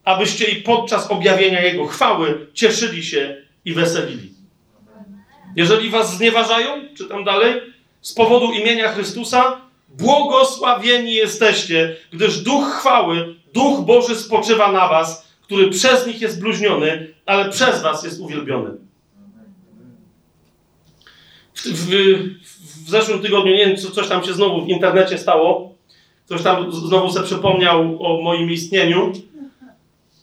[0.04, 4.34] abyście i podczas objawienia Jego chwały cieszyli się i weselili.
[5.56, 6.68] Jeżeli was znieważają,
[6.98, 7.60] czytam dalej,
[8.00, 15.70] z powodu imienia Chrystusa, błogosławieni jesteście, gdyż Duch chwały, Duch Boży spoczywa na was, który
[15.70, 18.83] przez nich jest bluźniony, ale przez was jest uwielbiony.
[21.54, 21.86] W,
[22.84, 25.74] w, zeszłym tygodniu, nie wiem, co, coś tam się znowu w internecie stało,
[26.26, 29.12] ktoś tam znowu sobie przypomniał o moim istnieniu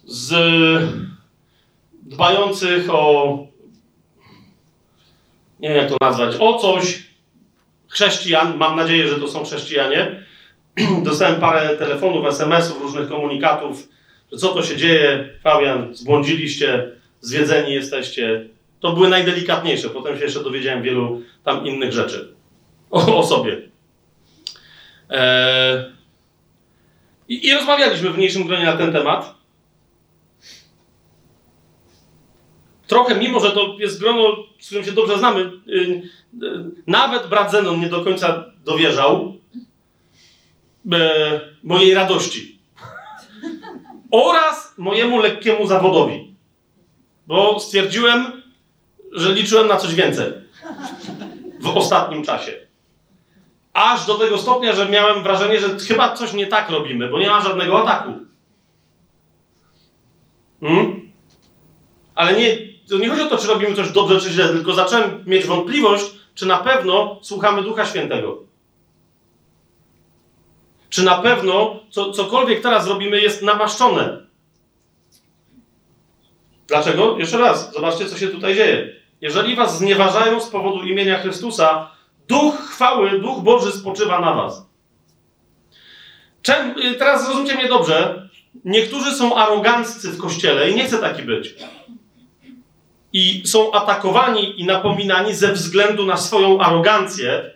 [0.06, 0.34] z
[2.04, 3.38] dbających o
[5.60, 7.04] nie wiem jak to nazwać, o coś
[7.88, 10.26] chrześcijan, mam nadzieję, że to są chrześcijanie.
[11.04, 13.88] Dostałem parę telefonów, SMS-ów, różnych komunikatów
[14.32, 16.92] że co to się dzieje, Fabian, zbłądziliście,
[17.22, 18.48] zwiedzeni jesteście.
[18.82, 19.90] To były najdelikatniejsze.
[19.90, 22.36] Potem się jeszcze dowiedziałem wielu tam innych rzeczy
[22.92, 23.62] o, o sobie.
[25.10, 25.92] Eee,
[27.28, 29.36] i, I rozmawialiśmy w mniejszym gronie na ten temat.
[32.88, 36.02] Trochę, mimo że to jest grono, z którym się dobrze znamy, yy,
[36.40, 39.36] yy, nawet brat Zenon nie do końca dowierzał
[40.86, 41.00] yy,
[41.64, 42.60] mojej radości
[44.12, 46.36] oraz mojemu lekkiemu zawodowi.
[47.28, 48.41] Bo stwierdziłem,
[49.12, 50.34] że liczyłem na coś więcej
[51.60, 52.52] w ostatnim czasie.
[53.74, 57.30] Aż do tego stopnia, że miałem wrażenie, że chyba coś nie tak robimy, bo nie
[57.30, 58.14] ma żadnego ataku.
[60.62, 61.12] Hmm?
[62.16, 62.58] Ale nie,
[63.00, 66.06] nie chodzi o to, czy robimy coś dobrze, czy źle, tylko zacząłem mieć wątpliwość,
[66.36, 68.44] czy na pewno słuchamy Ducha Świętego.
[70.90, 74.18] Czy na pewno co, cokolwiek teraz robimy jest namaszczone.
[76.68, 77.18] Dlaczego?
[77.18, 79.01] Jeszcze raz, zobaczcie, co się tutaj dzieje.
[79.22, 81.92] Jeżeli was znieważają z powodu imienia Chrystusa,
[82.28, 84.66] Duch chwały, Duch Boży spoczywa na was.
[86.42, 88.30] Czem, y, teraz zrozumcie mnie dobrze.
[88.66, 91.56] Niektórzy są aroganccy w kościele i nie chcę taki być.
[93.14, 97.52] I są atakowani i napominani ze względu na swoją arogancję.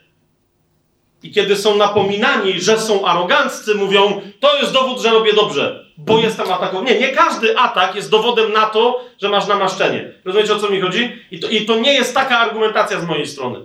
[1.25, 6.19] I kiedy są napominani, że są aroganccy, mówią: To jest dowód, że robię dobrze, bo
[6.19, 6.91] jestem atakowany.
[6.91, 10.11] Nie, nie każdy atak jest dowodem na to, że masz namaszczenie.
[10.25, 11.19] Rozumiecie o co mi chodzi?
[11.31, 13.59] I to, i to nie jest taka argumentacja z mojej strony.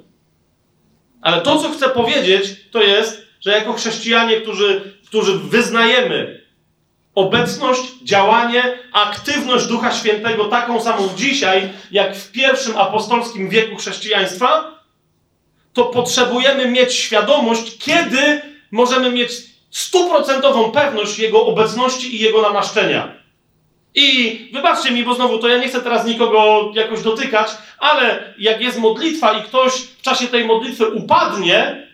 [1.22, 6.40] Ale to, co chcę powiedzieć, to jest, że jako chrześcijanie, którzy, którzy wyznajemy
[7.14, 14.79] obecność, działanie, aktywność Ducha Świętego taką samą dzisiaj, jak w pierwszym apostolskim wieku chrześcijaństwa,
[15.72, 19.30] to potrzebujemy mieć świadomość, kiedy możemy mieć
[19.70, 23.20] stuprocentową pewność Jego obecności i Jego namaszczenia.
[23.94, 27.48] I wybaczcie mi, bo znowu to ja nie chcę teraz nikogo jakoś dotykać,
[27.78, 31.86] ale jak jest modlitwa i ktoś w czasie tej modlitwy upadnie,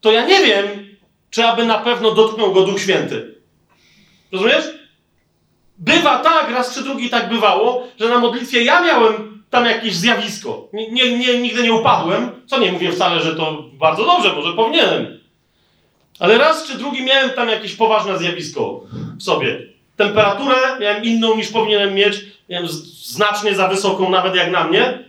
[0.00, 0.96] to ja nie wiem,
[1.30, 3.34] czy aby na pewno dotknął go Duch Święty.
[4.32, 4.64] Rozumiesz?
[5.78, 10.68] Bywa tak, raz czy drugi tak bywało, że na modlitwie ja miałem tam jakieś zjawisko.
[10.72, 15.20] Nie, nie, nigdy nie upadłem, co nie mówię wcale, że to bardzo dobrze, może powinienem.
[16.18, 18.80] Ale raz czy drugi miałem tam jakieś poważne zjawisko
[19.18, 19.62] w sobie.
[19.96, 22.68] Temperaturę miałem inną niż powinienem mieć, miałem
[23.02, 25.04] znacznie za wysoką, nawet jak na mnie.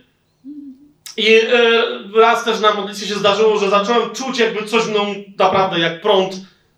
[1.16, 5.78] I e, raz też na modlitwie się zdarzyło, że zacząłem czuć, jakby coś mną naprawdę
[5.78, 6.34] jak prąd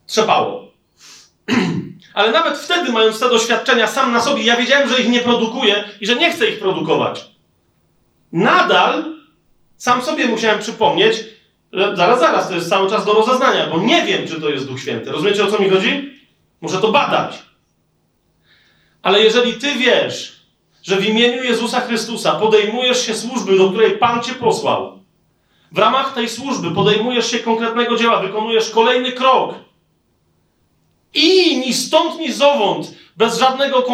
[0.07, 0.73] trzepało.
[2.15, 5.85] Ale nawet wtedy, mając te doświadczenia sam na sobie, ja wiedziałem, że ich nie produkuję
[6.01, 7.36] i że nie chcę ich produkować.
[8.33, 9.17] Nadal
[9.77, 11.25] sam sobie musiałem przypomnieć,
[11.73, 14.67] że zaraz, zaraz, to jest cały czas do rozeznania, bo nie wiem, czy to jest
[14.67, 15.13] Duch Święty.
[15.13, 16.21] Rozumiecie, o co mi chodzi?
[16.61, 17.43] Muszę to badać.
[19.03, 20.41] Ale jeżeli ty wiesz,
[20.83, 24.99] że w imieniu Jezusa Chrystusa podejmujesz się służby, do której Pan cię posłał,
[25.73, 29.55] w ramach tej służby podejmujesz się konkretnego dzieła, wykonujesz kolejny krok
[31.15, 33.85] i ni stąd, ni zowąd, bez, żadnego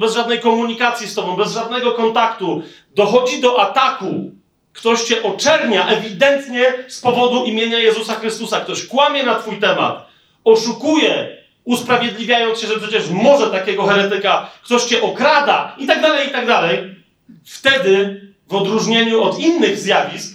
[0.00, 2.62] bez żadnej komunikacji z tobą, bez żadnego kontaktu,
[2.94, 4.30] dochodzi do ataku.
[4.72, 8.60] Ktoś cię oczernia ewidentnie z powodu imienia Jezusa Chrystusa.
[8.60, 10.06] Ktoś kłamie na twój temat,
[10.44, 16.30] oszukuje, usprawiedliwiając się, że przecież może takiego heretyka ktoś cię okrada i tak dalej, i
[16.30, 16.94] tak dalej,
[17.44, 20.34] wtedy w odróżnieniu od innych zjawisk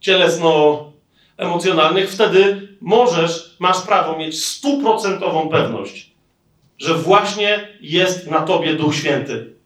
[0.00, 6.15] cielesno-emocjonalnych, wtedy możesz, masz prawo mieć stuprocentową pewność,
[6.78, 9.56] że właśnie jest na tobie Duch Święty.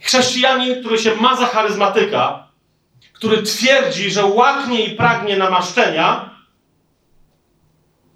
[0.00, 2.48] Chrześcijanin, który się ma za charyzmatyka,
[3.12, 6.30] który twierdzi, że łaknie i pragnie namaszczenia,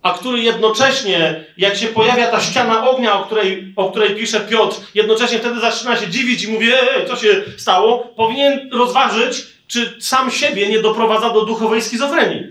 [0.03, 4.77] a który jednocześnie, jak się pojawia ta ściana ognia, o której, o której pisze Piotr,
[4.95, 10.31] jednocześnie wtedy zaczyna się dziwić i mówi, ej, co się stało, powinien rozważyć, czy sam
[10.31, 12.43] siebie nie doprowadza do duchowej schizofrenii.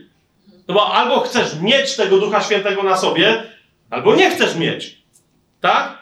[0.68, 3.44] No bo albo chcesz mieć tego Ducha Świętego na sobie,
[3.94, 4.98] albo nie chcesz mieć.
[5.62, 5.98] Tak?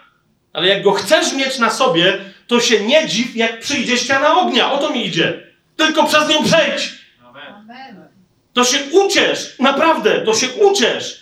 [0.53, 4.71] Ale jak go chcesz mieć na sobie, to się nie dziw, jak przyjdzie ściana ognia.
[4.71, 5.47] O to mi idzie.
[5.75, 6.93] Tylko przez nią przejdź.
[8.53, 9.55] To się uciesz.
[9.59, 11.21] Naprawdę, to się uciesz.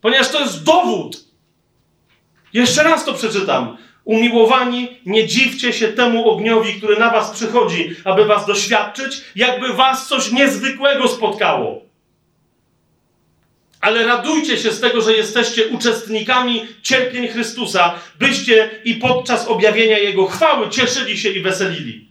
[0.00, 1.24] Ponieważ to jest dowód.
[2.52, 3.76] Jeszcze raz to przeczytam.
[4.04, 10.08] Umiłowani, nie dziwcie się temu ogniowi, który na was przychodzi, aby was doświadczyć, jakby was
[10.08, 11.85] coś niezwykłego spotkało.
[13.80, 20.26] Ale radujcie się z tego, że jesteście uczestnikami cierpień Chrystusa, byście i podczas objawienia Jego
[20.26, 22.08] chwały cieszyli się i weselili.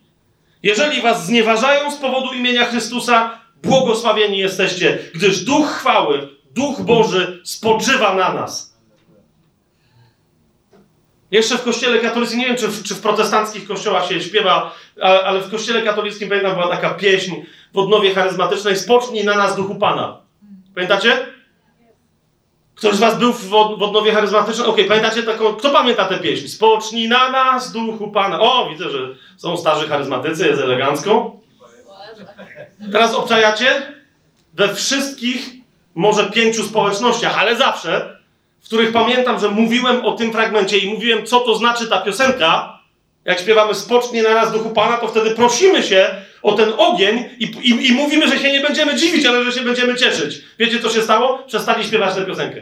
[0.63, 8.15] Jeżeli was znieważają z powodu imienia Chrystusa, błogosławieni jesteście, gdyż Duch chwały Duch Boży spoczywa
[8.15, 8.75] na nas.
[11.31, 15.41] Jeszcze w kościele katolickim, nie wiem czy w, czy w protestanckich kościołach się śpiewa, ale
[15.41, 17.33] w kościele katolickim pamiętam była taka pieśń
[17.73, 20.21] w odnowie charyzmatycznej Spocznij na nas duchu Pana.
[20.75, 21.34] Pamiętacie?
[22.75, 24.67] Ktoś z was był w, w odnowie charyzmatycznej?
[24.67, 26.47] Okej, okay, pamiętacie taką, kto pamięta tę pieśń?
[26.47, 28.39] Spocznij na nas duchu Pana.
[28.39, 28.99] O, widzę, że
[29.37, 31.35] są starzy charyzmatycy, jest elegancko.
[32.91, 33.95] Teraz obczajacie?
[34.53, 35.49] We wszystkich
[35.95, 38.15] może pięciu społecznościach, ale zawsze
[38.65, 42.74] w których pamiętam, że mówiłem o tym fragmencie i mówiłem, co to znaczy ta piosenka,
[43.25, 46.07] jak śpiewamy spocznie na nas duchu Pana, to wtedy prosimy się
[46.41, 49.61] o ten ogień i, i, i, mówimy, że się nie będziemy dziwić, ale że się
[49.61, 50.41] będziemy cieszyć.
[50.59, 51.43] Wiecie, co się stało?
[51.47, 52.61] Przestali śpiewać tę piosenkę.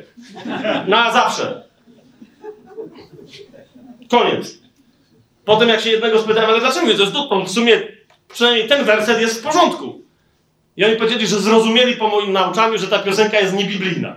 [0.87, 1.63] Na zawsze.
[4.09, 4.57] Koniec.
[5.45, 6.85] Potem jak się jednego spytałem, ale dlaczego?
[6.85, 7.49] To jest dotąd.
[7.49, 7.81] W sumie
[8.33, 10.01] przynajmniej ten werset jest w porządku.
[10.77, 14.15] I oni powiedzieli, że zrozumieli po moim nauczaniu, że ta piosenka jest niebiblijna.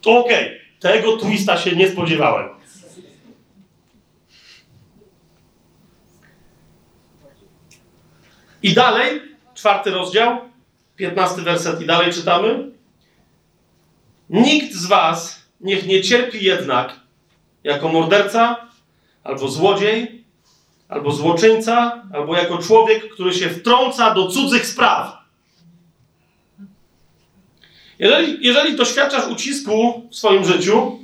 [0.00, 0.60] Okej, okay.
[0.80, 2.59] tego twista się nie spodziewałem.
[8.62, 9.22] I dalej,
[9.54, 10.38] czwarty rozdział,
[10.96, 12.70] piętnasty werset i dalej czytamy.
[14.30, 17.00] Nikt z was niech nie cierpi jednak
[17.64, 18.56] jako morderca,
[19.24, 20.24] albo złodziej,
[20.88, 25.20] albo złoczyńca, albo jako człowiek, który się wtrąca do cudzych spraw.
[27.98, 30.98] Jeżeli, jeżeli doświadczasz ucisku w swoim życiu,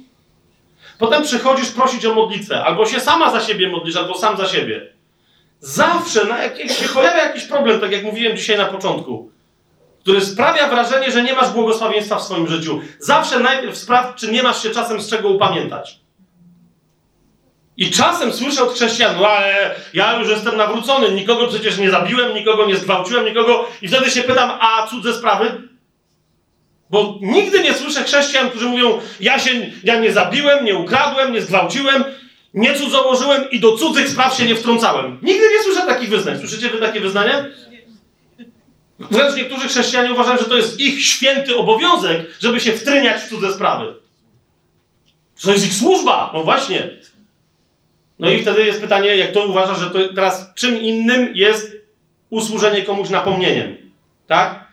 [0.99, 4.96] potem przychodzisz prosić o modlitwę, albo się sama za siebie modlisz, albo sam za siebie.
[5.61, 9.31] Zawsze, na jak, jak się pojawia jakiś problem, tak jak mówiłem dzisiaj na początku,
[10.01, 14.43] który sprawia wrażenie, że nie masz błogosławieństwa w swoim życiu, zawsze najpierw sprawdź, czy nie
[14.43, 16.01] masz się czasem z czego upamiętać.
[17.77, 22.35] I czasem słyszę od chrześcijan, no ale ja już jestem nawrócony, nikogo przecież nie zabiłem,
[22.35, 23.69] nikogo nie zgwałciłem, nikogo.
[23.83, 25.63] I wtedy się pytam, a cudze sprawy?
[26.91, 29.51] Bo nigdy nie słyszę chrześcijan, którzy mówią, ja się,
[29.85, 32.05] ja nie zabiłem, nie ukradłem, nie zgwałciłem,
[32.57, 35.19] nie cudzołożyłem i do cudzych spraw się nie wtrącałem.
[35.23, 36.39] Nigdy nie słyszę takich wyznań.
[36.39, 37.47] Słyszycie wy takie wyznania?
[38.99, 43.53] Wręcz niektórzy chrześcijanie uważają, że to jest ich święty obowiązek, żeby się wtryniać w cudze
[43.53, 43.95] sprawy.
[45.43, 46.31] To jest ich służba.
[46.35, 46.91] No właśnie.
[48.19, 51.77] No i wtedy jest pytanie, jak to uważasz, że to teraz czym innym jest
[52.31, 53.77] usłużenie komuś napomnieniem.
[54.27, 54.67] Tak?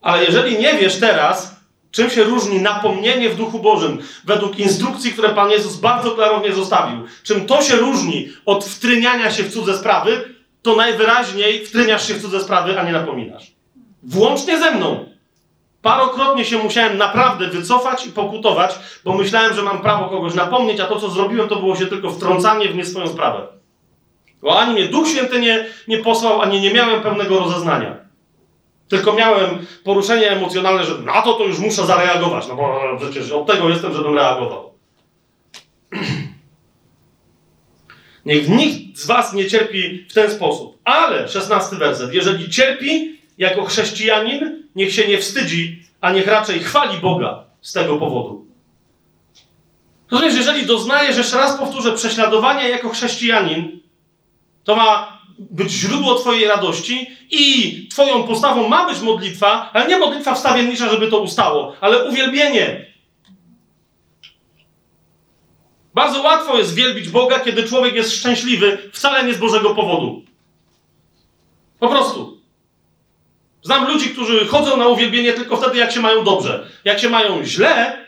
[0.00, 1.55] Ale jeżeli nie wiesz teraz,
[1.90, 7.04] czym się różni napomnienie w Duchu Bożym według instrukcji, które Pan Jezus bardzo klarownie zostawił,
[7.22, 12.22] czym to się różni od wtryniania się w cudze sprawy, to najwyraźniej wtryniasz się w
[12.22, 13.52] cudze sprawy, a nie napominasz.
[14.02, 15.08] Włącznie ze mną.
[15.82, 20.86] Parokrotnie się musiałem naprawdę wycofać i pokutować, bo myślałem, że mam prawo kogoś napomnieć, a
[20.86, 23.46] to, co zrobiłem, to było się tylko wtrącanie w nie swoją sprawę.
[24.42, 28.05] Bo ani mnie Duch Święty nie, nie posłał, ani nie miałem pełnego rozeznania.
[28.88, 33.46] Tylko miałem poruszenie emocjonalne, że na to to już muszę zareagować, no bo przecież od
[33.46, 34.72] tego jestem, żebym reagował.
[38.26, 40.78] Niech nikt z was nie cierpi w ten sposób.
[40.84, 46.98] Ale, szesnasty werset, jeżeli cierpi jako chrześcijanin, niech się nie wstydzi, a niech raczej chwali
[46.98, 48.46] Boga z tego powodu.
[50.10, 53.80] Rozumiesz, jeżeli doznajesz, jeszcze raz powtórzę, prześladowania jako chrześcijanin,
[54.64, 60.34] to ma być źródło Twojej radości i Twoją postawą ma być modlitwa, ale nie modlitwa
[60.34, 62.86] wstawiennicza, żeby to ustało, ale uwielbienie.
[65.94, 70.22] Bardzo łatwo jest wielbić Boga, kiedy człowiek jest szczęśliwy, wcale nie z Bożego powodu.
[71.78, 72.40] Po prostu.
[73.62, 76.66] Znam ludzi, którzy chodzą na uwielbienie tylko wtedy, jak się mają dobrze.
[76.84, 78.05] Jak się mają źle,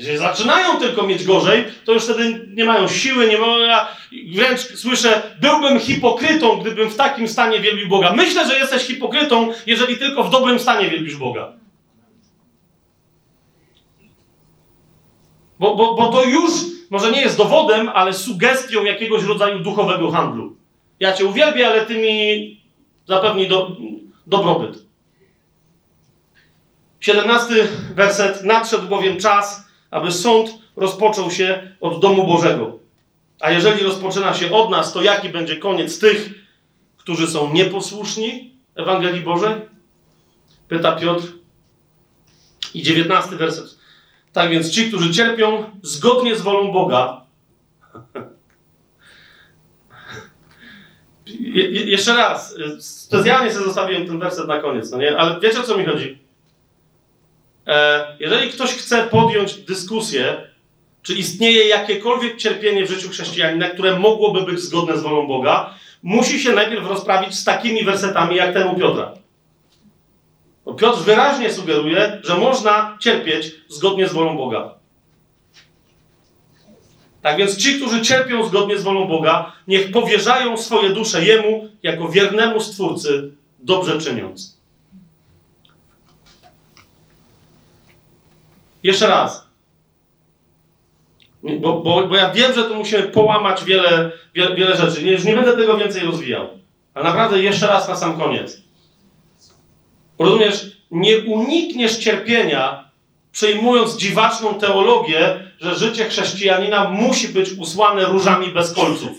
[0.00, 3.58] że zaczynają tylko mieć gorzej, to już wtedy nie mają siły, nie mają.
[3.58, 3.88] Ja
[4.34, 8.12] wręcz słyszę, byłbym hipokrytą, gdybym w takim stanie wielbił Boga.
[8.12, 11.52] Myślę, że jesteś hipokrytą, jeżeli tylko w dobrym stanie wielbisz Boga.
[15.58, 16.50] Bo, bo, bo to już
[16.90, 20.56] może nie jest dowodem, ale sugestią jakiegoś rodzaju duchowego handlu.
[21.00, 22.60] Ja cię uwielbię, ale ty mi
[23.06, 23.76] zapewnij do,
[24.26, 24.90] dobrobyt.
[27.00, 28.44] 17 werset.
[28.44, 32.78] Nadszedł bowiem czas, aby sąd rozpoczął się od domu Bożego.
[33.40, 36.30] A jeżeli rozpoczyna się od nas, to jaki będzie koniec tych,
[36.96, 39.54] którzy są nieposłuszni Ewangelii Bożej?
[40.68, 41.26] Pyta Piotr.
[42.74, 43.78] I 19 werset.
[44.32, 47.20] Tak więc ci, którzy cierpią zgodnie z wolą Boga.
[51.26, 55.18] Je, jeszcze raz, specjalnie sobie zostawiłem ten werset na koniec, no nie?
[55.18, 56.18] Ale wiecie o co mi chodzi?
[57.70, 60.36] E, jeżeli ktoś chce podjąć dyskusję,
[61.02, 66.40] czy istnieje jakiekolwiek cierpienie w życiu chrześcijanina, które mogłoby być zgodne z wolą Boga, musi
[66.40, 69.14] się najpierw rozprawić z takimi wersetami jak ten Piotra.
[70.64, 74.74] Bo Piotr wyraźnie sugeruje, że można cierpieć zgodnie z wolą Boga.
[77.22, 82.08] Tak więc ci, którzy cierpią zgodnie z wolą Boga, niech powierzają swoje dusze Jemu jako
[82.08, 84.59] wiernemu Stwórcy, dobrze czyniąc.
[88.82, 89.50] Jeszcze raz.
[91.42, 95.02] Bo, bo, bo ja wiem, że tu musimy połamać wiele, wiele, wiele rzeczy.
[95.02, 96.48] Nie, już nie będę tego więcej rozwijał.
[96.94, 98.62] Ale naprawdę jeszcze raz na sam koniec.
[100.18, 102.90] Rozumiesz, nie unikniesz cierpienia
[103.32, 109.10] przyjmując dziwaczną teologię, że życie chrześcijanina musi być usłane różami bez końców.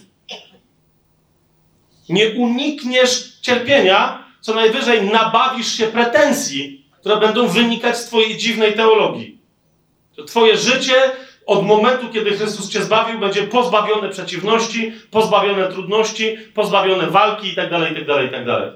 [2.10, 9.41] Nie unikniesz cierpienia, co najwyżej nabawisz się pretensji, które będą wynikać z Twojej dziwnej teologii.
[10.28, 10.96] Twoje życie
[11.46, 18.24] od momentu, kiedy Chrystus Cię zbawił, będzie pozbawione przeciwności, pozbawione trudności, pozbawione walki itd., itd.,
[18.24, 18.72] itd.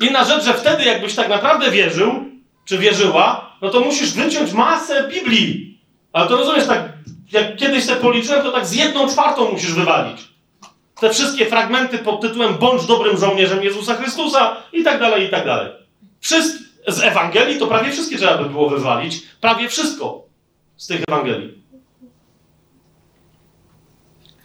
[0.00, 2.24] Inna rzecz, że wtedy, jakbyś tak naprawdę wierzył,
[2.64, 5.78] czy wierzyła, no to musisz wyciąć masę Biblii.
[6.12, 6.92] Ale to rozumiesz, tak,
[7.32, 10.20] jak kiedyś sobie policzyłem, to tak z jedną czwartą musisz wywalić.
[11.00, 15.46] Te wszystkie fragmenty pod tytułem Bądź dobrym żołnierzem Jezusa Chrystusa i tak dalej, i tak
[15.46, 15.72] dalej.
[16.20, 19.22] Wszystko z Ewangelii to prawie wszystkie trzeba by było wywalić.
[19.40, 20.25] Prawie wszystko
[20.76, 21.62] z tych Ewangelii.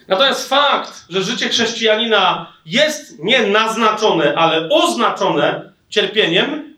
[0.08, 6.76] Natomiast fakt, że życie chrześcijanina jest nie naznaczone, ale oznaczone cierpieniem,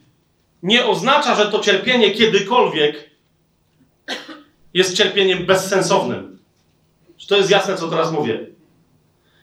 [0.63, 3.09] nie oznacza, że to cierpienie kiedykolwiek
[4.73, 6.39] jest cierpieniem bezsensownym.
[7.17, 8.39] Czy to jest jasne, co teraz mówię?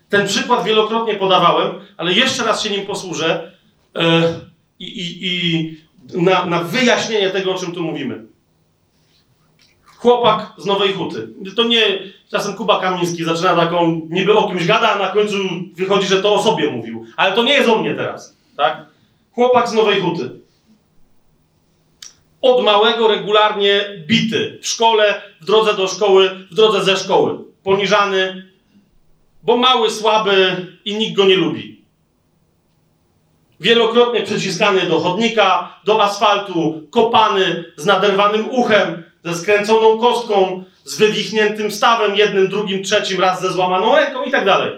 [0.09, 3.53] Ten przykład wielokrotnie podawałem, ale jeszcze raz się nim posłużę
[3.95, 4.03] yy,
[4.79, 8.27] i, i na, na wyjaśnienie tego, o czym tu mówimy.
[10.01, 11.29] Chłopak z Nowej Huty.
[11.57, 11.99] To nie,
[12.31, 15.37] czasem Kuba Kamiński zaczyna taką, niby o kimś gada, a na końcu
[15.75, 17.07] wychodzi, że to o sobie mówił.
[17.17, 18.87] Ale to nie jest o mnie teraz, tak?
[19.33, 20.31] Chłopak z Nowej Huty.
[22.43, 24.59] Od małego regularnie bity.
[24.63, 27.39] W szkole, w drodze do szkoły, w drodze ze szkoły.
[27.63, 28.51] Poniżany,
[29.43, 31.85] bo mały, słaby i nikt go nie lubi.
[33.61, 41.71] Wielokrotnie przyciskany do chodnika, do asfaltu, kopany z naderwanym uchem, ze skręconą kostką, z wywichniętym
[41.71, 44.73] stawem, jednym, drugim, trzecim, raz ze złamaną ręką i tak dalej.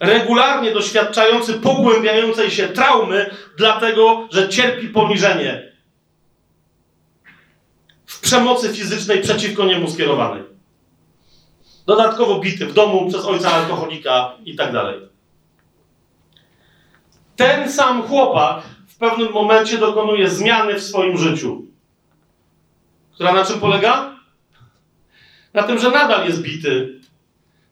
[0.00, 5.72] Regularnie doświadczający pogłębiającej się traumy, dlatego że cierpi poniżenie
[8.06, 10.42] w przemocy fizycznej przeciwko niemu skierowanej.
[11.86, 15.00] Dodatkowo bity w domu przez ojca alkoholika i tak dalej.
[17.36, 21.65] Ten sam chłopak w pewnym momencie dokonuje zmiany w swoim życiu.
[23.16, 24.16] Która na czym polega?
[25.54, 27.00] Na tym, że nadal jest bity.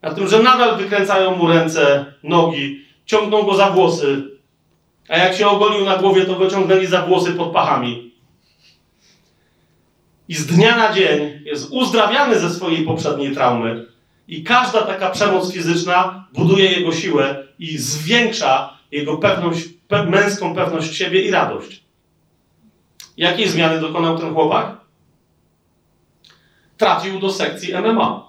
[0.03, 4.23] Na tym, że nadal wykręcają mu ręce, nogi, ciągną go za włosy.
[5.09, 8.15] A jak się ogolił na głowie, to go ciągnęli za włosy pod pachami.
[10.29, 13.87] I z dnia na dzień jest uzdrawiany ze swojej poprzedniej traumy.
[14.29, 20.97] I każda taka przemoc fizyczna buduje jego siłę i zwiększa jego pewność, pe męską pewność
[20.97, 21.85] siebie i radość.
[23.17, 24.84] Jakiej zmiany dokonał ten chłopak?
[26.77, 28.29] Trafił do sekcji MMA.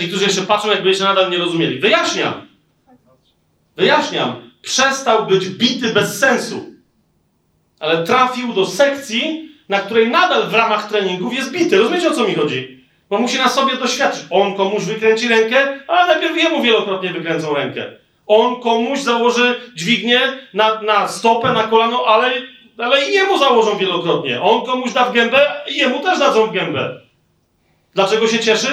[0.00, 1.78] Ci, którzy jeszcze patrzą, jakby jeszcze nadal nie rozumieli.
[1.78, 2.48] Wyjaśniam.
[3.76, 4.50] Wyjaśniam.
[4.62, 6.64] Przestał być bity bez sensu.
[7.80, 11.78] Ale trafił do sekcji, na której nadal w ramach treningów jest bity.
[11.78, 12.84] Rozumiecie, o co mi chodzi?
[13.10, 14.24] Bo musi na sobie doświadczyć.
[14.30, 17.92] On komuś wykręci rękę, ale najpierw jemu wielokrotnie wykręcą rękę.
[18.26, 20.20] On komuś założy dźwignię
[20.54, 22.32] na, na stopę, na kolano, ale
[22.78, 24.42] ale i jemu założą wielokrotnie.
[24.42, 27.00] On komuś da w gębę i jemu też dadzą w gębę.
[27.94, 28.68] Dlaczego się cieszy?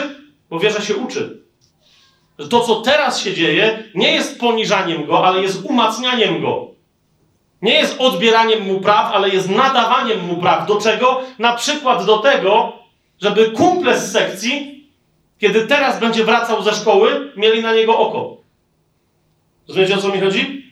[0.49, 1.45] Bo wie, że się uczy.
[2.49, 6.67] To, co teraz się dzieje, nie jest poniżaniem go, ale jest umacnianiem go.
[7.61, 10.67] Nie jest odbieraniem mu praw, ale jest nadawaniem mu praw.
[10.67, 11.21] Do czego?
[11.39, 12.73] Na przykład do tego,
[13.21, 14.89] żeby kumple z sekcji,
[15.39, 18.37] kiedy teraz będzie wracał ze szkoły, mieli na niego oko.
[19.67, 20.64] Rozumiecie, o co mi chodzi?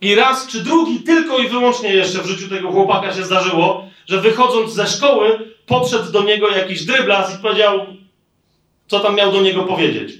[0.00, 4.20] I raz czy drugi, tylko i wyłącznie jeszcze w życiu tego chłopaka się zdarzyło, że
[4.20, 7.86] wychodząc ze szkoły, podszedł do niego jakiś dryblas i powiedział,
[8.86, 10.12] co tam miał do niego powiedzieć.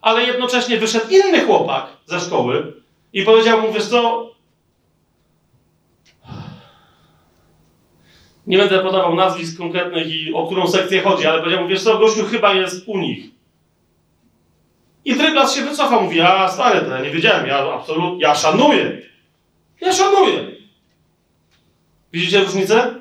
[0.00, 2.72] Ale jednocześnie wyszedł inny chłopak ze szkoły
[3.12, 4.30] i powiedział mu, wiesz co,
[8.46, 11.98] nie będę podawał nazwisk konkretnych i o którą sekcję chodzi, ale powiedział mu, wiesz co,
[11.98, 13.39] gościu chyba jest u nich.
[15.04, 19.02] I Dryblas się wycofał, mówi, a stary, to ja nie wiedziałem, ja absolutnie, ja szanuję.
[19.80, 20.46] Ja szanuję.
[22.12, 22.94] Widzicie różnicę?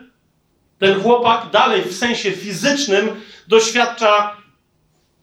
[0.80, 4.38] Ten chłopak dalej w sensie fizycznym doświadcza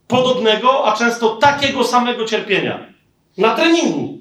[0.09, 2.87] podobnego, a często takiego samego cierpienia.
[3.39, 4.19] Na treningu.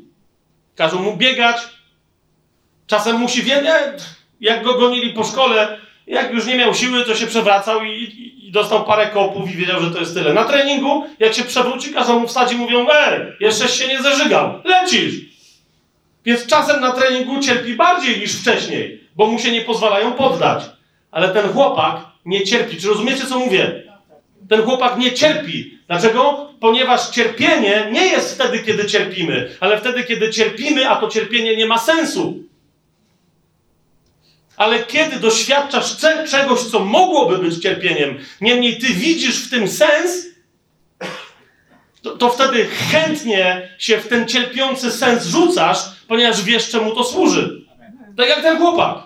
[0.76, 1.58] Każą mu biegać.
[2.88, 4.04] Czasem musi wiedzieć,
[4.42, 8.25] jak go gonili po szkole, jak już nie miał siły, to się przewracał i,
[8.56, 10.34] dostał parę kopów i wiedział, że to jest tyle.
[10.34, 14.62] Na treningu, jak się przewróci, kazał mu wstać i mówią, ej, jeszcze się nie zażygał,
[14.64, 15.16] lecisz.
[16.26, 20.64] Więc czasem na treningu cierpi bardziej niż wcześniej, bo mu się nie pozwalają poddać.
[21.12, 21.96] Ale ten chłopak
[22.26, 22.78] nie cierpi.
[22.78, 23.84] Czy rozumiecie, co mówię?
[24.50, 25.78] Ten chłopak nie cierpi.
[25.88, 26.50] Dlaczego?
[26.60, 31.66] Ponieważ cierpienie nie jest wtedy, kiedy cierpimy, ale wtedy, kiedy cierpimy, a to cierpienie nie
[31.66, 32.44] ma sensu.
[34.58, 35.98] Ale kiedy doświadczasz
[36.30, 40.26] czegoś, co mogłoby być cierpieniem, niemniej ty widzisz w tym sens,
[42.02, 47.62] to, to, wtedy chętnie się w ten cierpiący sens rzucasz, ponieważ wiesz, czemu to służy.
[48.18, 48.98] Tak jak ten chłopak.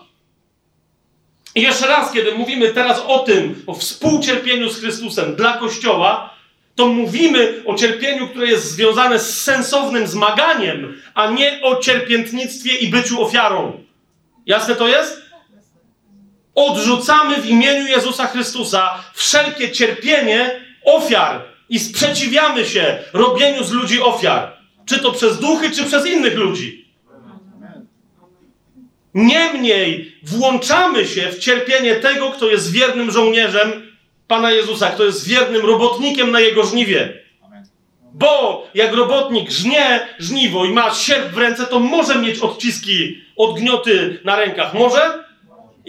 [1.56, 6.34] I jeszcze raz, kiedy mówimy teraz o tym, o współcierpieniu z Chrystusem dla Kościoła,
[6.76, 12.88] to mówimy o cierpieniu, które jest związane z sensownym zmaganiem, a nie o cierpiętnictwie i
[12.88, 13.84] byciu ofiarą.
[14.46, 15.22] Jasne to jest?
[16.60, 24.58] Odrzucamy w imieniu Jezusa Chrystusa wszelkie cierpienie ofiar i sprzeciwiamy się robieniu z ludzi ofiar.
[24.86, 26.86] Czy to przez duchy, czy przez innych ludzi.
[29.14, 35.66] Niemniej włączamy się w cierpienie tego, kto jest wiernym żołnierzem Pana Jezusa, kto jest wiernym
[35.66, 37.14] robotnikiem na jego żniwie.
[38.14, 44.20] Bo jak robotnik żnie żniwo i ma sierp w ręce, to może mieć odciski, odgnioty
[44.24, 44.74] na rękach.
[44.74, 45.29] Może?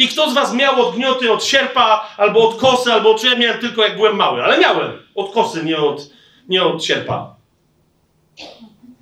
[0.01, 3.25] I kto z was miał odgnioty od sierpa, albo od kosy, albo od...
[3.25, 4.93] Ja miałem tylko jak byłem mały, ale miałem.
[5.15, 6.11] Od kosy, nie od,
[6.49, 7.35] nie od sierpa.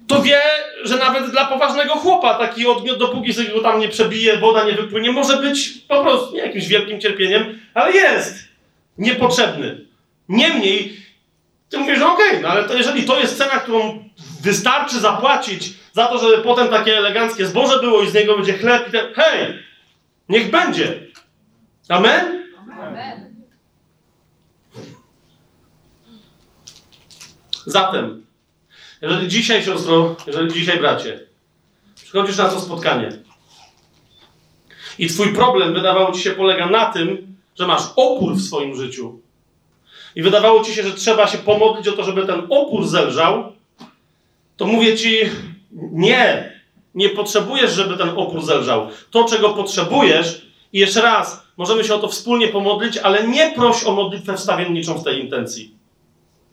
[0.07, 0.41] To wie,
[0.85, 4.73] że nawet dla poważnego chłopa taki odgniot, dopóki sobie go tam nie przebije, woda nie
[4.73, 8.35] wypłynie, może być po prostu nie jakimś wielkim cierpieniem, ale jest
[8.99, 9.81] niepotrzebny.
[10.29, 10.97] Niemniej,
[11.69, 14.05] ty mówisz, że okej, okay, no ale to jeżeli to jest cena, którą
[14.43, 18.89] wystarczy zapłacić za to, żeby potem takie eleganckie zboże było i z niego będzie chleb,
[18.89, 19.68] i ten, hej,
[20.29, 21.07] niech będzie.
[21.89, 22.45] Amen?
[22.81, 23.45] Amen.
[27.67, 28.27] Zatem,
[29.03, 31.21] jeżeli dzisiaj, siostro, jeżeli dzisiaj, bracie,
[31.95, 33.13] przychodzisz na to spotkanie
[34.99, 39.21] i twój problem wydawało ci się polega na tym, że masz opór w swoim życiu
[40.17, 43.53] i wydawało ci się, że trzeba się pomodlić o to, żeby ten opór zelżał,
[44.57, 45.21] to mówię ci,
[45.73, 46.53] nie,
[46.99, 48.89] nie potrzebujesz, żeby ten opór zelżał.
[49.11, 53.85] To, czego potrzebujesz, i jeszcze raz, możemy się o to wspólnie pomodlić, ale nie proś
[53.85, 55.75] o modlitwę wstawienniczą w tej intencji.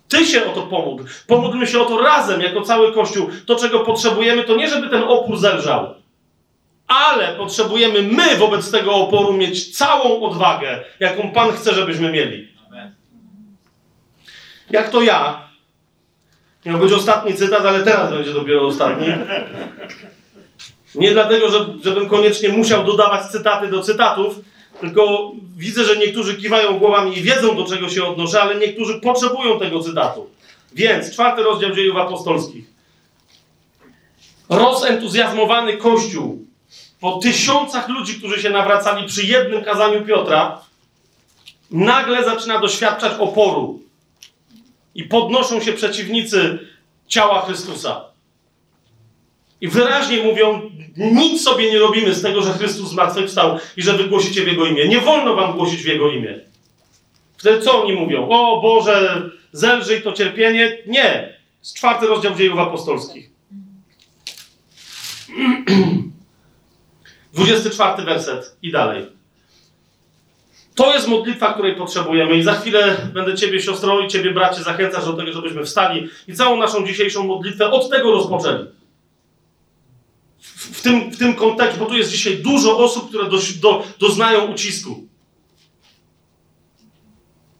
[0.08, 1.04] Ty się o to pomódl.
[1.28, 3.30] Pomódlmy się o to razem, jako cały Kościół.
[3.46, 5.96] To, czego potrzebujemy, to nie, żeby ten opór zelżał,
[6.88, 12.48] ale potrzebujemy my wobec tego oporu mieć całą odwagę, jaką Pan chce, żebyśmy mieli.
[14.70, 15.50] Jak to ja?
[16.66, 19.08] Miał być ostatni cytat, ale teraz będzie dopiero ostatni.
[20.96, 24.36] Nie dlatego, że, żebym koniecznie musiał dodawać cytaty do cytatów,
[24.82, 29.60] tylko widzę, że niektórzy kiwają głowami i wiedzą, do czego się odnoszę, ale niektórzy potrzebują
[29.60, 30.30] tego cytatu.
[30.74, 32.66] Więc czwarty rozdział dziejów apostolskich.
[34.50, 36.46] Rozentuzjazmowany Kościół
[37.00, 40.62] po tysiącach ludzi, którzy się nawracali przy jednym kazaniu Piotra,
[41.72, 43.80] nagle zaczyna doświadczać oporu.
[44.96, 46.60] I podnoszą się przeciwnicy
[47.08, 48.15] ciała Chrystusa.
[49.62, 54.04] I wyraźnie mówią, nic sobie nie robimy z tego, że Chrystus zmartwychwstał i że wy
[54.04, 54.88] głosicie w Jego imię.
[54.88, 56.40] Nie wolno wam głosić w Jego imię.
[57.38, 58.28] Wtedy co oni mówią?
[58.30, 60.78] O Boże, zelżyj to cierpienie.
[60.88, 61.36] Nie.
[61.62, 63.30] Z czwarty rozdział dziejów apostolskich.
[67.34, 69.06] 24 werset i dalej.
[70.76, 75.06] To jest modlitwa, której potrzebujemy i za chwilę będę Ciebie, siostro, i Ciebie, bracie, zachęcać
[75.06, 78.66] do tego, żebyśmy wstali i całą naszą dzisiejszą modlitwę od tego rozpoczęli
[80.40, 84.46] w tym, w tym kontekście, bo tu jest dzisiaj dużo osób, które do, do, doznają
[84.46, 85.08] ucisku.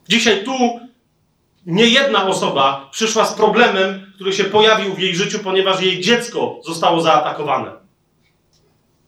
[0.10, 0.80] Dzisiaj tu
[1.66, 6.60] nie jedna osoba przyszła z problemem, który się pojawił w jej życiu, ponieważ jej dziecko
[6.66, 7.72] zostało zaatakowane.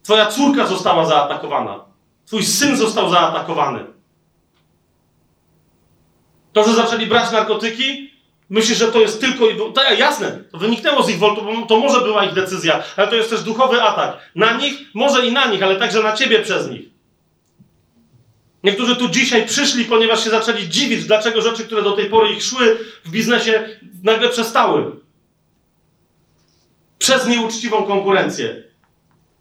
[0.03, 1.85] Twoja córka została zaatakowana.
[2.25, 3.85] Twój syn został zaatakowany.
[6.53, 8.11] To, że zaczęli brać narkotyki,
[8.49, 11.79] Myślisz, że to jest tylko i tak, jasne, to wyniknęło z ich woltu, bo to
[11.79, 14.17] może była ich decyzja, ale to jest też duchowy atak.
[14.35, 16.85] Na nich, może i na nich, ale także na ciebie przez nich.
[18.63, 22.43] Niektórzy tu dzisiaj przyszli, ponieważ się zaczęli dziwić, dlaczego rzeczy, które do tej pory ich
[22.43, 24.91] szły w biznesie, nagle przestały.
[26.99, 28.63] Przez nieuczciwą konkurencję.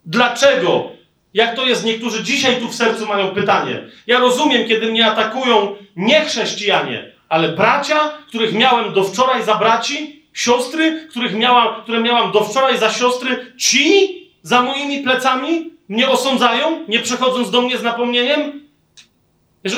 [0.05, 0.91] Dlaczego?
[1.35, 1.85] Jak to jest?
[1.85, 3.89] Niektórzy dzisiaj tu w sercu mają pytanie.
[4.07, 10.27] Ja rozumiem, kiedy mnie atakują nie chrześcijanie, ale bracia, których miałem do wczoraj za braci,
[10.33, 16.85] siostry, których miałam, które miałam do wczoraj za siostry, ci za moimi plecami mnie osądzają,
[16.89, 18.67] nie przechodząc do mnie z napomnieniem?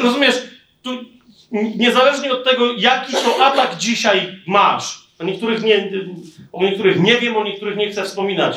[0.03, 0.43] Rozumiesz,
[0.83, 0.91] tu
[1.53, 5.91] niezależnie od tego, jaki to atak dzisiaj masz, o niektórych nie,
[6.53, 8.57] o niektórych nie wiem, o niektórych nie chcę wspominać.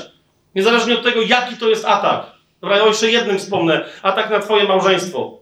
[0.55, 2.31] Niezależnie od tego, jaki to jest atak.
[2.61, 3.85] Dobra, ja jeszcze jednym wspomnę.
[4.03, 5.40] Atak na twoje małżeństwo.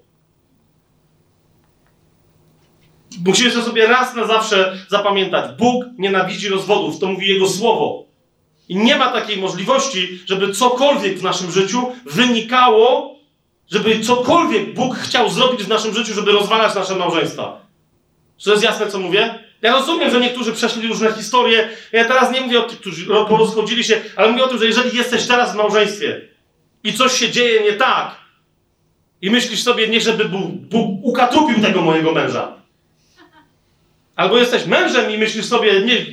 [3.25, 5.57] Musisz to sobie raz na zawsze zapamiętać.
[5.57, 8.05] Bóg nienawidzi rozwodów, to mówi Jego słowo.
[8.69, 13.19] I nie ma takiej możliwości, żeby cokolwiek w naszym życiu wynikało
[13.71, 17.61] żeby cokolwiek Bóg chciał zrobić w naszym życiu, żeby rozwalać nasze małżeństwa.
[18.37, 19.39] Czy to jest jasne, co mówię?
[19.61, 21.69] Ja rozumiem, że niektórzy przeszli różne historie.
[21.91, 24.97] Ja teraz nie mówię o tych, którzy porozchodzili się, ale mówię o tym, że jeżeli
[24.97, 26.21] jesteś teraz w małżeństwie
[26.83, 28.15] i coś się dzieje nie tak,
[29.21, 32.58] i myślisz sobie, nie żeby Bóg, Bóg ukatrupił tego mojego męża.
[34.19, 36.05] Albo jesteś mężem i myślisz sobie, nie,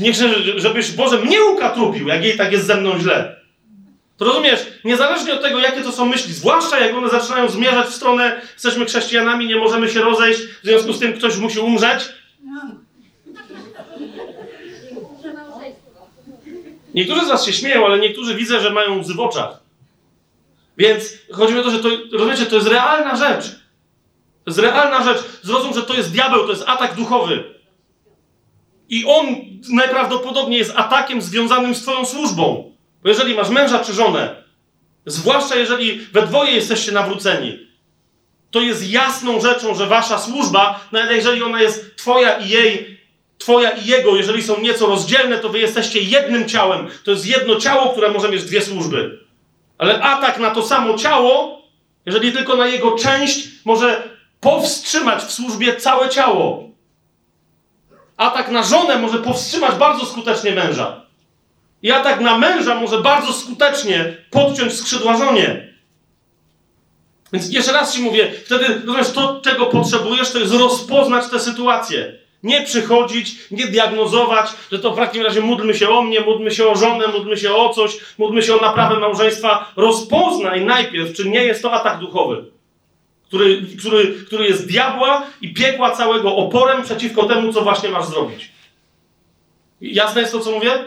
[0.00, 0.12] nie
[0.56, 3.36] żebyś Boże mnie ukatrupił, jak jej tak jest ze mną źle.
[4.16, 7.94] To rozumiesz, niezależnie od tego, jakie to są myśli, zwłaszcza jak one zaczynają zmierzać w
[7.94, 12.04] stronę, jesteśmy chrześcijanami, nie możemy się rozejść, w związku z tym ktoś musi umrzeć.
[16.94, 19.60] Niektórzy z was się śmieją, ale niektórzy widzę, że mają łzy w oczach.
[20.78, 23.63] Więc chodzi mi o to, że to, rozumiecie, to jest realna rzecz.
[24.44, 25.18] To jest realna rzecz.
[25.42, 27.44] Zrozum, że to jest diabeł, to jest atak duchowy.
[28.88, 29.26] I on
[29.72, 32.72] najprawdopodobniej jest atakiem związanym z twoją służbą.
[33.02, 34.44] Bo jeżeli masz męża czy żonę,
[35.06, 37.58] zwłaszcza jeżeli we dwoje jesteście nawróceni,
[38.50, 43.00] to jest jasną rzeczą, że wasza służba, nawet jeżeli ona jest twoja i jej,
[43.38, 46.88] twoja i jego, jeżeli są nieco rozdzielne, to wy jesteście jednym ciałem.
[47.04, 49.18] To jest jedno ciało, które może mieć dwie służby.
[49.78, 51.62] Ale atak na to samo ciało,
[52.06, 54.13] jeżeli tylko na jego część, może
[54.44, 56.68] powstrzymać w służbie całe ciało.
[58.16, 61.00] Atak na żonę może powstrzymać bardzo skutecznie męża.
[61.82, 65.74] I atak na męża może bardzo skutecznie podciąć skrzydła żonie.
[67.32, 72.18] Więc jeszcze raz ci mówię, wtedy rozumiesz, to, czego potrzebujesz, to jest rozpoznać tę sytuację.
[72.42, 76.68] Nie przychodzić, nie diagnozować, że to w takim razie módlmy się o mnie, módlmy się
[76.68, 79.72] o żonę, módlmy się o coś, módlmy się o naprawę małżeństwa.
[79.76, 82.53] Rozpoznaj najpierw, czy nie jest to atak duchowy,
[83.34, 88.52] który, który, który jest diabła i piekła całego oporem przeciwko temu, co właśnie masz zrobić.
[89.80, 90.84] Jasne jest to, co mówię?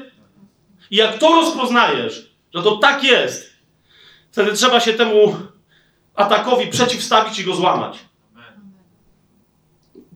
[0.92, 3.54] I jak to rozpoznajesz, że to tak jest,
[4.32, 5.36] wtedy trzeba się temu
[6.16, 7.98] atakowi przeciwstawić i go złamać.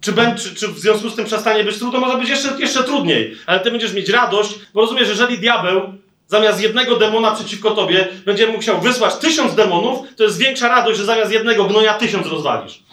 [0.01, 1.99] Czy, czy, czy w związku z tym przestanie być trudno?
[1.99, 5.93] Może być jeszcze, jeszcze trudniej, ale ty będziesz mieć radość, bo rozumiesz, jeżeli diabeł
[6.31, 11.05] zamiast jednego demona przeciwko tobie będzie musiał wysłać tysiąc demonów, to jest większa radość, że
[11.05, 12.83] zamiast jednego gnoja tysiąc rozwalisz.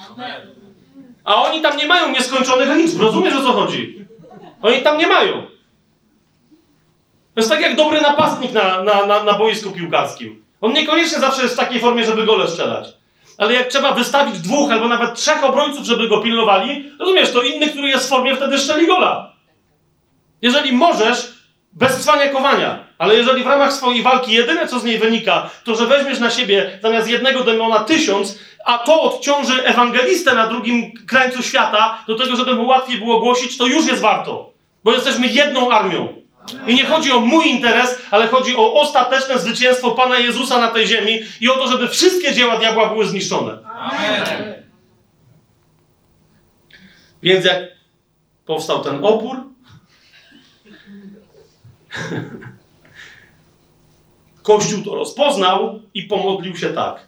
[1.24, 3.01] A oni tam nie mają nieskończonych liczb.
[3.01, 4.06] Rozumiesz o co chodzi?
[4.62, 5.43] Oni tam nie mają.
[7.35, 10.43] To jest tak jak dobry napastnik na, na, na, na boisku piłkarskim.
[10.60, 12.89] On niekoniecznie zawsze jest w takiej formie, żeby gole strzelać.
[13.39, 17.69] Ale jak trzeba wystawić dwóch albo nawet trzech obrońców, żeby go pilnowali, rozumiesz, to inny,
[17.69, 19.32] który jest w formie, wtedy strzeli gola.
[20.43, 21.32] Jeżeli możesz,
[21.73, 25.87] bez cwaniakowania, ale jeżeli w ramach swojej walki jedyne, co z niej wynika, to że
[25.87, 32.05] weźmiesz na siebie zamiast jednego demona tysiąc, a to odciąży ewangelistę na drugim krańcu świata
[32.07, 34.53] do tego, żeby mu łatwiej było głosić, to już jest warto.
[34.85, 36.09] Bo jesteśmy jedną armią.
[36.66, 40.87] I nie chodzi o mój interes, ale chodzi o ostateczne zwycięstwo Pana Jezusa na tej
[40.87, 43.59] ziemi i o to, żeby wszystkie dzieła diabła były zniszczone.
[43.79, 44.55] Amen.
[47.23, 47.59] Więc jak
[48.47, 49.37] powstał ten opór,
[54.49, 57.07] Kościół to rozpoznał i pomodlił się tak.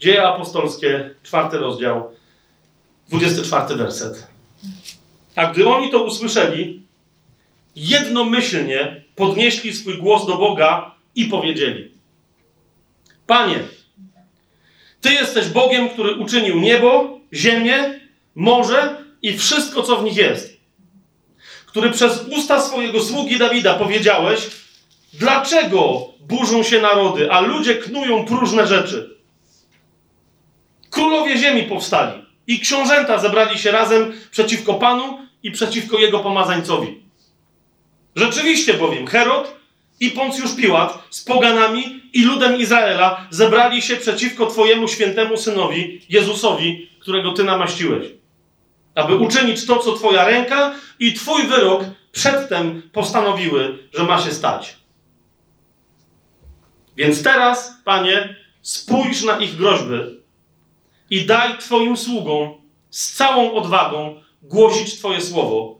[0.00, 2.10] Dzieje apostolskie, czwarty rozdział,
[3.08, 4.26] 24 werset.
[5.36, 6.82] A gdy oni to usłyszeli,
[7.76, 11.92] jednomyślnie podnieśli swój głos do Boga i powiedzieli:
[13.26, 13.58] Panie,
[15.00, 18.00] Ty jesteś Bogiem, który uczynił niebo, ziemię,
[18.34, 20.56] morze i wszystko, co w nich jest.
[21.66, 24.50] Który przez usta swojego sługi Dawida powiedziałeś:
[25.12, 29.16] Dlaczego burzą się narody, a ludzie knują próżne rzeczy?
[30.90, 37.02] Królowie ziemi powstali i książęta zebrali się razem przeciwko Panu i przeciwko jego pomazańcowi.
[38.16, 39.54] Rzeczywiście bowiem Herod
[40.00, 46.88] i Poncjusz Piłat z poganami i ludem Izraela zebrali się przeciwko Twojemu świętemu synowi, Jezusowi,
[47.00, 48.06] którego Ty namaściłeś,
[48.94, 54.81] aby uczynić to, co Twoja ręka i Twój wyrok przedtem postanowiły, że ma się stać.
[56.96, 60.22] Więc teraz, Panie, spójrz na ich groźby
[61.10, 62.54] i daj Twoim sługom
[62.90, 65.78] z całą odwagą głosić Twoje słowo,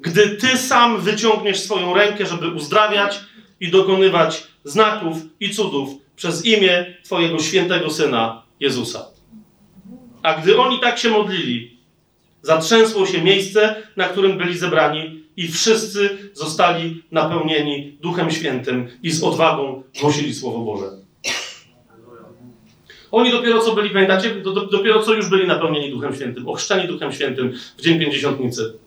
[0.00, 3.20] gdy Ty sam wyciągniesz swoją rękę, żeby uzdrawiać
[3.60, 9.06] i dokonywać znaków i cudów przez imię Twojego świętego Syna Jezusa.
[10.22, 11.78] A gdy oni tak się modlili,
[12.42, 19.22] zatrzęsło się miejsce, na którym byli zebrani, i wszyscy zostali napełnieni Duchem Świętym i z
[19.22, 20.86] odwagą głosili Słowo Boże.
[23.12, 24.34] Oni dopiero co byli, pamiętacie?
[24.72, 28.78] Dopiero co już byli napełnieni Duchem Świętym, ochrzczeni Duchem Świętym w Dzień Pięćdziesiątnicy.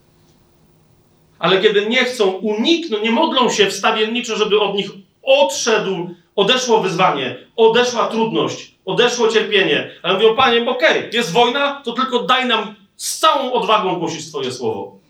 [1.40, 4.92] Ale kiedy nie chcą uniknąć, nie modlą się wstawienniczo, żeby od nich
[5.24, 9.92] odszedł, odeszło wyzwanie, odeszła trudność, odeszło cierpienie.
[10.04, 14.30] Ale mówią, Panie, okej, okay, jest wojna, to tylko daj nam z całą odwagą głosić
[14.30, 15.05] Twoje słowo.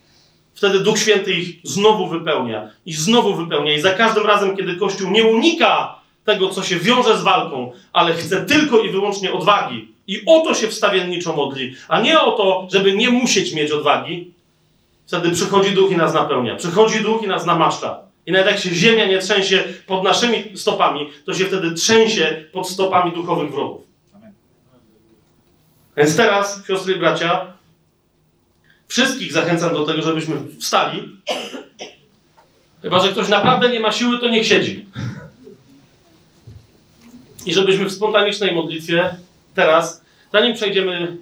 [0.55, 3.73] Wtedy Duch Święty ich znowu wypełnia i znowu wypełnia.
[3.73, 5.95] I za każdym razem, kiedy Kościół nie unika
[6.25, 9.87] tego, co się wiąże z walką, ale chce tylko i wyłącznie odwagi.
[10.07, 14.31] I o to się wstawienniczo modli, a nie o to, żeby nie musieć mieć odwagi.
[15.07, 16.55] Wtedy przychodzi Duch i nas napełnia.
[16.55, 17.99] Przychodzi Duch i nas namaszcza.
[18.25, 22.69] I nawet jak się ziemia nie trzęsie pod naszymi stopami, to się wtedy trzęsie pod
[22.69, 23.81] stopami duchowych wrogów.
[25.97, 27.54] Więc teraz, siostry i bracia,
[28.87, 31.09] wszystkich zachęcam do tego, żebyśmy wstali.
[32.81, 34.85] Chyba, że ktoś naprawdę nie ma siły, to niech siedzi.
[37.45, 39.15] I żebyśmy w spontanicznej modlitwie
[39.55, 41.17] teraz, zanim przejdziemy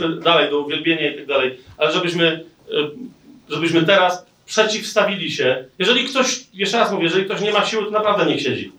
[0.00, 5.64] y, y, dalej do uwielbienia i tak dalej, ale żebyśmy, y, żebyśmy teraz przeciwstawili się.
[5.78, 8.72] Jeżeli ktoś, jeszcze raz mówię, jeżeli ktoś nie ma siły, to naprawdę niech siedzi.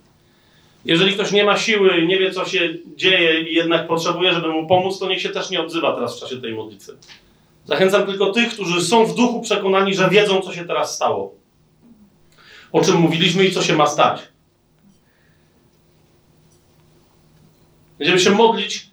[0.85, 4.67] Jeżeli ktoś nie ma siły, nie wie, co się dzieje i jednak potrzebuje, żeby mu
[4.67, 6.97] pomóc, to niech się też nie odzywa teraz w czasie tej modlitwy.
[7.69, 11.35] Zachęcam tylko tych, którzy są w duchu przekonani, że wiedzą, co się teraz stało.
[12.71, 14.21] O czym mówiliśmy i co się ma stać.
[17.97, 18.89] Będziemy się modlić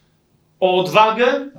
[0.60, 1.50] o odwagę,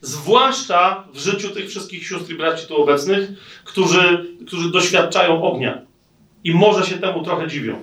[0.00, 3.30] zwłaszcza w życiu tych wszystkich sióstr i braci tu obecnych,
[3.64, 5.82] którzy, którzy doświadczają ognia.
[6.44, 7.82] I może się temu trochę dziwią.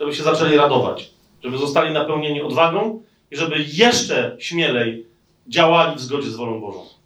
[0.00, 1.10] Żeby się zaczęli radować.
[1.44, 5.06] Żeby zostali napełnieni odwagą i żeby jeszcze śmielej
[5.48, 6.97] działali w zgodzie z wolą Bożą.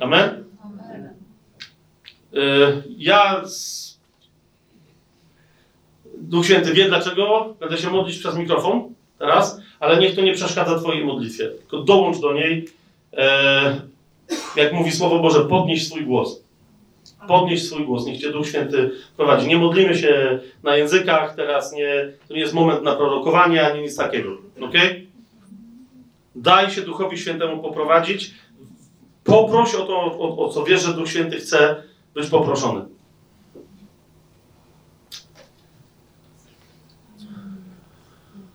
[0.00, 0.44] Amen?
[2.34, 3.42] Y, ja
[6.20, 7.54] Duch Święty wie dlaczego.
[7.60, 11.48] Będę się modlić przez mikrofon teraz, ale niech to nie przeszkadza Twojej modlitwie.
[11.48, 12.68] Tylko dołącz do niej.
[13.16, 13.80] E,
[14.56, 16.42] jak mówi Słowo Boże, podnieś swój głos.
[17.28, 19.48] Podnieś swój głos, niech Cię Duch Święty prowadzi.
[19.48, 23.96] Nie modlimy się na językach, teraz nie, to nie jest moment na prorokowanie, ani nic
[23.96, 24.30] takiego.
[24.60, 24.74] Ok?
[26.34, 28.34] Daj się Duchowi Świętemu poprowadzić.
[29.28, 31.82] Poproś o to, o, o co wiesz, że Duch Święty chce
[32.14, 32.84] być poproszony.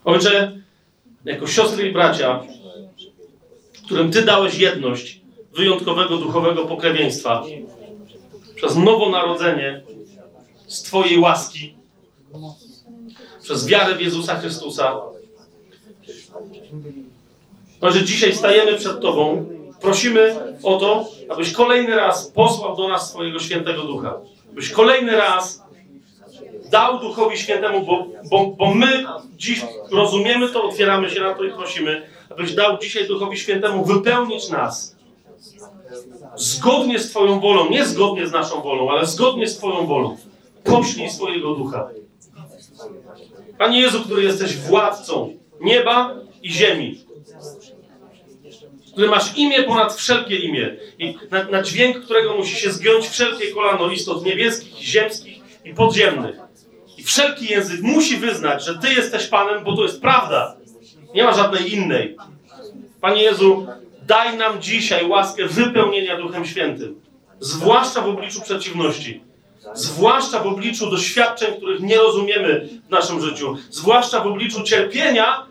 [0.06, 0.62] Ojcze,
[1.26, 2.44] jako siostry i bracia,
[3.86, 5.22] którym Ty dałeś jedność
[5.56, 7.44] wyjątkowego duchowego pokrewieństwa
[8.56, 9.84] przez nowonarodzenie
[10.68, 11.76] z Twojej łaski,
[13.44, 15.02] przez wiarę w Jezusa Chrystusa.
[17.82, 19.53] Ojcze, dzisiaj stajemy przed Tobą
[19.84, 24.18] prosimy o to, abyś kolejny raz posłał do nas swojego świętego ducha.
[24.52, 25.64] Abyś kolejny raz
[26.70, 29.06] dał Duchowi Świętemu, bo, bo, bo my
[29.38, 29.62] dziś
[29.92, 34.96] rozumiemy to, otwieramy się na to i prosimy, abyś dał dzisiaj Duchowi Świętemu wypełnić nas
[36.36, 40.18] zgodnie z Twoją wolą, nie zgodnie z naszą wolą, ale zgodnie z Twoją wolą.
[40.64, 41.90] Poślij swojego ducha.
[43.58, 47.00] Panie Jezu, który jesteś władcą nieba i ziemi
[48.94, 53.52] który masz imię ponad wszelkie imię i na, na, dźwięk którego musi się zgiąć wszelkie
[53.52, 56.36] kolano istot niebieskich, ziemskich i podziemnych.
[56.98, 60.56] I wszelki język musi wyznać, że Ty jesteś Panem, bo to jest prawda.
[61.16, 62.18] Nie ma żadnej innej.
[63.02, 63.68] Panie Jezu,
[64.02, 67.02] daj nam dzisiaj łaskę wypełnienia Duchem Świętym,
[67.40, 69.22] zwłaszcza w obliczu przeciwności.
[69.74, 75.46] Zwłaszcza w obliczu doświadczeń, których nie rozumiemy w naszym życiu, zwłaszcza w obliczu cierpienia,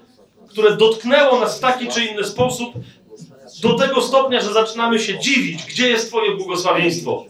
[0.48, 2.74] które dotknęło nas w taki czy inny sposób
[3.62, 7.24] do tego stopnia, że zaczynamy się dziwić, gdzie jest Twoje błogosławieństwo,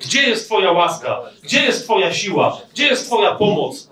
[0.00, 3.90] gdzie jest Twoja łaska, gdzie jest Twoja siła, gdzie jest Twoja pomoc.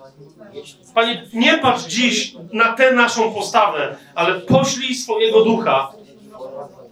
[0.93, 5.91] Panie, nie patrz dziś na tę naszą postawę, ale poślij swojego ducha,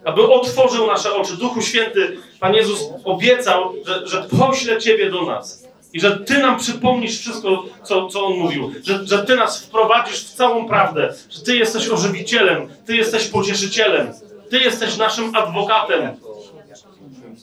[0.05, 1.38] aby otworzył nasze oczy.
[1.38, 5.68] Duchu Święty, Pan Jezus obiecał, że, że pośle Ciebie do nas.
[5.93, 8.72] I że Ty nam przypomnisz wszystko, co, co On mówił.
[8.84, 11.14] Że, że Ty nas wprowadzisz w całą prawdę.
[11.30, 12.69] Że Ty jesteś ożywicielem.
[12.85, 14.14] Ty jesteś pocieszycielem.
[14.49, 16.11] Ty jesteś naszym adwokatem.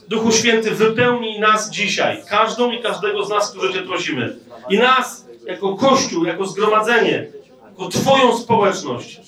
[0.09, 4.36] Duchu Święty, wypełnij nas dzisiaj, każdą i każdego z nas, którzy Cię prosimy.
[4.70, 7.26] I nas, jako Kościół, jako zgromadzenie,
[7.70, 9.20] jako Twoją społeczność.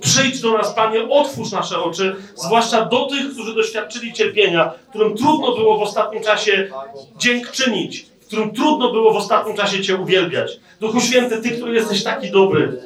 [0.00, 5.54] Przyjdź do nas, Panie, otwórz nasze oczy, zwłaszcza do tych, którzy doświadczyli cierpienia, którym trudno
[5.54, 6.70] było w ostatnim czasie
[7.16, 10.50] dziękczynić, którym trudno było w ostatnim czasie Cię uwielbiać.
[10.80, 12.78] Duchu Święty, Ty, który jesteś taki dobry,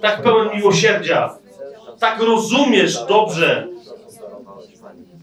[0.00, 1.34] tak pełen miłosierdzia,
[2.00, 3.68] tak rozumiesz dobrze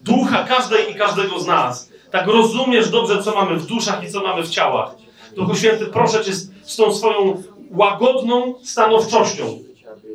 [0.08, 1.90] ducha każdej i każdego z nas.
[2.12, 4.96] Tak rozumiesz dobrze, co mamy w duszach i co mamy w ciałach.
[5.36, 9.60] Duchu Święty, proszę Cię z tą swoją łagodną stanowczością,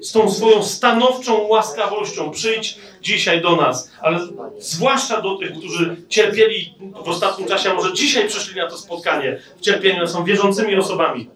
[0.00, 4.18] z tą swoją stanowczą łaskawością przyjdź dzisiaj do nas, ale
[4.58, 6.74] zwłaszcza do tych, którzy cierpieli
[7.04, 11.28] w ostatnim czasie, a może dzisiaj przyszli na to spotkanie w cierpieniu, są wierzącymi osobami.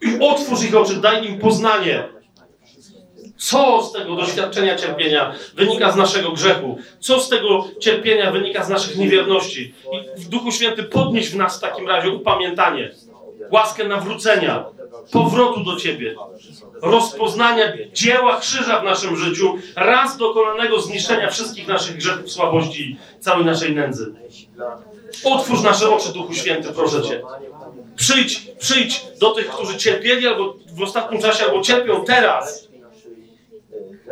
[0.00, 2.08] I otwórz ich oczy, daj im poznanie
[3.36, 6.78] Co z tego doświadczenia cierpienia wynika z naszego grzechu?
[7.00, 9.74] Co z tego cierpienia wynika z naszych niewierności?
[9.92, 12.90] I w Duchu Święty podnieś w nas w takim razie upamiętanie,
[13.50, 14.64] łaskę nawrócenia,
[15.12, 16.14] powrotu do Ciebie,
[16.82, 23.74] rozpoznania dzieła krzyża w naszym życiu, raz dokonanego zniszczenia wszystkich naszych grzechów, słabości, całej naszej
[23.74, 24.14] nędzy.
[25.24, 27.22] Otwórz nasze oczy, Duchu Święty, proszę Cię.
[27.96, 32.68] Przyjdź, przyjdź do tych, którzy cierpieli albo w ostatnim czasie, albo cierpią teraz.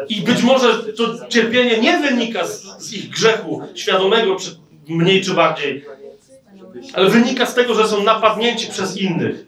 [0.09, 4.57] I być może to cierpienie nie wynika z, z ich grzechu, świadomego, czy
[4.89, 5.85] mniej czy bardziej,
[6.93, 9.47] ale wynika z tego, że są napadnięci przez innych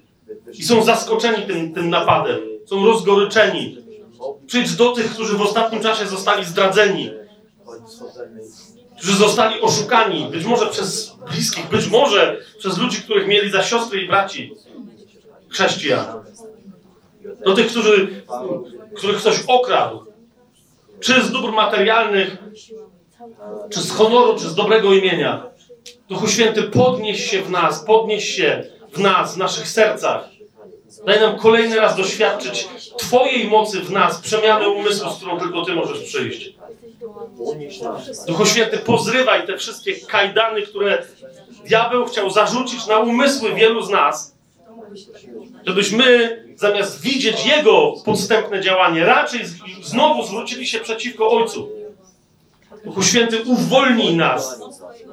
[0.58, 3.78] i są zaskoczeni tym, tym napadem, są rozgoryczeni.
[4.46, 7.10] Przyjdź do tych, którzy w ostatnim czasie zostali zdradzeni,
[8.98, 14.02] którzy zostali oszukani, być może przez bliskich, być może przez ludzi, których mieli za siostry
[14.02, 14.54] i braci
[15.48, 16.06] chrześcijan.
[17.44, 18.22] Do tych, którzy,
[18.96, 20.13] których ktoś okradł,
[21.04, 22.36] czy z dóbr materialnych,
[23.70, 25.46] czy z honoru, czy z dobrego imienia.
[26.08, 30.28] Duchu Święty, podnieś się w nas, podnieś się w nas, w naszych sercach.
[31.06, 32.68] Daj nam kolejny raz doświadczyć
[32.98, 36.54] Twojej mocy w nas, przemiany umysłu, z którą tylko Ty możesz przyjść.
[38.26, 41.06] Duchu Święty, pozrywaj te wszystkie kajdany, które
[41.64, 44.33] diabeł chciał zarzucić na umysły wielu z nas,
[45.66, 49.40] żebyśmy zamiast widzieć Jego podstępne działanie, raczej
[49.82, 51.68] znowu zwrócili się przeciwko Ojcu.
[52.84, 54.60] Duchu Święty, uwolnij nas,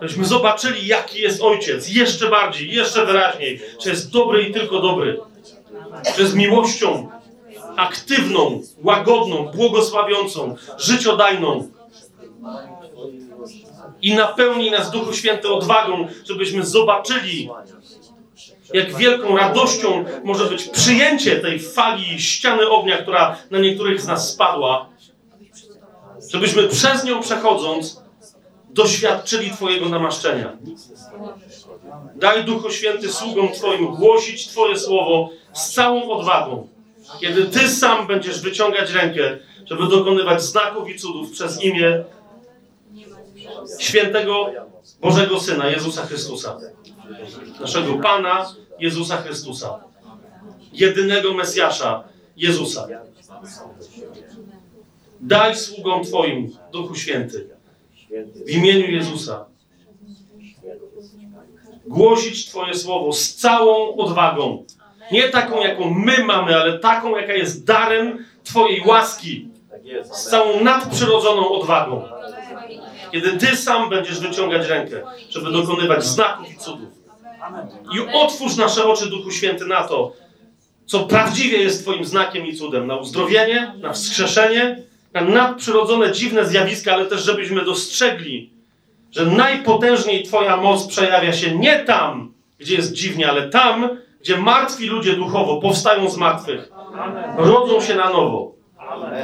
[0.01, 5.19] żebyśmy zobaczyli, jaki jest Ojciec, jeszcze bardziej, jeszcze wyraźniej, że jest dobry i tylko dobry,
[6.15, 7.09] że jest miłością
[7.75, 11.71] aktywną, łagodną, błogosławiącą, życiodajną.
[14.01, 17.49] I napełnij nas Duchu Święty odwagą, żebyśmy zobaczyli,
[18.73, 24.29] jak wielką radością może być przyjęcie tej fali ściany ognia, która na niektórych z nas
[24.29, 24.89] spadła,
[26.29, 28.01] żebyśmy przez nią przechodząc
[28.69, 30.57] doświadczyli Twojego namaszczenia.
[32.15, 36.67] Daj Duchu Święty sługom Twoim głosić Twoje słowo z całą odwagą,
[37.19, 42.03] kiedy Ty sam będziesz wyciągać rękę, żeby dokonywać znaków i cudów przez imię
[43.79, 44.51] świętego
[45.01, 46.57] Bożego Syna, Jezusa Chrystusa,
[47.59, 49.79] naszego Pana Jezusa Chrystusa,
[50.73, 52.03] jedynego Mesjasza,
[52.37, 52.87] Jezusa.
[55.21, 57.47] Daj sługom Twoim, Duchu Święty,
[58.45, 59.45] w imieniu Jezusa,
[61.87, 64.65] głosić Twoje słowo z całą odwagą.
[65.11, 69.47] Nie taką, jaką my mamy, ale taką, jaka jest darem Twojej łaski.
[70.03, 72.03] Z całą nadprzyrodzoną odwagą.
[73.11, 77.00] Kiedy Ty sam będziesz wyciągać rękę, żeby dokonywać znaków i cudów.
[77.95, 80.13] I otwórz nasze oczy, Duchu Święty, na to,
[80.85, 82.87] co prawdziwie jest Twoim znakiem i cudem.
[82.87, 88.49] Na uzdrowienie, na wskrzeszenie, na nadprzyrodzone, dziwne zjawiska, ale też żebyśmy dostrzegli,
[89.11, 93.89] że najpotężniej Twoja moc przejawia się nie tam, gdzie jest dziwnie, ale tam,
[94.21, 96.71] gdzie martwi ludzie duchowo powstają z martwych,
[97.37, 98.51] rodzą się na nowo,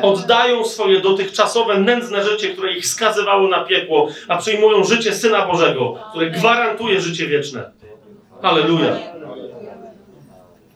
[0.01, 5.99] oddają swoje dotychczasowe nędzne życie, które ich skazywało na piekło, a przyjmują życie Syna Bożego,
[6.09, 7.71] które gwarantuje życie wieczne.
[8.41, 8.97] Halleluja.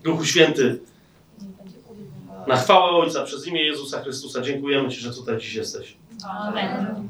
[0.03, 0.79] Duchu Święty,
[2.47, 5.97] na chwałę Ojca przez imię Jezusa Chrystusa dziękujemy Ci, że tutaj dziś jesteś.
[6.29, 7.07] Amen.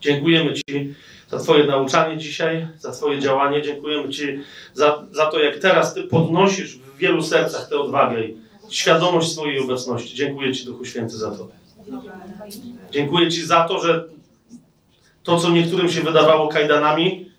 [0.00, 0.94] Dziękujemy Ci
[1.28, 3.62] za Twoje nauczanie dzisiaj, za Twoje działanie.
[3.62, 4.38] Dziękujemy Ci
[4.74, 8.36] za, za to, jak teraz Ty podnosisz w wielu sercach tę odwagę i
[8.70, 10.16] świadomość swojej obecności.
[10.16, 11.48] Dziękuję Ci, Duchu Święty, za to.
[12.90, 14.04] Dziękuję Ci za to, że
[15.22, 17.31] to, co niektórym się wydawało kajdanami,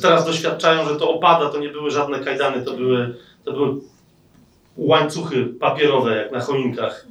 [0.00, 3.80] teraz doświadczają, że to opada, to nie były żadne kajdany, to były, to były
[4.76, 7.06] łańcuchy papierowe, jak na choinkach.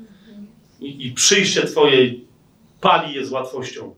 [0.79, 2.25] I, I przyjście Twojej
[2.81, 3.95] pali je z łatwością.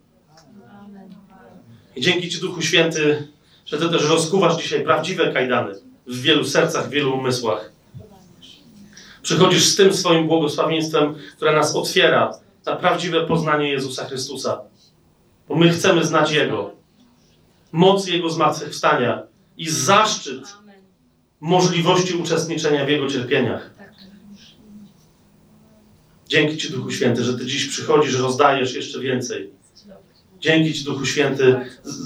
[1.96, 3.28] I dzięki Ci, Duchu Święty,
[3.66, 5.74] że Ty też rozkuwasz dzisiaj prawdziwe kajdany
[6.08, 7.72] w wielu sercach, w wielu umysłach.
[9.22, 12.34] Przychodzisz z tym swoim błogosławieństwem, które nas otwiera
[12.66, 14.62] na prawdziwe poznanie Jezusa Chrystusa.
[15.50, 16.77] Bo my chcemy znać Jego,
[17.78, 19.24] moc Jego zmartwychwstania
[19.58, 20.54] i zaszczyt
[21.40, 23.72] możliwości uczestniczenia w Jego cierpieniach.
[26.28, 29.50] Dzięki Ci, Duchu Święty, że Ty dziś przychodzisz, rozdajesz jeszcze więcej.
[30.40, 31.56] Dzięki Ci, Duchu Święty,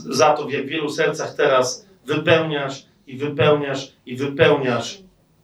[0.10, 5.00] za to, w jak wielu sercach teraz wypełniasz i wypełniasz i wypełniasz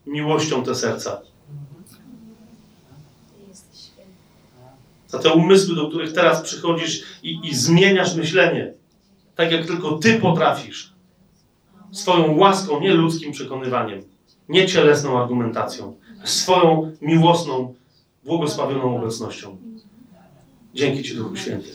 [0.06, 1.22] miłością te serca.
[5.08, 8.74] Za te umysły, do których teraz przychodzisz i, i zmieniasz myślenie,
[9.38, 10.94] tak jak tylko Ty potrafisz.
[11.92, 14.02] Swoją łaską, nie ludzkim przekonywaniem,
[14.50, 17.74] nie cielesną argumentacją, swoją miłosną,
[18.26, 19.58] błogosławioną obecnością.
[20.74, 21.70] Dzięki Ci, Duchu Święty.